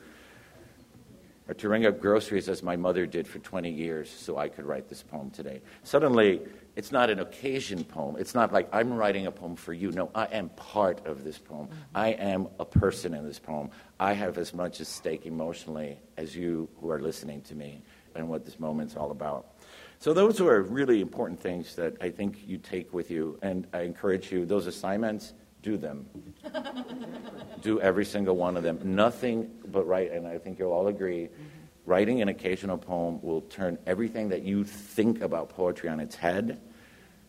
or 1.51 1.55
to 1.55 1.69
ring 1.69 1.85
up 1.85 2.01
groceries 2.01 2.49
as 2.49 2.63
my 2.63 2.77
mother 2.77 3.07
did 3.07 3.27
for 3.27 3.41
20 3.41 3.69
years 3.69 4.09
so 4.09 4.39
I 4.39 4.49
could 4.49 4.65
write 4.65 4.89
this 4.89 5.03
poem 5.03 5.31
today. 5.31 5.61
Suddenly, 5.83 6.43
it's 6.77 6.93
not 6.93 7.11
an 7.11 7.19
occasion 7.19 7.83
poem. 7.83 8.15
It's 8.21 8.37
not 8.37 8.53
like 8.53 8.69
I'm 8.73 8.95
writing 8.95 9.27
a 9.27 9.33
poem 9.33 9.57
for 9.57 9.73
you. 9.73 9.91
No, 9.91 10.11
I 10.15 10.27
am 10.27 10.51
part 10.51 11.05
of 11.07 11.25
this 11.25 11.39
poem. 11.39 11.69
I 11.93 12.11
am 12.11 12.47
a 12.61 12.65
person 12.65 13.15
in 13.15 13.27
this 13.27 13.41
poem. 13.41 13.71
I 13.99 14.13
have 14.13 14.39
as 14.39 14.55
much 14.55 14.81
at 14.81 14.87
stake 14.87 15.27
emotionally 15.27 15.99
as 16.17 16.37
you 16.37 16.69
who 16.81 16.89
are 16.89 17.01
listening 17.01 17.41
to 17.43 17.57
me 17.57 17.83
and 18.15 18.29
what 18.29 18.45
this 18.45 18.61
moment's 18.61 18.95
all 18.95 19.11
about. 19.11 19.47
So 19.99 20.15
those 20.15 20.41
are 20.41 20.63
really 20.63 21.01
important 21.01 21.41
things 21.41 21.75
that 21.75 21.97
I 22.01 22.11
think 22.11 22.47
you 22.47 22.59
take 22.59 22.95
with 22.95 23.11
you, 23.11 23.41
and 23.43 23.67
I 23.73 23.81
encourage 23.81 24.31
you. 24.31 24.47
Those 24.47 24.69
assignments, 24.69 25.35
do 25.63 25.77
them. 25.77 26.07
do 27.63 27.81
every 27.81 28.05
single 28.05 28.37
one 28.37 28.57
of 28.57 28.63
them. 28.63 28.79
Nothing 28.83 29.51
but 29.67 29.87
write, 29.87 30.13
and 30.13 30.27
I 30.27 30.39
think 30.39 30.59
you'll 30.59 30.73
all 30.73 30.89
agree. 30.89 31.25
Mm-hmm. 31.25 31.45
Writing 31.87 32.23
an 32.23 32.29
occasional 32.29 32.79
poem 32.79 33.21
will 33.23 33.43
turn 33.43 33.79
everything 33.87 34.29
that 34.29 34.43
you 34.43 34.65
think 34.65 35.23
about 35.23 35.49
poetry 35.49 35.89
on 35.89 35.99
its 35.99 36.15
head, 36.15 36.61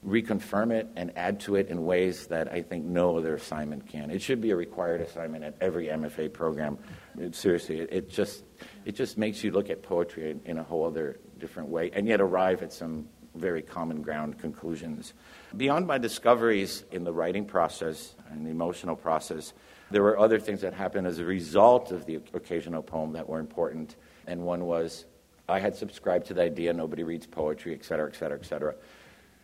reconfirm 0.05 0.71
it, 0.71 0.87
and 0.95 1.11
add 1.15 1.39
to 1.41 1.55
it 1.55 1.67
in 1.69 1.85
ways 1.85 2.27
that 2.27 2.51
I 2.51 2.61
think 2.61 2.85
no 2.85 3.17
other 3.17 3.35
assignment 3.35 3.87
can. 3.87 4.11
It 4.11 4.21
should 4.21 4.41
be 4.41 4.51
a 4.51 4.55
required 4.55 5.01
assignment 5.01 5.43
at 5.43 5.55
every 5.61 5.87
MFA 5.87 6.31
program. 6.31 6.77
It, 7.17 7.35
seriously, 7.35 7.79
it, 7.79 7.89
it, 7.91 8.09
just 8.09 8.43
it 8.85 8.95
just 8.95 9.17
makes 9.17 9.43
you 9.43 9.51
look 9.51 9.69
at 9.69 9.81
poetry 9.83 10.31
in, 10.31 10.41
in 10.45 10.57
a 10.59 10.63
whole 10.63 10.85
other 10.85 11.19
different 11.39 11.69
way, 11.69 11.91
and 11.93 12.07
yet 12.07 12.21
arrive 12.21 12.61
at 12.61 12.73
some 12.73 13.07
very 13.35 13.61
common 13.61 14.01
ground 14.01 14.37
conclusions. 14.37 15.13
Beyond 15.55 15.87
my 15.87 15.97
discoveries 15.97 16.83
in 16.91 17.03
the 17.03 17.13
writing 17.13 17.45
process 17.45 18.15
and 18.31 18.45
the 18.45 18.49
emotional 18.49 18.95
process, 18.95 19.53
there 19.89 20.03
were 20.03 20.17
other 20.17 20.39
things 20.39 20.61
that 20.61 20.73
happened 20.73 21.07
as 21.07 21.19
a 21.19 21.25
result 21.25 21.91
of 21.91 22.05
the 22.05 22.15
occasional 22.33 22.81
poem 22.81 23.13
that 23.13 23.27
were 23.27 23.39
important. 23.39 23.95
And 24.27 24.43
one 24.43 24.65
was 24.65 25.05
I 25.49 25.59
had 25.59 25.75
subscribed 25.75 26.27
to 26.27 26.33
the 26.33 26.43
idea 26.43 26.73
nobody 26.73 27.03
reads 27.03 27.27
poetry, 27.27 27.73
et 27.73 27.83
cetera, 27.83 28.07
et 28.07 28.15
cetera, 28.15 28.39
et 28.39 28.45
cetera. 28.45 28.75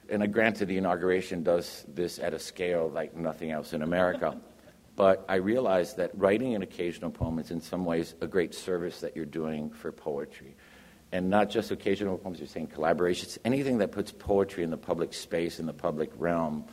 And 0.09 0.23
I 0.23 0.27
granted 0.27 0.67
the 0.67 0.77
inauguration 0.77 1.43
does 1.43 1.85
this 1.93 2.17
at 2.19 2.33
a 2.33 2.39
scale 2.39 2.89
like 2.89 3.15
nothing 3.15 3.51
else 3.51 3.73
in 3.73 3.81
America. 3.81 4.38
but 4.95 5.25
I 5.27 5.35
realized 5.35 5.97
that 5.97 6.11
writing 6.17 6.55
an 6.55 6.61
occasional 6.61 7.11
poem 7.11 7.39
is 7.39 7.51
in 7.51 7.61
some 7.61 7.83
ways 7.83 8.15
a 8.21 8.27
great 8.27 8.55
service 8.55 9.01
that 9.01 9.15
you're 9.15 9.25
doing 9.25 9.69
for 9.69 9.91
poetry 9.91 10.55
and 11.11 11.29
not 11.29 11.49
just 11.49 11.71
occasional 11.71 12.17
poems, 12.17 12.39
you're 12.39 12.47
saying 12.47 12.67
collaborations, 12.67 13.38
anything 13.45 13.77
that 13.77 13.91
puts 13.91 14.11
poetry 14.11 14.63
in 14.63 14.69
the 14.69 14.77
public 14.77 15.13
space, 15.13 15.59
in 15.59 15.65
the 15.65 15.73
public 15.73 16.11
realm. 16.17 16.65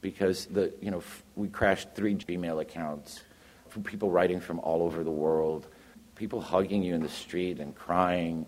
Because 0.00 0.46
the, 0.46 0.72
you 0.80 0.90
know, 0.90 1.02
we 1.36 1.48
crashed 1.48 1.94
three 1.94 2.14
Gmail 2.14 2.60
accounts 2.60 3.22
from 3.68 3.82
people 3.82 4.10
writing 4.10 4.40
from 4.40 4.58
all 4.60 4.82
over 4.82 5.04
the 5.04 5.10
world, 5.10 5.68
people 6.16 6.40
hugging 6.40 6.82
you 6.82 6.94
in 6.94 7.02
the 7.02 7.08
street 7.08 7.60
and 7.60 7.74
crying, 7.74 8.46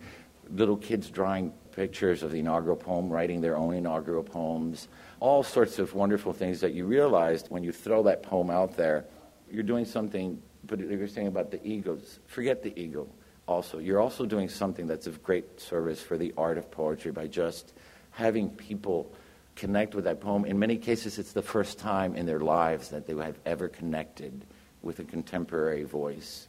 little 0.50 0.76
kids 0.76 1.08
drawing 1.10 1.52
pictures 1.72 2.22
of 2.22 2.30
the 2.30 2.40
inaugural 2.40 2.76
poem, 2.76 3.08
writing 3.08 3.40
their 3.40 3.56
own 3.56 3.74
inaugural 3.74 4.22
poems, 4.22 4.88
all 5.20 5.42
sorts 5.42 5.78
of 5.78 5.94
wonderful 5.94 6.32
things 6.32 6.60
that 6.60 6.74
you 6.74 6.84
realized 6.84 7.46
when 7.48 7.62
you 7.62 7.72
throw 7.72 8.02
that 8.02 8.22
poem 8.22 8.50
out 8.50 8.76
there, 8.76 9.04
you're 9.50 9.62
doing 9.62 9.84
something, 9.84 10.40
but 10.66 10.78
you're 10.78 11.08
saying 11.08 11.28
about 11.28 11.50
the 11.50 11.64
egos. 11.66 12.18
Forget 12.26 12.62
the 12.62 12.78
ego 12.78 13.08
also. 13.46 13.78
You're 13.78 14.00
also 14.00 14.26
doing 14.26 14.48
something 14.48 14.86
that's 14.86 15.06
of 15.06 15.22
great 15.22 15.60
service 15.60 16.00
for 16.00 16.18
the 16.18 16.32
art 16.36 16.58
of 16.58 16.70
poetry 16.70 17.12
by 17.12 17.26
just 17.26 17.72
having 18.10 18.50
people 18.50 19.12
connect 19.56 19.94
with 19.94 20.04
that 20.04 20.20
poem. 20.20 20.44
In 20.44 20.58
many 20.58 20.76
cases, 20.76 21.18
it's 21.18 21.32
the 21.32 21.42
first 21.42 21.78
time 21.78 22.14
in 22.14 22.26
their 22.26 22.40
lives 22.40 22.88
that 22.88 23.06
they 23.06 23.14
have 23.14 23.38
ever 23.44 23.68
connected 23.68 24.44
with 24.82 24.98
a 24.98 25.04
contemporary 25.04 25.84
voice. 25.84 26.48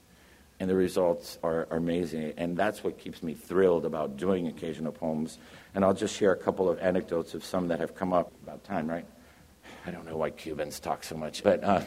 And 0.59 0.69
the 0.69 0.75
results 0.75 1.37
are, 1.43 1.67
are 1.71 1.77
amazing. 1.77 2.33
And 2.37 2.55
that's 2.55 2.83
what 2.83 2.97
keeps 2.97 3.21
me 3.21 3.33
thrilled 3.33 3.85
about 3.85 4.17
doing 4.17 4.47
occasional 4.47 4.91
poems. 4.91 5.37
And 5.75 5.83
I'll 5.83 5.93
just 5.93 6.15
share 6.15 6.31
a 6.31 6.37
couple 6.37 6.69
of 6.69 6.79
anecdotes 6.79 7.33
of 7.33 7.43
some 7.43 7.67
that 7.67 7.79
have 7.79 7.95
come 7.95 8.13
up 8.13 8.31
about 8.43 8.63
time, 8.63 8.89
right? 8.89 9.05
I 9.85 9.91
don't 9.91 10.05
know 10.05 10.17
why 10.17 10.29
Cubans 10.29 10.79
talk 10.79 11.03
so 11.03 11.15
much, 11.15 11.43
but 11.43 11.63
uh, 11.63 11.81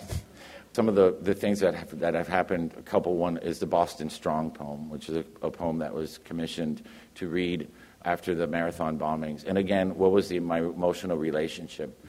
some 0.72 0.88
of 0.88 0.94
the, 0.94 1.16
the 1.22 1.34
things 1.34 1.60
that 1.60 1.74
have, 1.74 1.98
that 2.00 2.14
have 2.14 2.28
happened, 2.28 2.74
a 2.76 2.82
couple, 2.82 3.16
one 3.16 3.38
is 3.38 3.58
the 3.58 3.66
Boston 3.66 4.10
Strong 4.10 4.50
poem, 4.50 4.90
which 4.90 5.08
is 5.08 5.16
a, 5.16 5.24
a 5.40 5.50
poem 5.50 5.78
that 5.78 5.94
was 5.94 6.18
commissioned 6.18 6.82
to 7.14 7.28
read 7.28 7.68
after 8.06 8.36
the 8.36 8.46
marathon 8.46 8.98
bombings. 8.98 9.44
And 9.44 9.58
again, 9.58 9.96
what 9.98 10.12
was 10.12 10.28
the, 10.28 10.38
my 10.38 10.60
emotional 10.60 11.18
relationship? 11.18 12.06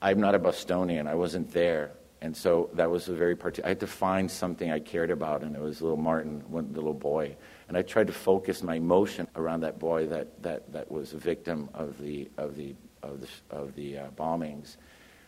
I'm 0.00 0.20
not 0.20 0.36
a 0.36 0.38
Bostonian. 0.38 1.08
I 1.08 1.16
wasn't 1.16 1.52
there. 1.52 1.90
And 2.22 2.36
so 2.36 2.70
that 2.74 2.88
was 2.88 3.08
a 3.08 3.14
very 3.14 3.34
particular. 3.34 3.66
I 3.66 3.70
had 3.70 3.80
to 3.80 3.88
find 3.88 4.30
something 4.30 4.70
I 4.70 4.78
cared 4.78 5.10
about, 5.10 5.42
and 5.42 5.56
it 5.56 5.60
was 5.60 5.82
little 5.82 5.96
Martin, 5.96 6.44
one 6.46 6.72
little 6.72 6.94
boy. 6.94 7.34
And 7.66 7.76
I 7.76 7.82
tried 7.82 8.06
to 8.06 8.12
focus 8.12 8.62
my 8.62 8.76
emotion 8.76 9.26
around 9.34 9.62
that 9.62 9.80
boy 9.80 10.06
that, 10.06 10.40
that, 10.44 10.72
that 10.72 10.90
was 10.90 11.12
a 11.12 11.18
victim 11.18 11.68
of 11.74 12.00
the, 12.00 12.30
of 12.38 12.56
the, 12.56 12.76
of 13.02 13.20
the, 13.20 13.28
of 13.50 13.74
the 13.74 13.98
uh, 13.98 14.06
bombings. 14.16 14.76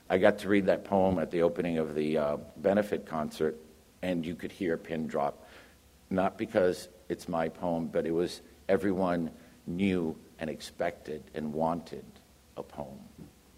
I 0.08 0.18
got 0.18 0.38
to 0.38 0.48
read 0.48 0.66
that 0.66 0.84
poem 0.84 1.18
at 1.18 1.32
the 1.32 1.42
opening 1.42 1.78
of 1.78 1.96
the 1.96 2.18
uh, 2.18 2.36
benefit 2.58 3.04
concert, 3.06 3.56
and 4.02 4.24
you 4.24 4.36
could 4.36 4.52
hear 4.52 4.74
a 4.74 4.78
pin 4.78 5.08
drop. 5.08 5.48
Not 6.10 6.38
because 6.38 6.88
it's 7.08 7.28
my 7.28 7.48
poem, 7.48 7.88
but 7.88 8.06
it 8.06 8.12
was 8.12 8.42
everyone 8.68 9.30
knew 9.66 10.16
and 10.38 10.50
expected 10.50 11.22
and 11.34 11.52
wanted 11.52 12.04
a 12.56 12.62
poem. 12.62 12.98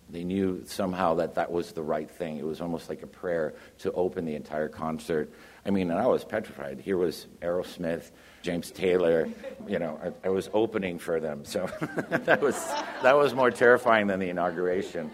They 0.08 0.22
knew 0.22 0.62
somehow 0.66 1.14
that 1.14 1.34
that 1.34 1.50
was 1.50 1.72
the 1.72 1.82
right 1.82 2.08
thing. 2.08 2.36
It 2.36 2.44
was 2.44 2.60
almost 2.60 2.88
like 2.88 3.02
a 3.02 3.08
prayer 3.08 3.54
to 3.80 3.90
open 3.92 4.24
the 4.24 4.36
entire 4.36 4.68
concert. 4.68 5.32
I 5.64 5.70
mean, 5.70 5.90
and 5.90 5.98
I 5.98 6.06
was 6.06 6.24
petrified. 6.24 6.78
Here 6.78 6.96
was 6.96 7.26
Aerosmith, 7.42 8.12
James 8.42 8.70
Taylor. 8.70 9.28
You 9.66 9.80
know, 9.80 9.98
I, 10.24 10.28
I 10.28 10.30
was 10.30 10.48
opening 10.54 11.00
for 11.00 11.18
them. 11.18 11.44
So 11.44 11.68
that 12.08 12.40
was 12.40 12.54
that 13.02 13.16
was 13.16 13.34
more 13.34 13.50
terrifying 13.50 14.06
than 14.06 14.20
the 14.20 14.28
inauguration. 14.28 15.10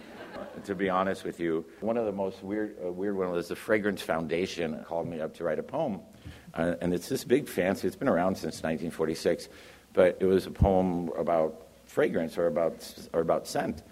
To 0.67 0.75
be 0.75 0.91
honest 0.91 1.25
with 1.25 1.41
you, 1.41 1.65
one 1.81 1.97
of 1.97 2.05
the 2.05 2.13
most 2.13 2.43
weird 2.43 2.77
uh, 2.85 2.93
weird 2.93 3.17
one 3.17 3.31
was 3.31 3.49
the 3.49 3.57
Fragrance 3.57 4.03
Foundation 4.03 4.85
called 4.85 5.09
me 5.09 5.23
up 5.23 5.35
to 5.37 5.45
write 5.45 5.59
a 5.59 5.63
poem, 5.63 6.01
uh, 6.53 6.75
and 6.83 6.93
it's 6.93 7.09
this 7.09 7.25
big 7.25 7.49
fancy. 7.49 7.87
It's 7.87 7.97
been 7.97 8.09
around 8.09 8.35
since 8.35 8.63
1946, 8.63 9.49
but 9.93 10.19
it 10.21 10.27
was 10.27 10.47
a 10.47 10.51
poem 10.51 11.11
about 11.17 11.67
fragrance 11.87 12.39
or 12.39 12.47
about 12.47 12.89
or 13.13 13.21
about 13.21 13.47
scent 13.47 13.83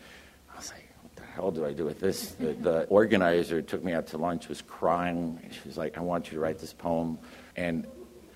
I 0.52 0.56
was 0.56 0.70
like, 0.72 0.88
what 1.02 1.16
the 1.16 1.22
hell 1.22 1.50
do 1.50 1.64
I 1.64 1.72
do 1.72 1.84
with 1.84 2.00
this? 2.00 2.32
The, 2.32 2.52
the 2.60 2.84
organizer 2.84 3.62
took 3.62 3.84
me 3.84 3.92
out 3.92 4.08
to 4.08 4.18
lunch, 4.18 4.48
was 4.48 4.62
crying. 4.62 5.40
She 5.50 5.60
was 5.66 5.76
like, 5.76 5.98
I 5.98 6.00
want 6.00 6.26
you 6.26 6.34
to 6.34 6.40
write 6.40 6.58
this 6.58 6.72
poem. 6.72 7.18
And 7.56 7.86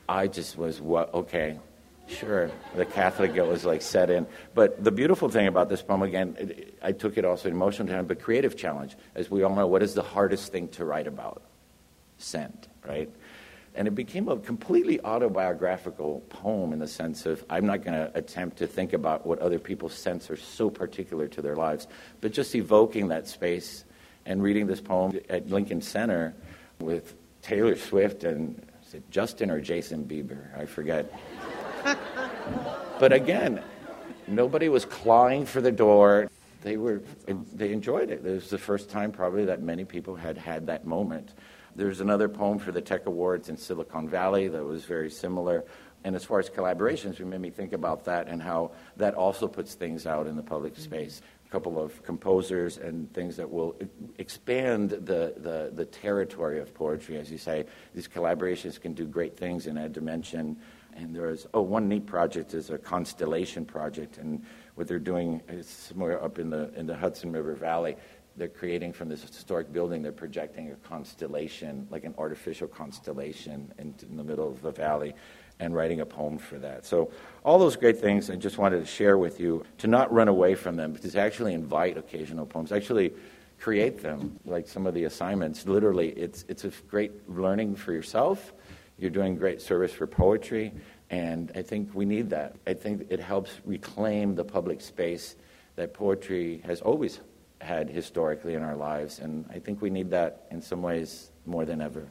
I 0.09 0.27
just 0.27 0.57
was, 0.57 0.81
what, 0.81 1.13
okay, 1.15 1.59
sure. 2.09 2.51
The 2.77 2.85
Catholic 2.85 3.35
guilt 3.35 3.49
was 3.49 3.65
like 3.65 3.83
set 3.83 4.11
in. 4.11 4.27
But 4.55 4.83
the 4.83 4.91
beautiful 4.91 5.29
thing 5.29 5.47
about 5.47 5.69
this 5.69 5.83
poem, 5.83 6.03
again, 6.03 6.37
it, 6.39 6.79
I 6.83 6.93
took 6.93 7.17
it 7.17 7.25
also 7.25 7.49
in 7.49 7.55
emotional 7.55 7.89
time, 7.89 8.07
but 8.07 8.21
creative 8.21 8.57
challenge. 8.57 8.97
As 9.15 9.31
we 9.31 9.43
all 9.43 9.55
know, 9.55 9.67
what 9.67 9.83
is 9.83 9.95
the 9.95 10.03
hardest 10.03 10.53
thing 10.53 10.69
to 10.69 10.85
write 10.85 11.07
about? 11.07 11.43
Scent, 12.19 12.69
right? 12.87 13.11
And 13.77 13.89
it 13.89 13.95
became 13.95 14.29
a 14.29 14.37
completely 14.37 15.01
autobiographical 15.01 16.21
poem 16.29 16.73
in 16.73 16.79
the 16.79 16.87
sense 16.87 17.27
of 17.27 17.45
I'm 17.51 17.67
not 17.67 17.83
going 17.83 17.95
to 17.95 18.11
attempt 18.17 18.59
to 18.59 18.67
think 18.69 18.93
about 18.93 19.27
what 19.27 19.41
other 19.41 19.59
people's 19.59 19.95
scents 19.95 20.31
are 20.31 20.37
so 20.37 20.71
particular 20.71 21.27
to 21.29 21.43
their 21.43 21.57
lives, 21.57 21.89
but 22.21 22.33
just 22.33 22.55
evoking 22.55 23.09
that 23.09 23.27
space 23.27 23.85
and 24.27 24.43
reading 24.43 24.67
this 24.67 24.81
poem 24.81 25.19
at 25.29 25.49
Lincoln 25.49 25.83
Center 25.83 26.35
with 26.81 27.15
Taylor 27.43 27.77
Swift 27.77 28.25
and 28.25 28.65
is 28.87 28.95
it 28.95 29.11
Justin 29.11 29.51
or 29.51 29.61
Jason 29.61 30.05
Bieber? 30.05 30.57
I 30.59 30.67
forget. 30.67 31.13
but 33.01 33.13
again, 33.13 33.63
nobody 34.29 34.69
was 34.69 34.85
clawing 34.85 35.47
for 35.47 35.61
the 35.61 35.73
door. 35.73 36.31
They 36.63 36.77
were 36.77 37.03
they 37.27 37.73
enjoyed 37.73 38.11
it. 38.11 38.25
It 38.25 38.31
was 38.31 38.51
the 38.51 38.59
first 38.59 38.89
time 38.89 39.13
probably 39.13 39.45
that 39.47 39.63
many 39.63 39.85
people 39.85 40.15
had 40.15 40.39
had 40.39 40.67
that 40.69 40.87
moment. 40.87 41.33
There's 41.77 42.01
another 42.01 42.29
poem 42.29 42.59
for 42.59 42.71
the 42.71 42.81
Tech 42.81 43.07
Awards 43.07 43.49
in 43.49 43.57
Silicon 43.57 44.09
Valley 44.09 44.49
that 44.49 44.65
was 44.65 44.85
very 44.85 45.11
similar. 45.11 45.65
And 46.05 46.15
as 46.15 46.25
far 46.25 46.39
as 46.39 46.51
collaborations, 46.51 47.19
it 47.19 47.27
made 47.27 47.41
me 47.41 47.51
think 47.51 47.73
about 47.73 48.05
that 48.05 48.29
and 48.29 48.41
how 48.41 48.73
that 48.97 49.15
also 49.15 49.49
puts 49.49 49.75
things 49.75 50.07
out 50.07 50.27
in 50.27 50.37
the 50.37 50.43
public 50.43 50.75
mm-hmm. 50.75 50.83
space. 50.83 51.23
A 51.47 51.51
couple 51.51 51.83
of 51.83 52.03
composers 52.03 52.79
and 52.79 53.13
things 53.13 53.37
that 53.37 53.51
will 53.51 53.75
expand 54.19 54.91
the, 54.91 55.35
the, 55.37 55.71
the 55.73 55.85
territory 55.85 56.61
of 56.61 56.75
poetry, 56.75 57.17
as 57.17 57.31
you 57.31 57.39
say. 57.39 57.65
These 57.95 58.07
collaborations 58.07 58.81
can 58.81 58.93
do 58.93 59.07
great 59.07 59.37
things 59.37 59.67
and 59.67 59.79
add 59.79 59.93
dimension. 59.93 60.59
And 60.97 61.15
there's, 61.15 61.47
oh, 61.55 61.63
one 61.63 61.89
neat 61.89 62.07
project 62.07 62.55
is 62.55 62.71
a 62.71 62.79
constellation 62.79 63.65
project. 63.65 64.19
And 64.19 64.45
what 64.77 64.87
they're 64.87 64.99
doing 65.01 65.43
is 65.49 65.67
somewhere 65.67 66.23
up 66.23 66.39
in 66.39 66.51
the, 66.51 66.73
in 66.75 66.87
the 66.87 66.97
Hudson 66.97 67.33
River 67.33 67.55
Valley 67.55 67.97
they're 68.37 68.49
creating 68.49 68.93
from 68.93 69.09
this 69.09 69.23
historic 69.23 69.73
building, 69.73 70.03
they're 70.03 70.13
projecting 70.13 70.73
a 70.73 70.77
constellation, 70.77 71.87
like 71.91 72.05
an 72.05 72.15
artificial 72.19 72.67
constellation 72.67 73.73
in, 73.79 73.95
in, 74.09 74.17
the 74.17 74.25
middle 74.25 74.49
of 74.49 74.61
the 74.61 74.73
valley, 74.73 75.15
and 75.61 75.75
writing 75.75 76.01
a 76.01 76.07
poem 76.07 76.37
for 76.37 76.59
that. 76.59 76.85
So, 76.85 77.13
all 77.45 77.59
those 77.59 77.77
great 77.77 77.99
things 77.99 78.31
I 78.31 78.37
just 78.37 78.59
wanted 78.59 78.81
to 78.81 78.87
share 78.87 79.19
with 79.19 79.39
you 79.39 79.65
to 79.79 79.87
not 79.87 80.13
run 80.13 80.29
away 80.29 80.55
from 80.55 80.77
them, 80.77 80.93
but 80.93 81.03
to 81.03 81.21
actually 81.21 81.55
invite 81.55 81.97
occasional 81.97 82.45
poems, 82.45 82.73
actually 82.73 83.13
create 83.61 84.03
them, 84.03 84.39
like 84.45 84.67
some 84.67 84.87
of 84.87 84.95
the 84.95 85.05
assignments. 85.05 85.67
Literally, 85.67 86.11
it's, 86.11 86.45
it's 86.49 86.65
a 86.65 86.71
great 86.89 87.13
learning 87.31 87.77
for 87.77 87.93
yourself. 87.93 88.53
You're 88.99 89.11
doing 89.11 89.37
great 89.37 89.61
service 89.61 89.93
for 89.93 90.07
poetry, 90.07 90.73
and 91.11 91.53
I 91.55 91.63
think 91.63 91.95
we 91.95 92.05
need 92.05 92.31
that. 92.31 92.57
I 92.67 92.75
think 92.75 93.07
it 93.11 93.21
helps 93.21 93.53
reclaim 93.65 94.35
the 94.35 94.45
public 94.45 94.81
space 94.81 95.37
that 95.77 95.95
poetry 95.95 96.63
has 96.65 96.81
always 96.81 97.21
had 97.65 97.89
historically 97.89 98.55
in 98.55 98.63
our 98.63 98.77
lives. 98.77 99.19
And 99.19 99.47
I 99.51 99.59
think 99.59 99.81
we 99.83 99.91
need 99.91 100.11
that 100.11 100.47
in 100.51 100.61
some 100.61 100.83
ways 100.83 101.31
more 101.47 101.65
than 101.65 101.81
ever. 101.81 102.07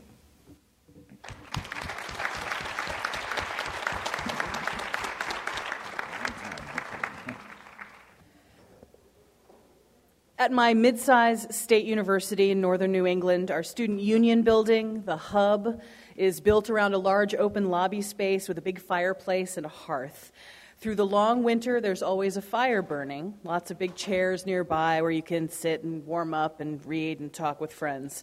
At 10.39 10.51
my 10.51 10.73
mid-sized 10.73 11.53
state 11.53 11.85
university 11.85 12.51
in 12.51 12.59
northern 12.59 12.91
New 12.91 13.05
England, 13.05 13.49
our 13.49 13.63
student 13.63 14.01
union 14.01 14.41
building, 14.41 15.03
the 15.05 15.15
hub, 15.15 15.79
is 16.17 16.41
built 16.41 16.69
around 16.69 16.93
a 16.93 16.97
large 16.97 17.33
open 17.33 17.69
lobby 17.69 18.01
space 18.01 18.49
with 18.49 18.57
a 18.57 18.61
big 18.61 18.81
fireplace 18.81 19.55
and 19.55 19.65
a 19.65 19.69
hearth. 19.69 20.33
Through 20.83 20.95
the 20.95 21.05
long 21.05 21.43
winter, 21.43 21.79
there's 21.79 22.03
always 22.03 22.35
a 22.35 22.41
fire 22.41 22.81
burning, 22.81 23.35
lots 23.45 23.71
of 23.71 23.79
big 23.79 23.95
chairs 23.95 24.45
nearby 24.45 25.01
where 25.01 25.11
you 25.11 25.21
can 25.21 25.47
sit 25.47 25.81
and 25.81 26.05
warm 26.05 26.33
up 26.33 26.59
and 26.59 26.85
read 26.85 27.21
and 27.21 27.31
talk 27.31 27.61
with 27.61 27.71
friends. 27.71 28.21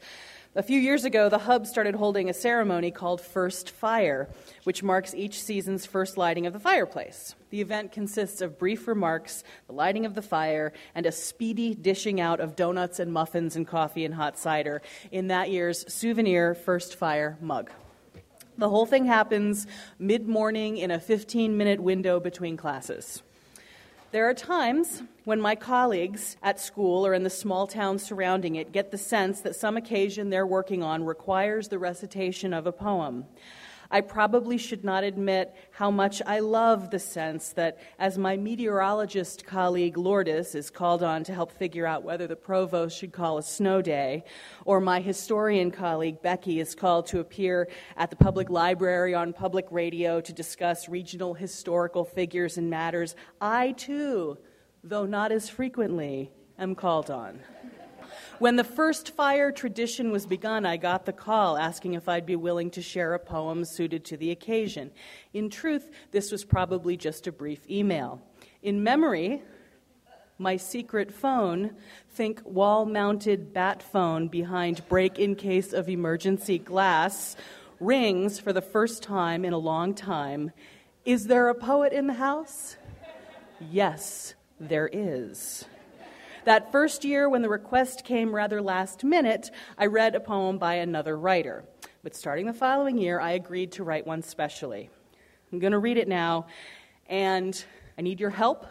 A 0.55 0.63
few 0.63 0.79
years 0.79 1.07
ago, 1.07 1.31
the 1.31 1.39
Hub 1.39 1.67
started 1.67 1.95
holding 1.95 2.29
a 2.29 2.35
ceremony 2.35 2.91
called 2.91 3.23
First 3.23 3.71
Fire, 3.71 4.29
which 4.65 4.83
marks 4.83 5.15
each 5.15 5.43
season's 5.43 5.87
first 5.87 6.19
lighting 6.19 6.45
of 6.45 6.53
the 6.53 6.61
fireplace. 6.61 7.35
The 7.49 7.63
event 7.63 7.93
consists 7.93 8.43
of 8.43 8.59
brief 8.59 8.87
remarks, 8.87 9.43
the 9.67 9.73
lighting 9.73 10.05
of 10.05 10.15
the 10.15 10.21
fire, 10.21 10.75
and 10.95 11.07
a 11.07 11.13
speedy 11.13 11.75
dishing 11.75 12.21
out 12.21 12.41
of 12.41 12.57
donuts 12.57 13.01
and 13.01 13.11
muffins 13.11 13.57
and 13.57 13.67
coffee 13.67 14.05
and 14.05 14.13
hot 14.13 14.39
cider 14.39 14.83
in 15.11 15.29
that 15.29 15.49
year's 15.49 15.91
souvenir 15.91 16.55
First 16.55 16.97
Fire 16.97 17.39
mug. 17.41 17.71
The 18.61 18.69
whole 18.69 18.85
thing 18.85 19.07
happens 19.07 19.67
mid 19.99 20.29
morning 20.29 20.77
in 20.77 20.91
a 20.91 21.01
15 21.01 21.57
minute 21.57 21.81
window 21.81 22.21
between 22.21 22.59
classes. 22.59 23.23
There 24.13 24.29
are 24.29 24.35
times 24.35 25.03
when 25.25 25.41
my 25.41 25.55
colleagues 25.55 26.37
at 26.43 26.61
school 26.61 27.07
or 27.07 27.15
in 27.15 27.23
the 27.23 27.31
small 27.31 27.67
towns 27.67 28.03
surrounding 28.03 28.57
it 28.57 28.71
get 28.71 28.91
the 28.91 28.99
sense 28.99 29.41
that 29.41 29.57
some 29.57 29.79
occasion 29.79 30.29
they're 30.29 30.47
working 30.47 30.83
on 30.83 31.05
requires 31.05 31.69
the 31.69 31.79
recitation 31.79 32.53
of 32.53 32.67
a 32.67 32.73
poem. 32.73 33.25
I 33.91 34.03
probably 34.03 34.57
should 34.57 34.85
not 34.85 35.03
admit 35.03 35.55
how 35.73 35.91
much 35.91 36.23
I 36.25 36.39
love 36.39 36.91
the 36.91 36.99
sense 36.99 37.51
that 37.55 37.79
as 37.99 38.17
my 38.17 38.37
meteorologist 38.37 39.45
colleague 39.45 39.97
Lourdes 39.97 40.55
is 40.55 40.71
called 40.71 41.03
on 41.03 41.25
to 41.25 41.35
help 41.35 41.51
figure 41.51 41.87
out 41.87 42.05
whether 42.05 42.29
the 42.29 42.37
provost 42.37 42.97
should 42.97 43.13
call 43.13 43.39
a 43.39 43.43
snow 43.43 43.83
day, 43.83 44.25
or 44.65 44.81
my 44.81 45.01
historian 45.01 45.73
colleague 45.73 46.23
Becky 46.23 46.61
is 46.61 46.75
called 46.75 47.07
to 47.09 47.19
appear 47.19 47.69
at 47.97 48.11
the 48.11 48.17
public 48.17 48.49
library 48.49 49.15
on 49.15 49.33
public 49.33 49.67
radio 49.71 50.21
to 50.21 50.33
discuss 50.33 50.89
regional 50.89 51.35
historical 51.35 52.05
figures 52.05 52.59
and 52.59 52.71
matters, 52.71 53.17
I 53.41 53.73
too, 53.73 54.39
though 54.85 55.07
not 55.07 55.33
as 55.33 55.49
frequently, 55.49 56.31
am 56.59 56.75
called 56.77 57.11
on. 57.11 57.41
When 58.41 58.57
the 58.57 58.65
first 58.65 59.11
fire 59.11 59.53
tradition 59.53 60.11
was 60.11 60.25
begun, 60.25 60.65
I 60.65 60.79
got 60.79 61.05
the 61.05 61.13
call 61.13 61.59
asking 61.59 61.93
if 61.93 62.09
I'd 62.09 62.25
be 62.25 62.37
willing 62.37 62.71
to 62.71 62.81
share 62.81 63.13
a 63.13 63.19
poem 63.19 63.67
suited 63.67 64.03
to 64.07 64.17
the 64.17 64.31
occasion. 64.31 64.93
In 65.35 65.51
truth, 65.51 65.91
this 66.11 66.33
was 66.33 66.43
probably 66.43 66.97
just 66.97 67.27
a 67.27 67.33
brief 67.33 67.69
email. 67.69 68.23
In 68.63 68.83
memory, 68.83 69.43
my 70.39 70.57
secret 70.57 71.13
phone, 71.13 71.73
think 72.13 72.41
wall 72.47 72.87
mounted 72.87 73.53
bat 73.53 73.83
phone 73.83 74.29
behind 74.29 74.89
break 74.89 75.19
in 75.19 75.35
case 75.35 75.75
of 75.75 75.91
emergency 75.91 76.59
glass, 76.59 77.37
rings 77.79 78.41
for 78.41 78.55
the 78.55 78.63
first 78.63 79.03
time 79.03 79.45
in 79.45 79.53
a 79.53 79.59
long 79.59 79.93
time. 79.93 80.51
Is 81.05 81.27
there 81.27 81.51
a 81.51 81.55
poet 81.55 81.93
in 81.93 82.07
the 82.07 82.15
house? 82.15 82.79
Yes, 83.71 84.33
there 84.59 84.89
is. 84.91 85.67
That 86.51 86.73
first 86.73 87.05
year, 87.05 87.29
when 87.29 87.43
the 87.43 87.49
request 87.49 88.05
came 88.05 88.35
rather 88.35 88.61
last 88.61 89.05
minute, 89.05 89.53
I 89.79 89.87
read 89.87 90.17
a 90.17 90.21
poem 90.21 90.59
by 90.59 90.75
another 90.75 91.17
writer. 91.17 91.63
But 92.03 92.17
starting 92.17 92.47
the 92.47 92.53
following 92.53 92.99
year, 92.99 93.21
I 93.21 93.35
agreed 93.35 93.71
to 93.75 93.85
write 93.85 94.05
one 94.05 94.21
specially. 94.21 94.91
I'm 95.53 95.61
going 95.61 95.71
to 95.71 95.79
read 95.79 95.97
it 95.97 96.09
now, 96.09 96.49
and 97.09 97.65
I 97.97 98.03
need 98.03 98.19
your 98.19 98.31
help. 98.31 98.67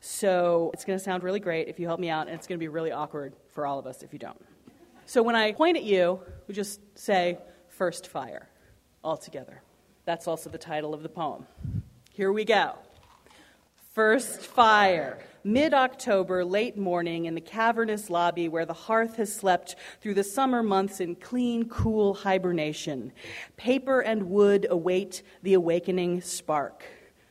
So 0.00 0.70
it's 0.72 0.84
going 0.84 1.00
to 1.00 1.04
sound 1.04 1.24
really 1.24 1.40
great 1.40 1.66
if 1.66 1.80
you 1.80 1.88
help 1.88 1.98
me 1.98 2.10
out, 2.10 2.28
and 2.28 2.36
it's 2.36 2.46
going 2.46 2.60
to 2.60 2.62
be 2.62 2.68
really 2.68 2.92
awkward 2.92 3.34
for 3.50 3.66
all 3.66 3.80
of 3.80 3.88
us 3.88 4.04
if 4.04 4.12
you 4.12 4.20
don't. 4.20 4.40
So 5.06 5.20
when 5.20 5.34
I 5.34 5.50
point 5.50 5.76
at 5.76 5.82
you, 5.82 6.20
we 6.46 6.54
just 6.54 6.80
say, 6.96 7.38
First 7.70 8.06
Fire, 8.06 8.48
all 9.02 9.16
together. 9.16 9.62
That's 10.04 10.28
also 10.28 10.48
the 10.48 10.58
title 10.58 10.94
of 10.94 11.02
the 11.02 11.08
poem. 11.08 11.48
Here 12.12 12.30
we 12.30 12.44
go. 12.44 12.76
First 13.94 14.42
Fire. 14.42 15.18
Mid 15.46 15.72
October, 15.72 16.44
late 16.44 16.76
morning, 16.76 17.26
in 17.26 17.36
the 17.36 17.40
cavernous 17.40 18.10
lobby 18.10 18.48
where 18.48 18.66
the 18.66 18.72
hearth 18.72 19.14
has 19.14 19.32
slept 19.32 19.76
through 20.00 20.14
the 20.14 20.24
summer 20.24 20.60
months 20.60 20.98
in 21.00 21.14
clean, 21.14 21.68
cool 21.68 22.14
hibernation. 22.14 23.12
Paper 23.56 24.00
and 24.00 24.28
wood 24.28 24.66
await 24.68 25.22
the 25.44 25.54
awakening 25.54 26.20
spark. 26.20 26.84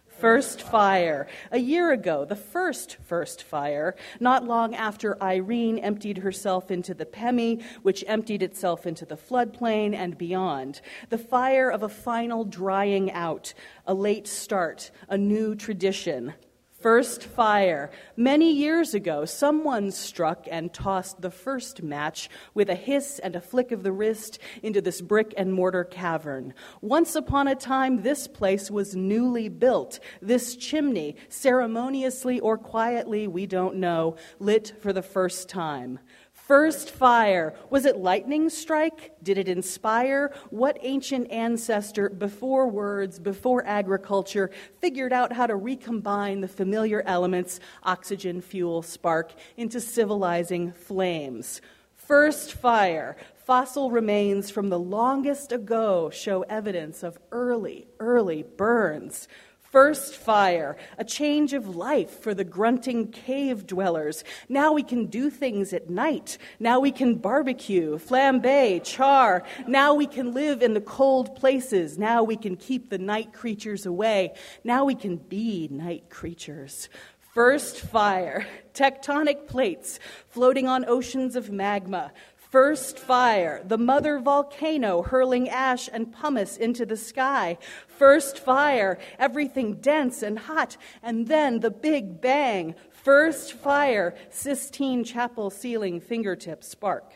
First 0.08 0.62
fire. 0.62 1.28
A 1.52 1.60
year 1.60 1.92
ago, 1.92 2.24
the 2.24 2.38
first 2.38 2.96
first 3.04 3.44
fire, 3.44 3.98
not 4.22 4.46
long 4.46 4.74
after 4.74 5.22
Irene 5.22 5.78
emptied 5.78 6.20
herself 6.20 6.72
into 6.72 6.94
the 6.94 7.06
Pemi, 7.06 7.62
which 7.82 8.02
emptied 8.08 8.42
itself 8.42 8.88
into 8.88 9.06
the 9.06 9.18
floodplain 9.18 9.94
and 9.94 10.18
beyond. 10.18 10.80
The 11.10 11.18
fire 11.18 11.70
of 11.70 11.84
a 11.84 11.90
final 11.90 12.46
drying 12.46 13.12
out, 13.12 13.54
a 13.86 13.94
late 13.94 14.26
start, 14.26 14.90
a 15.10 15.18
new 15.18 15.54
tradition, 15.54 16.34
first 16.80 17.24
fire. 17.24 17.90
Many 18.16 18.52
years 18.52 18.94
ago, 18.94 19.26
someone 19.26 19.92
struck 19.92 20.48
and 20.52 20.74
tossed 20.74 21.22
the 21.22 21.32
first 21.32 21.82
match 21.82 22.30
with 22.54 22.70
a 22.70 22.76
hiss 22.76 23.20
and 23.20 23.36
a 23.36 23.42
flick 23.42 23.72
of 23.72 23.84
the 23.84 23.92
wrist 23.92 24.40
into 24.62 24.82
this 24.82 25.02
brick 25.02 25.34
and 25.38 25.54
mortar 25.54 25.84
cavern. 25.84 26.54
Once 26.82 27.16
upon 27.16 27.48
a 27.48 27.56
time, 27.56 28.04
this 28.04 28.28
place 28.28 28.70
was 28.70 28.96
newly 28.96 29.50
built. 29.50 30.00
This 30.22 30.56
chimney, 30.56 31.16
ceremoniously 31.30 32.40
or 32.40 32.58
quietly, 32.58 33.28
we 33.28 33.46
don't 33.46 33.78
know, 33.78 34.18
lit 34.40 34.74
for 34.82 34.94
the 34.94 35.02
first 35.02 35.50
time. 35.50 36.00
First 36.48 36.92
fire. 36.92 37.56
Was 37.72 37.86
it 37.86 37.98
lightning 37.98 38.52
strike? 38.52 39.16
Did 39.24 39.40
it 39.40 39.48
inspire? 39.48 40.32
What 40.52 40.78
ancient 40.84 41.32
ancestor, 41.32 42.08
before 42.08 42.68
words, 42.68 43.18
before 43.18 43.66
agriculture, 43.66 44.52
figured 44.80 45.12
out 45.12 45.34
how 45.34 45.48
to 45.48 45.56
recombine 45.56 46.42
the 46.42 46.48
familiar 46.48 47.02
elements, 47.08 47.60
oxygen, 47.82 48.42
fuel, 48.42 48.84
spark, 48.84 49.34
into 49.58 49.82
civilizing 49.82 50.72
flames? 50.72 51.62
First 51.96 52.54
fire. 52.54 53.18
Fossil 53.46 53.90
remains 53.90 54.52
from 54.52 54.70
the 54.70 54.80
longest 54.80 55.52
ago 55.52 56.12
show 56.12 56.44
evidence 56.44 57.02
of 57.02 57.18
early, 57.32 57.88
early 58.00 58.44
burns 58.44 59.28
first 59.76 60.16
fire, 60.16 60.78
a 60.98 61.04
change 61.04 61.52
of 61.52 61.76
life 61.76 62.22
for 62.22 62.34
the 62.34 62.46
grunting 62.46 63.10
cave 63.10 63.68
dwellers. 63.68 64.24
Now 64.48 64.72
we 64.72 64.84
can 64.84 65.08
do 65.08 65.30
things 65.30 65.74
at 65.74 65.90
night. 65.90 66.38
Now 66.62 66.80
we 66.80 66.94
can 66.94 67.16
barbecue, 67.16 67.98
flambe, 67.98 68.82
char. 68.86 69.44
Now 69.68 69.94
we 69.94 70.08
can 70.08 70.34
live 70.34 70.62
in 70.62 70.76
the 70.76 70.80
cold 70.80 71.36
places. 71.36 71.98
Now 71.98 72.24
we 72.24 72.38
can 72.38 72.56
keep 72.56 72.90
the 72.90 72.98
night 72.98 73.34
creatures 73.34 73.86
away. 73.86 74.36
Now 74.64 74.86
we 74.86 74.96
can 74.96 75.18
be 75.18 75.68
night 75.70 76.10
creatures. 76.10 76.88
First 77.34 77.82
fire, 77.82 78.48
tectonic 78.74 79.46
plates 79.46 80.00
floating 80.30 80.70
on 80.70 80.86
oceans 80.88 81.36
of 81.36 81.52
magma, 81.52 82.14
First 82.56 82.98
fire, 82.98 83.62
the 83.66 83.78
mother 83.78 84.18
volcano 84.18 85.02
hurling 85.02 85.50
ash 85.50 85.90
and 85.92 86.14
pumice 86.14 86.56
into 86.56 86.86
the 86.86 86.96
sky. 86.96 87.58
First 87.86 88.40
fire, 88.40 88.98
everything 89.20 89.74
dense 89.74 90.24
and 90.24 90.40
hot. 90.40 90.78
And 91.04 91.28
then 91.28 91.60
the 91.60 91.70
big 91.70 92.22
bang. 92.22 92.76
First 92.92 93.52
fire, 93.52 94.16
Sistine 94.30 95.04
Chapel 95.04 95.50
ceiling 95.50 96.00
fingertip 96.00 96.64
spark. 96.64 97.12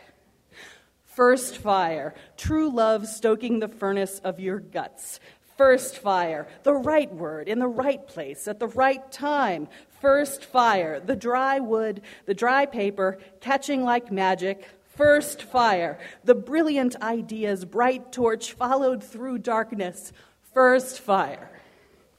First 1.05 1.55
fire, 1.55 2.15
true 2.35 2.69
love 2.69 3.07
stoking 3.07 3.59
the 3.59 3.69
furnace 3.69 4.19
of 4.19 4.41
your 4.41 4.59
guts. 4.59 5.21
First 5.55 5.99
fire, 5.99 6.49
the 6.63 6.73
right 6.73 7.13
word 7.13 7.47
in 7.47 7.59
the 7.59 7.67
right 7.67 8.05
place 8.05 8.45
at 8.49 8.59
the 8.59 8.67
right 8.67 9.09
time. 9.09 9.69
First 10.01 10.43
fire, 10.43 10.99
the 10.99 11.15
dry 11.15 11.59
wood, 11.59 12.01
the 12.25 12.33
dry 12.33 12.65
paper, 12.65 13.19
catching 13.39 13.85
like 13.85 14.11
magic 14.11 14.67
first 14.99 15.43
fire, 15.43 15.97
the 16.25 16.35
brilliant 16.35 16.93
idea's 17.01 17.63
bright 17.63 18.11
torch 18.11 18.51
followed 18.51 19.01
through 19.01 19.37
darkness, 19.37 20.11
first 20.53 20.99
fire. 20.99 21.49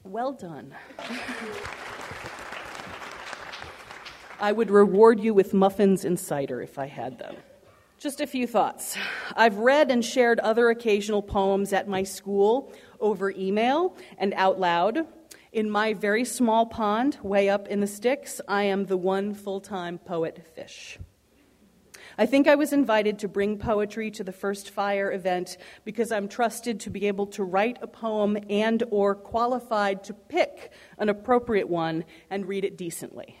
Well 0.03 0.33
done. 0.33 0.73
I 4.39 4.51
would 4.51 4.71
reward 4.71 5.19
you 5.19 5.35
with 5.35 5.53
muffins 5.53 6.03
and 6.03 6.19
cider 6.19 6.59
if 6.59 6.79
I 6.79 6.87
had 6.87 7.19
them. 7.19 7.35
Just 7.99 8.19
a 8.19 8.25
few 8.25 8.47
thoughts. 8.47 8.97
I've 9.35 9.57
read 9.57 9.91
and 9.91 10.03
shared 10.03 10.39
other 10.39 10.71
occasional 10.71 11.21
poems 11.21 11.73
at 11.73 11.87
my 11.87 12.01
school 12.01 12.73
over 12.99 13.29
email 13.29 13.95
and 14.17 14.33
out 14.33 14.59
loud. 14.59 15.05
In 15.51 15.69
my 15.69 15.93
very 15.93 16.25
small 16.25 16.65
pond, 16.65 17.19
way 17.21 17.47
up 17.47 17.67
in 17.67 17.79
the 17.79 17.85
sticks, 17.85 18.41
I 18.47 18.63
am 18.63 18.85
the 18.85 18.97
one 18.97 19.35
full 19.35 19.61
time 19.61 19.99
poet 19.99 20.43
fish. 20.55 20.97
I 22.21 22.27
think 22.27 22.47
I 22.47 22.53
was 22.53 22.71
invited 22.71 23.17
to 23.17 23.27
bring 23.27 23.57
poetry 23.57 24.11
to 24.11 24.23
the 24.23 24.31
First 24.31 24.69
Fire 24.69 25.11
event 25.11 25.57
because 25.83 26.11
I'm 26.11 26.27
trusted 26.27 26.79
to 26.81 26.91
be 26.91 27.07
able 27.07 27.25
to 27.25 27.43
write 27.43 27.79
a 27.81 27.87
poem 27.87 28.37
and 28.47 28.83
or 28.91 29.15
qualified 29.15 30.03
to 30.03 30.13
pick 30.13 30.71
an 30.99 31.09
appropriate 31.09 31.67
one 31.67 32.05
and 32.29 32.47
read 32.47 32.63
it 32.63 32.77
decently. 32.77 33.39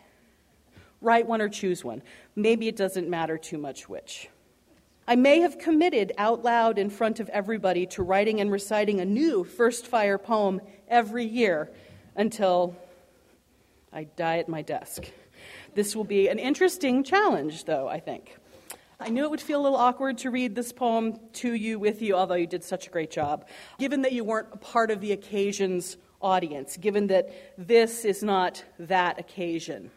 Write 0.99 1.27
one 1.27 1.43
or 1.43 1.47
choose 1.47 1.83
one. 1.83 2.01
Maybe 2.35 2.67
it 2.67 2.75
doesn't 2.75 3.07
matter 3.07 3.37
too 3.37 3.59
much 3.59 3.87
which. 3.87 4.29
I 5.07 5.15
may 5.15 5.41
have 5.41 5.59
committed 5.59 6.13
out 6.17 6.41
loud 6.41 6.79
in 6.79 6.89
front 6.89 7.19
of 7.19 7.29
everybody 7.29 7.85
to 7.85 8.01
writing 8.01 8.41
and 8.41 8.51
reciting 8.51 8.99
a 8.99 9.05
new 9.05 9.43
First 9.43 9.85
Fire 9.85 10.17
poem 10.17 10.59
every 10.87 11.25
year 11.25 11.69
until 12.15 12.75
I 13.93 14.05
die 14.05 14.39
at 14.39 14.49
my 14.49 14.63
desk. 14.63 15.03
This 15.75 15.95
will 15.95 16.03
be 16.03 16.29
an 16.29 16.39
interesting 16.39 17.03
challenge, 17.03 17.65
though, 17.65 17.87
I 17.87 17.99
think. 17.99 18.37
I 19.01 19.09
knew 19.09 19.23
it 19.23 19.31
would 19.31 19.41
feel 19.41 19.59
a 19.59 19.63
little 19.63 19.79
awkward 19.79 20.19
to 20.19 20.29
read 20.29 20.53
this 20.53 20.71
poem 20.71 21.19
to 21.33 21.55
you 21.55 21.79
with 21.79 22.03
you, 22.03 22.15
although 22.15 22.35
you 22.35 22.45
did 22.45 22.63
such 22.63 22.85
a 22.85 22.91
great 22.91 23.09
job. 23.09 23.47
Given 23.79 24.03
that 24.03 24.11
you 24.11 24.23
weren't 24.23 24.49
a 24.51 24.57
part 24.57 24.91
of 24.91 25.01
the 25.01 25.11
occasion's 25.11 25.97
audience, 26.21 26.77
given 26.77 27.07
that 27.07 27.33
this 27.57 28.05
is 28.05 28.21
not 28.21 28.63
that 28.77 29.19
occasion, 29.19 29.89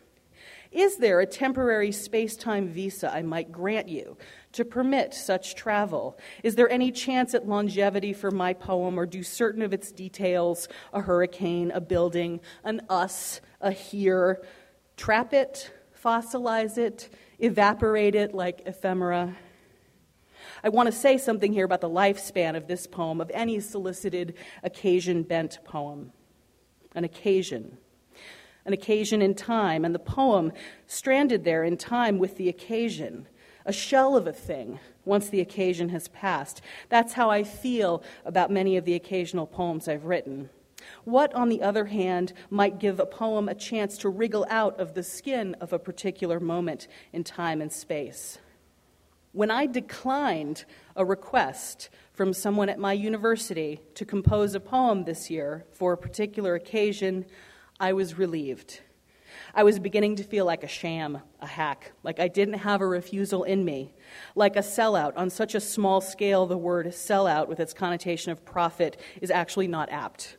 is 0.72 0.96
there 0.96 1.20
a 1.20 1.26
temporary 1.26 1.92
space 1.92 2.34
time 2.34 2.66
visa 2.66 3.12
I 3.12 3.20
might 3.20 3.52
grant 3.52 3.88
you 3.90 4.16
to 4.52 4.64
permit 4.64 5.12
such 5.12 5.54
travel? 5.54 6.18
Is 6.42 6.54
there 6.54 6.70
any 6.70 6.90
chance 6.90 7.34
at 7.34 7.46
longevity 7.46 8.14
for 8.14 8.30
my 8.30 8.54
poem, 8.54 8.98
or 8.98 9.04
do 9.04 9.22
certain 9.22 9.60
of 9.60 9.74
its 9.74 9.92
details, 9.92 10.66
a 10.94 11.02
hurricane, 11.02 11.70
a 11.72 11.80
building, 11.80 12.40
an 12.64 12.80
us, 12.88 13.42
a 13.60 13.70
here, 13.70 14.42
trap 14.96 15.34
it, 15.34 15.70
fossilize 16.02 16.78
it, 16.78 17.10
evaporate 17.38 18.14
it 18.14 18.34
like 18.34 18.62
ephemera. 18.66 19.36
I 20.62 20.68
want 20.68 20.86
to 20.86 20.92
say 20.92 21.18
something 21.18 21.52
here 21.52 21.64
about 21.64 21.80
the 21.80 21.90
lifespan 21.90 22.56
of 22.56 22.66
this 22.66 22.86
poem, 22.86 23.20
of 23.20 23.30
any 23.34 23.60
solicited 23.60 24.34
occasion 24.62 25.22
bent 25.22 25.58
poem. 25.64 26.12
An 26.94 27.04
occasion. 27.04 27.78
An 28.64 28.72
occasion 28.72 29.20
in 29.20 29.34
time, 29.34 29.84
and 29.84 29.94
the 29.94 29.98
poem 29.98 30.52
stranded 30.86 31.44
there 31.44 31.64
in 31.64 31.76
time 31.76 32.18
with 32.18 32.36
the 32.36 32.48
occasion. 32.48 33.28
A 33.66 33.72
shell 33.72 34.16
of 34.16 34.26
a 34.26 34.32
thing 34.32 34.78
once 35.04 35.28
the 35.28 35.40
occasion 35.40 35.90
has 35.90 36.08
passed. 36.08 36.62
That's 36.88 37.14
how 37.14 37.30
I 37.30 37.42
feel 37.42 38.02
about 38.24 38.50
many 38.50 38.76
of 38.76 38.84
the 38.84 38.94
occasional 38.94 39.46
poems 39.46 39.88
I've 39.88 40.04
written. 40.04 40.50
What, 41.04 41.34
on 41.34 41.48
the 41.48 41.62
other 41.62 41.86
hand, 41.86 42.32
might 42.50 42.78
give 42.78 43.00
a 43.00 43.06
poem 43.06 43.48
a 43.48 43.54
chance 43.54 43.98
to 43.98 44.08
wriggle 44.08 44.46
out 44.48 44.78
of 44.78 44.94
the 44.94 45.02
skin 45.02 45.54
of 45.60 45.72
a 45.72 45.78
particular 45.78 46.40
moment 46.40 46.88
in 47.12 47.24
time 47.24 47.60
and 47.60 47.72
space? 47.72 48.38
When 49.32 49.50
I 49.50 49.66
declined 49.66 50.64
a 50.94 51.04
request 51.04 51.90
from 52.12 52.32
someone 52.32 52.68
at 52.68 52.78
my 52.78 52.92
university 52.92 53.80
to 53.96 54.04
compose 54.04 54.54
a 54.54 54.60
poem 54.60 55.04
this 55.04 55.28
year 55.28 55.64
for 55.72 55.92
a 55.92 55.98
particular 55.98 56.54
occasion, 56.54 57.26
I 57.80 57.92
was 57.92 58.16
relieved. 58.16 58.80
I 59.52 59.64
was 59.64 59.78
beginning 59.78 60.16
to 60.16 60.24
feel 60.24 60.44
like 60.44 60.62
a 60.62 60.68
sham, 60.68 61.18
a 61.40 61.46
hack, 61.46 61.92
like 62.02 62.20
I 62.20 62.28
didn't 62.28 62.60
have 62.60 62.80
a 62.80 62.86
refusal 62.86 63.44
in 63.44 63.64
me, 63.64 63.92
like 64.34 64.56
a 64.56 64.60
sellout. 64.60 65.16
On 65.16 65.30
such 65.30 65.54
a 65.54 65.60
small 65.60 66.00
scale, 66.00 66.46
the 66.46 66.56
word 66.56 66.86
sellout, 66.86 67.48
with 67.48 67.60
its 67.60 67.74
connotation 67.74 68.32
of 68.32 68.44
profit, 68.44 69.00
is 69.20 69.30
actually 69.30 69.68
not 69.68 69.90
apt. 69.90 70.36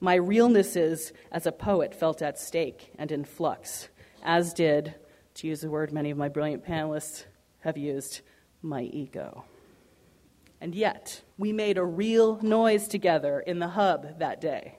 My 0.00 0.14
realnesses 0.14 1.12
as 1.30 1.46
a 1.46 1.52
poet 1.52 1.94
felt 1.94 2.22
at 2.22 2.38
stake 2.38 2.92
and 2.98 3.10
in 3.10 3.24
flux, 3.24 3.88
as 4.22 4.52
did, 4.52 4.94
to 5.34 5.46
use 5.46 5.64
a 5.64 5.70
word 5.70 5.92
many 5.92 6.10
of 6.10 6.18
my 6.18 6.28
brilliant 6.28 6.64
panelists 6.64 7.24
have 7.60 7.78
used, 7.78 8.20
my 8.62 8.82
ego. 8.82 9.44
And 10.60 10.74
yet, 10.74 11.22
we 11.36 11.52
made 11.52 11.76
a 11.76 11.84
real 11.84 12.40
noise 12.40 12.88
together 12.88 13.40
in 13.40 13.58
the 13.58 13.68
hub 13.68 14.18
that 14.18 14.40
day. 14.40 14.78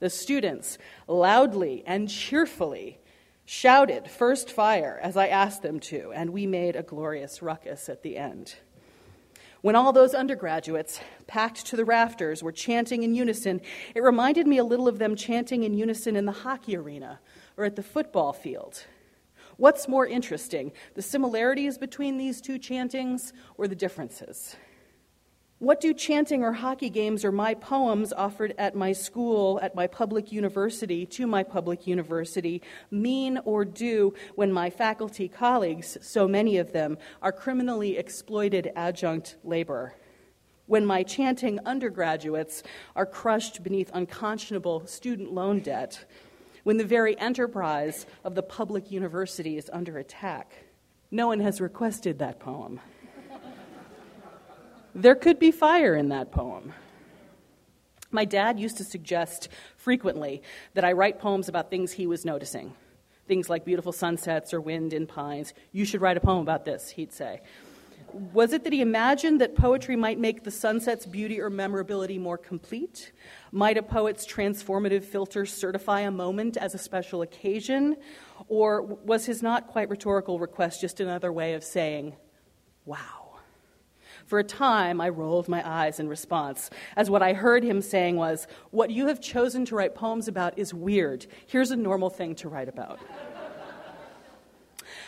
The 0.00 0.10
students 0.10 0.78
loudly 1.06 1.82
and 1.86 2.08
cheerfully 2.08 3.00
shouted 3.44 4.10
first 4.10 4.50
fire 4.50 4.98
as 5.02 5.16
I 5.16 5.28
asked 5.28 5.62
them 5.62 5.80
to, 5.80 6.12
and 6.14 6.30
we 6.30 6.46
made 6.46 6.76
a 6.76 6.82
glorious 6.82 7.42
ruckus 7.42 7.88
at 7.88 8.02
the 8.02 8.16
end. 8.16 8.56
When 9.64 9.76
all 9.76 9.94
those 9.94 10.12
undergraduates, 10.12 11.00
packed 11.26 11.64
to 11.68 11.76
the 11.76 11.86
rafters, 11.86 12.42
were 12.42 12.52
chanting 12.52 13.02
in 13.02 13.14
unison, 13.14 13.62
it 13.94 14.02
reminded 14.02 14.46
me 14.46 14.58
a 14.58 14.62
little 14.62 14.86
of 14.86 14.98
them 14.98 15.16
chanting 15.16 15.64
in 15.64 15.72
unison 15.72 16.16
in 16.16 16.26
the 16.26 16.32
hockey 16.32 16.76
arena 16.76 17.18
or 17.56 17.64
at 17.64 17.74
the 17.74 17.82
football 17.82 18.34
field. 18.34 18.84
What's 19.56 19.88
more 19.88 20.06
interesting, 20.06 20.72
the 20.96 21.00
similarities 21.00 21.78
between 21.78 22.18
these 22.18 22.42
two 22.42 22.58
chantings 22.58 23.32
or 23.56 23.66
the 23.66 23.74
differences? 23.74 24.54
What 25.64 25.80
do 25.80 25.94
chanting 25.94 26.42
or 26.42 26.52
hockey 26.52 26.90
games 26.90 27.24
or 27.24 27.32
my 27.32 27.54
poems 27.54 28.12
offered 28.12 28.54
at 28.58 28.74
my 28.74 28.92
school, 28.92 29.58
at 29.62 29.74
my 29.74 29.86
public 29.86 30.30
university, 30.30 31.06
to 31.06 31.26
my 31.26 31.42
public 31.42 31.86
university, 31.86 32.60
mean 32.90 33.38
or 33.46 33.64
do 33.64 34.12
when 34.34 34.52
my 34.52 34.68
faculty 34.68 35.26
colleagues, 35.26 35.96
so 36.02 36.28
many 36.28 36.58
of 36.58 36.72
them, 36.72 36.98
are 37.22 37.32
criminally 37.32 37.96
exploited 37.96 38.72
adjunct 38.76 39.36
labor? 39.42 39.94
When 40.66 40.84
my 40.84 41.02
chanting 41.02 41.58
undergraduates 41.64 42.62
are 42.94 43.06
crushed 43.06 43.62
beneath 43.62 43.90
unconscionable 43.94 44.86
student 44.86 45.32
loan 45.32 45.60
debt? 45.60 46.04
When 46.64 46.76
the 46.76 46.84
very 46.84 47.18
enterprise 47.18 48.04
of 48.22 48.34
the 48.34 48.42
public 48.42 48.90
university 48.90 49.56
is 49.56 49.70
under 49.72 49.96
attack? 49.96 50.66
No 51.10 51.28
one 51.28 51.40
has 51.40 51.58
requested 51.58 52.18
that 52.18 52.38
poem. 52.38 52.80
There 54.94 55.16
could 55.16 55.38
be 55.38 55.50
fire 55.50 55.96
in 55.96 56.10
that 56.10 56.30
poem. 56.30 56.72
My 58.12 58.24
dad 58.24 58.60
used 58.60 58.76
to 58.76 58.84
suggest 58.84 59.48
frequently 59.76 60.40
that 60.74 60.84
I 60.84 60.92
write 60.92 61.18
poems 61.18 61.48
about 61.48 61.68
things 61.68 61.92
he 61.92 62.06
was 62.06 62.24
noticing. 62.24 62.74
Things 63.26 63.50
like 63.50 63.64
beautiful 63.64 63.90
sunsets 63.90 64.54
or 64.54 64.60
wind 64.60 64.92
in 64.92 65.08
pines. 65.08 65.52
You 65.72 65.84
should 65.84 66.00
write 66.00 66.16
a 66.16 66.20
poem 66.20 66.42
about 66.42 66.64
this, 66.64 66.90
he'd 66.90 67.12
say. 67.12 67.40
Was 68.32 68.52
it 68.52 68.62
that 68.62 68.72
he 68.72 68.80
imagined 68.80 69.40
that 69.40 69.56
poetry 69.56 69.96
might 69.96 70.20
make 70.20 70.44
the 70.44 70.52
sunset's 70.52 71.06
beauty 71.06 71.40
or 71.40 71.50
memorability 71.50 72.16
more 72.16 72.38
complete? 72.38 73.10
Might 73.50 73.76
a 73.76 73.82
poet's 73.82 74.24
transformative 74.24 75.02
filter 75.02 75.44
certify 75.44 76.02
a 76.02 76.12
moment 76.12 76.56
as 76.56 76.74
a 76.74 76.78
special 76.78 77.22
occasion? 77.22 77.96
Or 78.46 78.82
was 78.82 79.26
his 79.26 79.42
not 79.42 79.66
quite 79.66 79.88
rhetorical 79.88 80.38
request 80.38 80.80
just 80.80 81.00
another 81.00 81.32
way 81.32 81.54
of 81.54 81.64
saying, 81.64 82.14
wow? 82.84 83.23
For 84.26 84.38
a 84.38 84.44
time, 84.44 85.00
I 85.00 85.10
rolled 85.10 85.48
my 85.48 85.66
eyes 85.68 86.00
in 86.00 86.08
response, 86.08 86.70
as 86.96 87.10
what 87.10 87.22
I 87.22 87.34
heard 87.34 87.62
him 87.62 87.82
saying 87.82 88.16
was, 88.16 88.46
What 88.70 88.90
you 88.90 89.06
have 89.08 89.20
chosen 89.20 89.64
to 89.66 89.76
write 89.76 89.94
poems 89.94 90.28
about 90.28 90.58
is 90.58 90.72
weird. 90.72 91.26
Here's 91.46 91.70
a 91.70 91.76
normal 91.76 92.10
thing 92.10 92.34
to 92.36 92.48
write 92.48 92.68
about. 92.68 93.00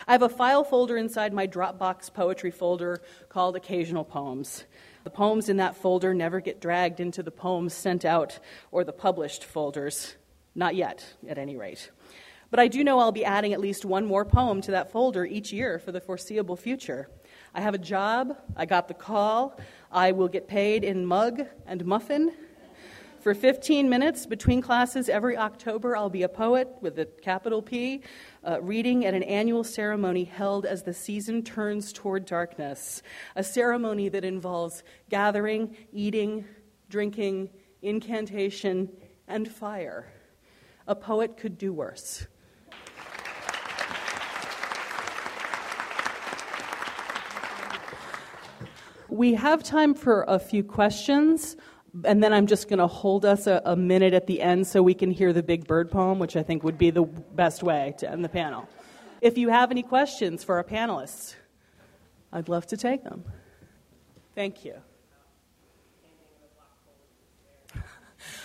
I 0.08 0.12
have 0.12 0.22
a 0.22 0.28
file 0.28 0.62
folder 0.62 0.96
inside 0.96 1.32
my 1.32 1.48
Dropbox 1.48 2.12
poetry 2.12 2.52
folder 2.52 3.00
called 3.28 3.56
Occasional 3.56 4.04
Poems. 4.04 4.64
The 5.02 5.10
poems 5.10 5.48
in 5.48 5.56
that 5.56 5.76
folder 5.76 6.14
never 6.14 6.40
get 6.40 6.60
dragged 6.60 7.00
into 7.00 7.22
the 7.22 7.30
poems 7.30 7.74
sent 7.74 8.04
out 8.04 8.38
or 8.70 8.84
the 8.84 8.92
published 8.92 9.44
folders. 9.44 10.14
Not 10.54 10.74
yet, 10.74 11.04
at 11.28 11.38
any 11.38 11.56
rate. 11.56 11.90
But 12.50 12.60
I 12.60 12.68
do 12.68 12.84
know 12.84 12.98
I'll 12.98 13.12
be 13.12 13.24
adding 13.24 13.52
at 13.52 13.60
least 13.60 13.84
one 13.84 14.06
more 14.06 14.24
poem 14.24 14.60
to 14.62 14.70
that 14.70 14.92
folder 14.92 15.24
each 15.24 15.52
year 15.52 15.78
for 15.78 15.90
the 15.90 16.00
foreseeable 16.00 16.56
future. 16.56 17.08
I 17.56 17.60
have 17.60 17.72
a 17.72 17.78
job, 17.78 18.36
I 18.54 18.66
got 18.66 18.86
the 18.86 18.92
call, 18.92 19.58
I 19.90 20.12
will 20.12 20.28
get 20.28 20.46
paid 20.46 20.84
in 20.84 21.06
mug 21.06 21.40
and 21.66 21.86
muffin. 21.86 22.32
For 23.20 23.32
15 23.32 23.88
minutes 23.88 24.26
between 24.26 24.60
classes 24.60 25.08
every 25.08 25.38
October, 25.38 25.96
I'll 25.96 26.10
be 26.10 26.22
a 26.22 26.28
poet 26.28 26.68
with 26.82 26.98
a 26.98 27.06
capital 27.06 27.62
P, 27.62 28.02
uh, 28.46 28.60
reading 28.60 29.06
at 29.06 29.14
an 29.14 29.22
annual 29.22 29.64
ceremony 29.64 30.24
held 30.24 30.66
as 30.66 30.82
the 30.82 30.92
season 30.92 31.42
turns 31.42 31.94
toward 31.94 32.26
darkness. 32.26 33.02
A 33.36 33.42
ceremony 33.42 34.10
that 34.10 34.22
involves 34.22 34.82
gathering, 35.08 35.74
eating, 35.94 36.44
drinking, 36.90 37.48
incantation, 37.80 38.90
and 39.26 39.50
fire. 39.50 40.12
A 40.86 40.94
poet 40.94 41.38
could 41.38 41.56
do 41.56 41.72
worse. 41.72 42.26
We 49.16 49.32
have 49.32 49.62
time 49.62 49.94
for 49.94 50.26
a 50.28 50.38
few 50.38 50.62
questions, 50.62 51.56
and 52.04 52.22
then 52.22 52.34
I'm 52.34 52.46
just 52.46 52.68
going 52.68 52.80
to 52.80 52.86
hold 52.86 53.24
us 53.24 53.46
a, 53.46 53.62
a, 53.64 53.74
minute 53.74 54.12
at 54.12 54.26
the 54.26 54.42
end 54.42 54.66
so 54.66 54.82
we 54.82 54.92
can 54.92 55.10
hear 55.10 55.32
the 55.32 55.42
Big 55.42 55.66
Bird 55.66 55.90
poem, 55.90 56.18
which 56.18 56.36
I 56.36 56.42
think 56.42 56.62
would 56.64 56.76
be 56.76 56.90
the 56.90 57.04
best 57.04 57.62
way 57.62 57.94
to 57.96 58.10
end 58.10 58.22
the 58.22 58.28
panel. 58.28 58.68
If 59.22 59.38
you 59.38 59.48
have 59.48 59.70
any 59.70 59.82
questions 59.82 60.44
for 60.44 60.56
our 60.56 60.64
panelists, 60.64 61.34
I'd 62.30 62.50
love 62.50 62.66
to 62.66 62.76
take 62.76 63.04
them. 63.04 63.24
Thank 64.34 64.66
you. 64.66 64.74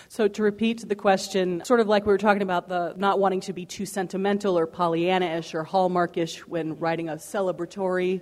So, 0.08 0.28
to 0.28 0.44
repeat 0.44 0.88
the 0.88 0.96
question, 0.96 1.64
sort 1.64 1.80
of 1.80 1.88
like 1.88 2.06
we 2.06 2.12
were 2.12 2.18
talking 2.18 2.42
about 2.42 2.68
the 2.68 2.94
not 2.98 3.18
wanting 3.18 3.40
to 3.42 3.54
be 3.54 3.66
too 3.66 3.86
sentimental 3.86 4.60
or 4.60 4.68
Pollyanna 4.68 5.38
ish 5.38 5.56
or 5.56 5.64
Hallmarkish 5.64 6.40
when 6.40 6.78
writing 6.80 7.08
a 7.08 7.16
celebratory 7.16 8.20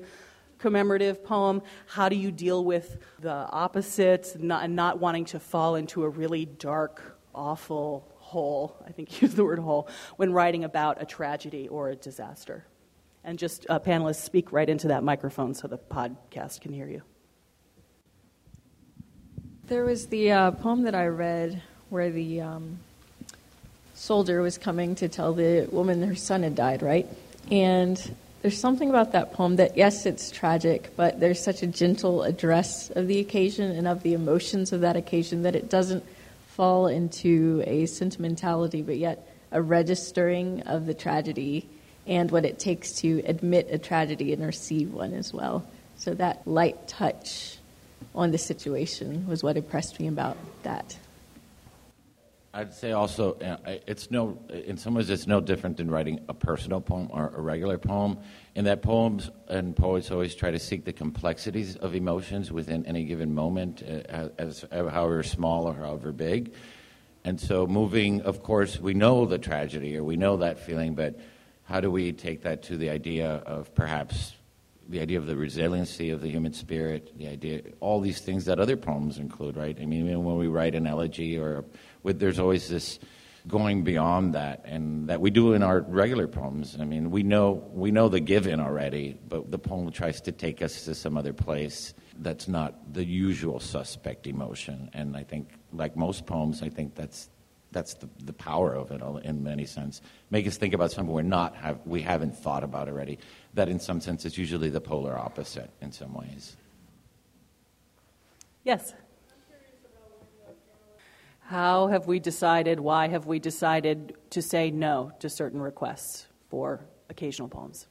commemorative 0.60 1.24
poem, 1.24 1.62
how 1.88 2.10
do 2.10 2.16
you 2.16 2.32
deal 2.32 2.64
with 2.64 2.97
the 3.20 3.32
opposite 3.32 4.36
not, 4.39 4.64
and 4.64 4.76
not 4.76 4.99
wanting 4.99 5.26
to 5.26 5.39
fall 5.39 5.76
into 5.76 6.03
a 6.03 6.10
really 6.10 6.45
dark, 6.45 7.18
awful 7.34 8.07
hole? 8.18 8.76
I 8.86 8.91
think 8.91 9.22
use 9.22 9.34
the 9.34 9.43
word 9.43 9.60
hole 9.60 9.89
when 10.18 10.32
writing 10.32 10.64
about 10.64 11.01
a 11.01 11.05
tragedy 11.05 11.68
or 11.68 11.89
a 11.89 11.95
disaster. 11.95 12.66
And 13.24 13.38
just 13.38 13.66
uh, 13.70 13.80
panelists 13.80 14.22
speak 14.22 14.51
right 14.51 14.70
into 14.70 14.89
that 14.89 15.03
microphone 15.03 15.53
so 15.53 15.68
the 15.68 15.78
podcast 15.78 16.62
can 16.62 16.72
hear 16.72 16.88
you. 16.88 17.01
There 19.68 19.84
was 19.84 20.07
the 20.07 20.32
uh, 20.32 20.51
poem 20.51 20.84
that 20.84 20.95
I 20.95 21.07
read 21.07 21.62
where 21.89 22.10
the 22.10 22.41
um, 22.41 22.80
soldier 23.93 24.41
was 24.41 24.57
coming 24.57 24.95
to 24.95 25.10
tell 25.10 25.34
the 25.34 25.68
woman 25.72 26.01
her 26.01 26.16
son 26.16 26.43
had 26.43 26.55
died, 26.55 26.82
right? 26.82 27.07
And 27.51 28.16
there's 28.41 28.57
something 28.57 28.89
about 28.89 29.11
that 29.11 29.33
poem 29.33 29.57
that, 29.57 29.75
yes, 29.75 30.05
it's 30.05 30.31
tragic, 30.31 30.95
but 30.95 31.19
there's 31.19 31.43
such 31.43 31.61
a 31.61 31.67
gentle 31.67 32.23
address 32.23 32.89
of 32.91 33.07
the 33.07 33.19
occasion 33.19 33.71
and 33.71 33.87
of 33.87 34.01
the 34.03 34.13
emotions 34.13 34.71
of 34.71 34.81
that 34.81 34.95
occasion 34.95 35.43
that 35.43 35.55
it 35.55 35.69
doesn't 35.69 36.03
fall 36.47 36.87
into 36.87 37.63
a 37.67 37.85
sentimentality, 37.85 38.81
but 38.81 38.97
yet 38.97 39.27
a 39.51 39.61
registering 39.61 40.61
of 40.61 40.85
the 40.85 40.93
tragedy 40.93 41.67
and 42.07 42.31
what 42.31 42.45
it 42.45 42.59
takes 42.59 42.93
to 42.93 43.21
admit 43.25 43.67
a 43.69 43.77
tragedy 43.77 44.33
and 44.33 44.45
receive 44.45 44.93
one 44.93 45.13
as 45.13 45.33
well. 45.33 45.67
So 45.97 46.13
that 46.15 46.47
light 46.47 46.87
touch 46.87 47.57
on 48.15 48.31
the 48.31 48.37
situation 48.37 49.27
was 49.27 49.43
what 49.43 49.57
impressed 49.57 49.99
me 49.99 50.07
about 50.07 50.37
that. 50.63 50.97
I'd 52.52 52.74
say 52.74 52.93
also, 52.93 53.34
uh, 53.34 53.58
it's 53.86 54.10
no, 54.10 54.39
in 54.50 54.78
some 54.78 54.95
ways, 54.95 55.10
it's 55.12 55.28
no 55.28 55.39
different 55.39 55.78
than 55.78 55.91
writing 55.91 56.22
a 56.28 56.34
personal 56.34 56.82
poem 56.82 57.10
or 57.12 57.32
a 57.36 57.41
regular 57.41 57.78
poem. 57.78 58.18
In 58.56 58.66
that 58.66 58.82
poems 58.82 59.30
and 59.47 59.76
poets 59.76 60.10
always 60.10 60.34
try 60.34 60.50
to 60.50 60.58
seek 60.58 60.84
the 60.84 60.93
complexities 60.93 61.76
of 61.76 61.93
emotions 61.93 62.52
within 62.52 62.88
any 62.88 63.04
given 63.04 63.36
moment, 63.36 63.84
uh, 63.84 64.30
as, 64.39 64.64
as 64.64 64.64
however 64.72 65.22
small 65.22 65.68
or 65.68 65.76
however 65.76 66.12
big. 66.12 66.54
And 67.24 67.39
so, 67.39 67.68
moving, 67.68 68.22
of 68.22 68.41
course, 68.41 68.80
we 68.80 68.95
know 68.95 69.28
the 69.28 69.38
tragedy 69.38 69.95
or 69.95 70.04
we 70.04 70.16
know 70.16 70.38
that 70.38 70.58
feeling, 70.58 70.95
but 70.95 71.20
how 71.66 71.80
do 71.80 71.91
we 71.91 72.14
take 72.14 72.41
that 72.43 72.64
to 72.64 72.78
the 72.78 72.89
idea 72.89 73.30
of 73.45 73.76
perhaps 73.76 74.34
the 74.89 74.99
idea 74.99 75.19
of 75.19 75.27
the 75.27 75.35
resiliency 75.35 76.09
of 76.09 76.19
the 76.21 76.29
human 76.29 76.51
spirit, 76.51 77.15
the 77.17 77.27
idea, 77.27 77.61
all 77.79 78.01
these 78.01 78.19
things 78.19 78.45
that 78.45 78.59
other 78.59 78.75
poems 78.75 79.19
include, 79.19 79.55
right? 79.55 79.77
I 79.79 79.85
mean, 79.85 80.23
when 80.23 80.37
we 80.37 80.47
write 80.47 80.73
an 80.75 80.87
elegy 80.87 81.37
or 81.37 81.63
with, 82.01 82.19
there's 82.19 82.39
always 82.39 82.67
this 82.67 82.99
going 83.47 83.83
beyond 83.83 84.35
that, 84.35 84.61
and 84.65 85.07
that 85.09 85.21
we 85.21 85.29
do 85.29 85.53
in 85.53 85.63
our 85.63 85.81
regular 85.81 86.27
poems. 86.27 86.75
I 86.79 86.85
mean, 86.85 87.09
we 87.09 87.23
know 87.23 87.63
we 87.71 87.91
know 87.91 88.09
the 88.09 88.19
given 88.19 88.59
already, 88.59 89.17
but 89.27 89.49
the 89.49 89.59
poem 89.59 89.91
tries 89.91 90.21
to 90.21 90.31
take 90.31 90.61
us 90.61 90.85
to 90.85 90.95
some 90.95 91.17
other 91.17 91.33
place 91.33 91.93
that's 92.17 92.47
not 92.47 92.93
the 92.93 93.05
usual 93.05 93.59
suspect 93.59 94.27
emotion. 94.27 94.89
And 94.93 95.15
I 95.15 95.23
think, 95.23 95.53
like 95.71 95.95
most 95.95 96.25
poems, 96.25 96.61
I 96.61 96.69
think 96.69 96.95
that's 96.95 97.29
that's 97.72 97.93
the, 97.95 98.09
the 98.24 98.34
power 98.34 98.74
of 98.74 98.91
it 98.91 99.01
in 99.26 99.43
many 99.43 99.65
sense. 99.65 100.01
Make 100.32 100.47
us 100.47 100.57
think 100.57 100.74
about 100.74 100.91
something 100.91 101.13
we're 101.13 101.22
not 101.22 101.55
have 101.55 101.80
we 101.86 102.01
haven't 102.01 102.38
thought 102.38 102.63
about 102.63 102.88
already. 102.88 103.20
That 103.53 103.70
in 103.70 103.80
some 103.80 104.01
sense 104.01 104.26
is 104.26 104.38
usually 104.38 104.70
the 104.70 104.82
polar 104.82 105.17
opposite 105.17 105.70
in 105.82 105.91
some 105.91 106.13
ways. 106.13 106.55
Yes. 108.63 108.93
How 111.41 111.88
have 111.88 112.05
we 112.05 112.20
decided, 112.20 112.80
why 112.80 113.07
have 113.07 113.26
we 113.26 113.39
decided 113.39 114.13
to 114.30 114.41
say 114.41 114.70
no 114.70 115.11
to 115.20 115.30
certain 115.30 115.59
requests 115.59 116.28
for 116.47 116.86
occasional 117.09 117.47
poems? 117.47 117.88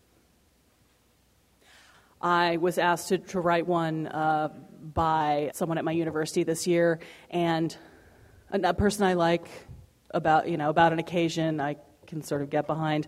I 2.21 2.59
was 2.59 2.79
asked 2.79 3.09
to, 3.09 3.19
to 3.19 3.41
write 3.41 3.67
one 3.67 4.07
uh, 4.07 4.49
by 4.95 5.51
someone 5.55 5.77
at 5.77 5.85
my 5.85 5.91
university 5.91 6.45
this 6.45 6.69
year, 6.69 7.01
and 7.31 7.77
a, 8.53 8.69
a 8.69 8.75
person 8.75 9.05
I 9.05 9.15
like 9.15 9.49
about, 10.11 10.49
you 10.49 10.57
know, 10.57 10.71
about 10.71 10.93
an 10.93 10.99
occasion 10.99 11.61
I 11.61 11.77
can 12.07 12.23
sort 12.23 12.43
of 12.43 12.51
get 12.51 12.67
behind. 12.67 13.07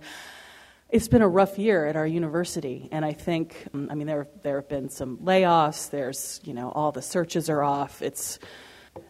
It's 0.90 1.08
been 1.08 1.22
a 1.22 1.28
rough 1.28 1.58
year 1.58 1.86
at 1.86 1.96
our 1.96 2.06
university, 2.06 2.88
and 2.90 3.04
I 3.04 3.12
think, 3.12 3.68
mm, 3.72 3.90
I 3.90 3.94
mean, 3.94 4.06
there 4.06 4.26
there 4.42 4.56
have 4.56 4.68
been 4.68 4.88
some 4.88 5.18
layoffs. 5.18 5.90
There's, 5.90 6.40
you 6.44 6.52
know, 6.52 6.70
all 6.70 6.92
the 6.92 7.02
searches 7.02 7.48
are 7.48 7.62
off. 7.62 8.02
It's 8.02 8.38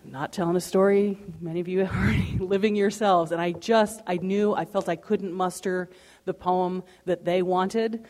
not 0.04 0.32
telling 0.32 0.56
a 0.56 0.60
story. 0.60 1.18
Many 1.40 1.60
of 1.60 1.68
you 1.68 1.84
are 1.92 2.14
living 2.38 2.76
yourselves, 2.76 3.32
and 3.32 3.40
I 3.40 3.52
just, 3.52 4.02
I 4.06 4.18
knew, 4.18 4.54
I 4.54 4.66
felt 4.66 4.88
I 4.88 4.96
couldn't 4.96 5.32
muster 5.32 5.88
the 6.26 6.34
poem 6.34 6.84
that 7.06 7.24
they 7.24 7.42
wanted, 7.42 8.06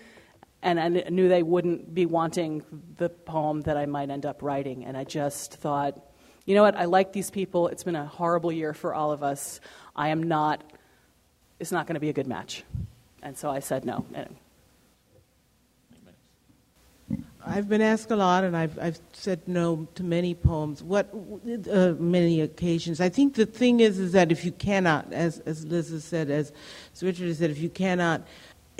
and 0.62 0.80
I 0.80 0.88
knew 0.88 1.28
they 1.28 1.42
wouldn't 1.42 1.94
be 1.94 2.06
wanting 2.06 2.64
the 2.96 3.08
poem 3.08 3.62
that 3.62 3.76
I 3.76 3.86
might 3.86 4.10
end 4.10 4.26
up 4.26 4.42
writing, 4.42 4.84
and 4.84 4.96
I 4.96 5.04
just 5.04 5.54
thought, 5.54 6.09
you 6.50 6.56
know 6.56 6.62
what? 6.64 6.74
I 6.74 6.86
like 6.86 7.12
these 7.12 7.30
people. 7.30 7.68
It's 7.68 7.84
been 7.84 7.94
a 7.94 8.06
horrible 8.06 8.50
year 8.50 8.74
for 8.74 8.92
all 8.92 9.12
of 9.12 9.22
us. 9.22 9.60
I 9.94 10.08
am 10.08 10.24
not. 10.24 10.64
It's 11.60 11.70
not 11.70 11.86
going 11.86 11.94
to 11.94 12.00
be 12.00 12.08
a 12.08 12.12
good 12.12 12.26
match. 12.26 12.64
And 13.22 13.38
so 13.38 13.50
I 13.50 13.60
said 13.60 13.84
no. 13.84 14.04
I've 17.46 17.68
been 17.68 17.80
asked 17.80 18.10
a 18.10 18.16
lot, 18.16 18.42
and 18.42 18.56
I've, 18.56 18.76
I've 18.80 18.98
said 19.12 19.46
no 19.46 19.86
to 19.94 20.02
many 20.02 20.34
poems. 20.34 20.82
What 20.82 21.14
uh, 21.70 21.94
many 22.00 22.40
occasions. 22.40 23.00
I 23.00 23.10
think 23.10 23.34
the 23.34 23.46
thing 23.46 23.78
is, 23.78 24.00
is 24.00 24.10
that 24.12 24.32
if 24.32 24.44
you 24.44 24.50
cannot, 24.50 25.12
as 25.12 25.38
as 25.40 25.64
Liz 25.64 25.90
has 25.90 26.02
said, 26.02 26.30
as, 26.30 26.52
as 26.92 27.02
Richard 27.04 27.28
has 27.28 27.38
said, 27.38 27.50
if 27.50 27.58
you 27.58 27.70
cannot 27.70 28.26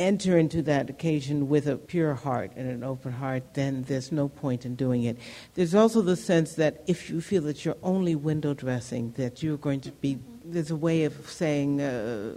enter 0.00 0.38
into 0.38 0.62
that 0.62 0.90
occasion 0.90 1.48
with 1.48 1.68
a 1.68 1.76
pure 1.76 2.14
heart 2.14 2.50
and 2.56 2.68
an 2.68 2.82
open 2.82 3.12
heart, 3.12 3.54
then 3.54 3.84
there's 3.86 4.10
no 4.10 4.28
point 4.28 4.64
in 4.64 4.74
doing 4.74 5.04
it. 5.04 5.18
There's 5.54 5.74
also 5.74 6.00
the 6.00 6.16
sense 6.16 6.54
that 6.54 6.82
if 6.86 7.10
you 7.10 7.20
feel 7.20 7.42
that 7.42 7.64
you're 7.64 7.76
only 7.82 8.16
window 8.16 8.54
dressing, 8.54 9.12
that 9.12 9.42
you're 9.42 9.58
going 9.58 9.82
to 9.82 9.92
be. 9.92 10.18
There's 10.44 10.70
a 10.70 10.76
way 10.76 11.04
of 11.04 11.14
saying. 11.28 11.80
Uh, 11.80 12.36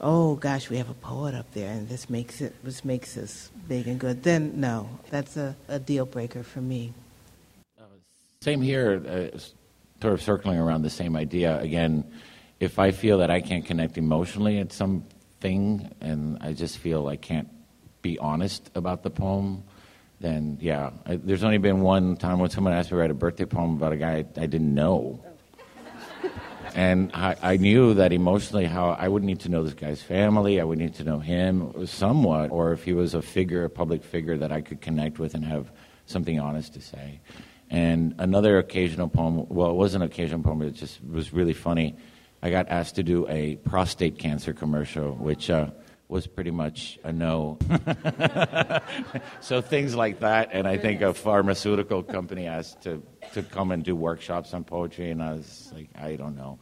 oh 0.00 0.34
gosh, 0.34 0.68
we 0.68 0.76
have 0.76 0.90
a 0.90 0.94
poet 0.94 1.34
up 1.34 1.50
there, 1.54 1.70
and 1.70 1.88
this 1.88 2.10
makes 2.10 2.40
it 2.40 2.52
this 2.64 2.84
makes 2.84 3.16
us 3.16 3.50
big 3.68 3.86
and 3.86 3.98
good. 3.98 4.24
Then 4.24 4.60
no, 4.60 4.88
that's 5.10 5.36
a, 5.36 5.56
a 5.68 5.78
deal 5.78 6.04
breaker 6.04 6.42
for 6.42 6.60
me. 6.60 6.92
Same 8.40 8.62
here, 8.62 9.02
uh, 9.34 9.38
sort 10.00 10.14
of 10.14 10.22
circling 10.22 10.58
around 10.58 10.82
the 10.82 10.90
same 10.90 11.16
idea 11.16 11.58
again. 11.60 12.04
If 12.60 12.78
I 12.78 12.90
feel 12.90 13.18
that 13.18 13.30
I 13.30 13.40
can't 13.40 13.64
connect 13.64 13.98
emotionally 13.98 14.58
at 14.58 14.72
something, 15.38 15.88
and 16.00 16.38
I 16.40 16.52
just 16.52 16.78
feel 16.78 17.06
I 17.06 17.16
can't 17.16 17.48
be 18.02 18.18
honest 18.18 18.70
about 18.74 19.02
the 19.02 19.10
poem, 19.10 19.62
then 20.20 20.58
yeah. 20.60 20.90
I, 21.06 21.16
there's 21.16 21.44
only 21.44 21.58
been 21.58 21.80
one 21.80 22.16
time 22.16 22.40
when 22.40 22.50
someone 22.50 22.72
asked 22.72 22.90
me 22.90 22.96
to 22.96 23.00
write 23.00 23.10
a 23.10 23.14
birthday 23.14 23.44
poem 23.44 23.76
about 23.76 23.92
a 23.92 23.96
guy 23.96 24.12
I, 24.12 24.42
I 24.42 24.46
didn't 24.46 24.74
know. 24.74 25.22
Oh. 25.24 26.30
And 26.74 27.10
I, 27.14 27.36
I, 27.40 27.56
knew 27.56 27.94
that 27.94 28.12
emotionally 28.12 28.66
how 28.66 28.90
I 28.90 29.08
would 29.08 29.24
need 29.24 29.40
to 29.40 29.48
know 29.48 29.62
this 29.62 29.74
guy's 29.74 30.02
family, 30.02 30.60
I 30.60 30.64
would 30.64 30.78
need 30.78 30.94
to 30.96 31.04
know 31.04 31.18
him 31.18 31.86
somewhat, 31.86 32.50
or 32.50 32.72
if 32.72 32.84
he 32.84 32.92
was 32.92 33.14
a 33.14 33.22
figure, 33.22 33.64
a 33.64 33.70
public 33.70 34.04
figure 34.04 34.36
that 34.36 34.52
I 34.52 34.60
could 34.60 34.80
connect 34.80 35.18
with 35.18 35.34
and 35.34 35.44
have 35.44 35.70
something 36.06 36.38
honest 36.38 36.74
to 36.74 36.80
say. 36.80 37.20
And 37.70 38.14
another 38.18 38.58
occasional 38.58 39.08
poem, 39.08 39.46
well, 39.48 39.70
it 39.70 39.74
wasn't 39.74 40.04
an 40.04 40.10
occasional 40.10 40.42
poem, 40.42 40.62
it 40.62 40.72
just 40.72 41.02
was 41.04 41.32
really 41.32 41.54
funny. 41.54 41.96
I 42.42 42.50
got 42.50 42.68
asked 42.68 42.96
to 42.96 43.02
do 43.02 43.26
a 43.28 43.56
prostate 43.56 44.18
cancer 44.18 44.52
commercial, 44.52 45.12
which 45.14 45.50
uh, 45.50 45.70
was 46.08 46.26
pretty 46.26 46.50
much 46.50 46.98
a 47.04 47.12
no. 47.12 47.58
so 49.40 49.60
things 49.60 49.94
like 49.94 50.20
that, 50.20 50.50
and 50.52 50.66
I 50.66 50.78
think 50.78 51.02
a 51.02 51.12
pharmaceutical 51.12 52.02
company 52.02 52.46
asked 52.46 52.82
to 52.82 53.02
to 53.34 53.42
come 53.42 53.72
and 53.72 53.84
do 53.84 53.94
workshops 53.94 54.54
on 54.54 54.64
poetry, 54.64 55.10
and 55.10 55.22
I 55.22 55.32
was 55.32 55.70
like, 55.74 55.90
I 55.96 56.16
don't 56.16 56.36
know. 56.36 56.58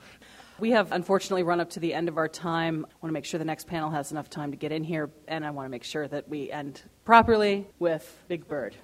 We 0.59 0.71
have 0.71 0.91
unfortunately 0.93 1.43
run 1.43 1.61
up 1.61 1.71
to 1.71 1.81
the 1.81 1.93
end 1.93 2.09
of 2.09 2.17
our 2.17 2.29
time. 2.29 2.87
I 2.89 2.95
want 3.03 3.11
to 3.11 3.13
make 3.13 3.27
sure 3.27 3.39
the 3.39 3.45
next 3.45 3.67
panel 3.67 3.91
has 3.91 4.11
enough 4.11 4.31
time 4.31 4.53
to 4.53 4.57
get 4.57 4.73
in 4.73 4.83
here, 4.83 5.11
and 5.29 5.45
I 5.45 5.51
want 5.51 5.67
to 5.67 5.71
make 5.71 5.85
sure 5.85 6.09
that 6.09 6.29
we 6.29 6.51
end 6.51 6.83
properly 7.05 7.67
with 7.79 8.19
Big 8.29 8.49
Bird. 8.49 8.75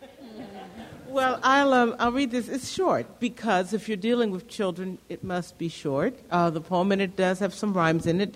Well, 1.12 1.38
I'll, 1.42 1.74
um, 1.74 1.94
I'll 1.98 2.10
read 2.10 2.30
this. 2.30 2.48
It's 2.48 2.72
short 2.72 3.20
because 3.20 3.74
if 3.74 3.86
you're 3.86 3.98
dealing 3.98 4.30
with 4.30 4.48
children, 4.48 4.96
it 5.10 5.22
must 5.22 5.58
be 5.58 5.68
short. 5.68 6.18
Uh, 6.30 6.48
the 6.48 6.62
poem, 6.62 6.90
and 6.90 7.02
it 7.02 7.16
does 7.16 7.38
have 7.40 7.52
some 7.52 7.74
rhymes 7.74 8.06
in 8.06 8.22
it. 8.22 8.34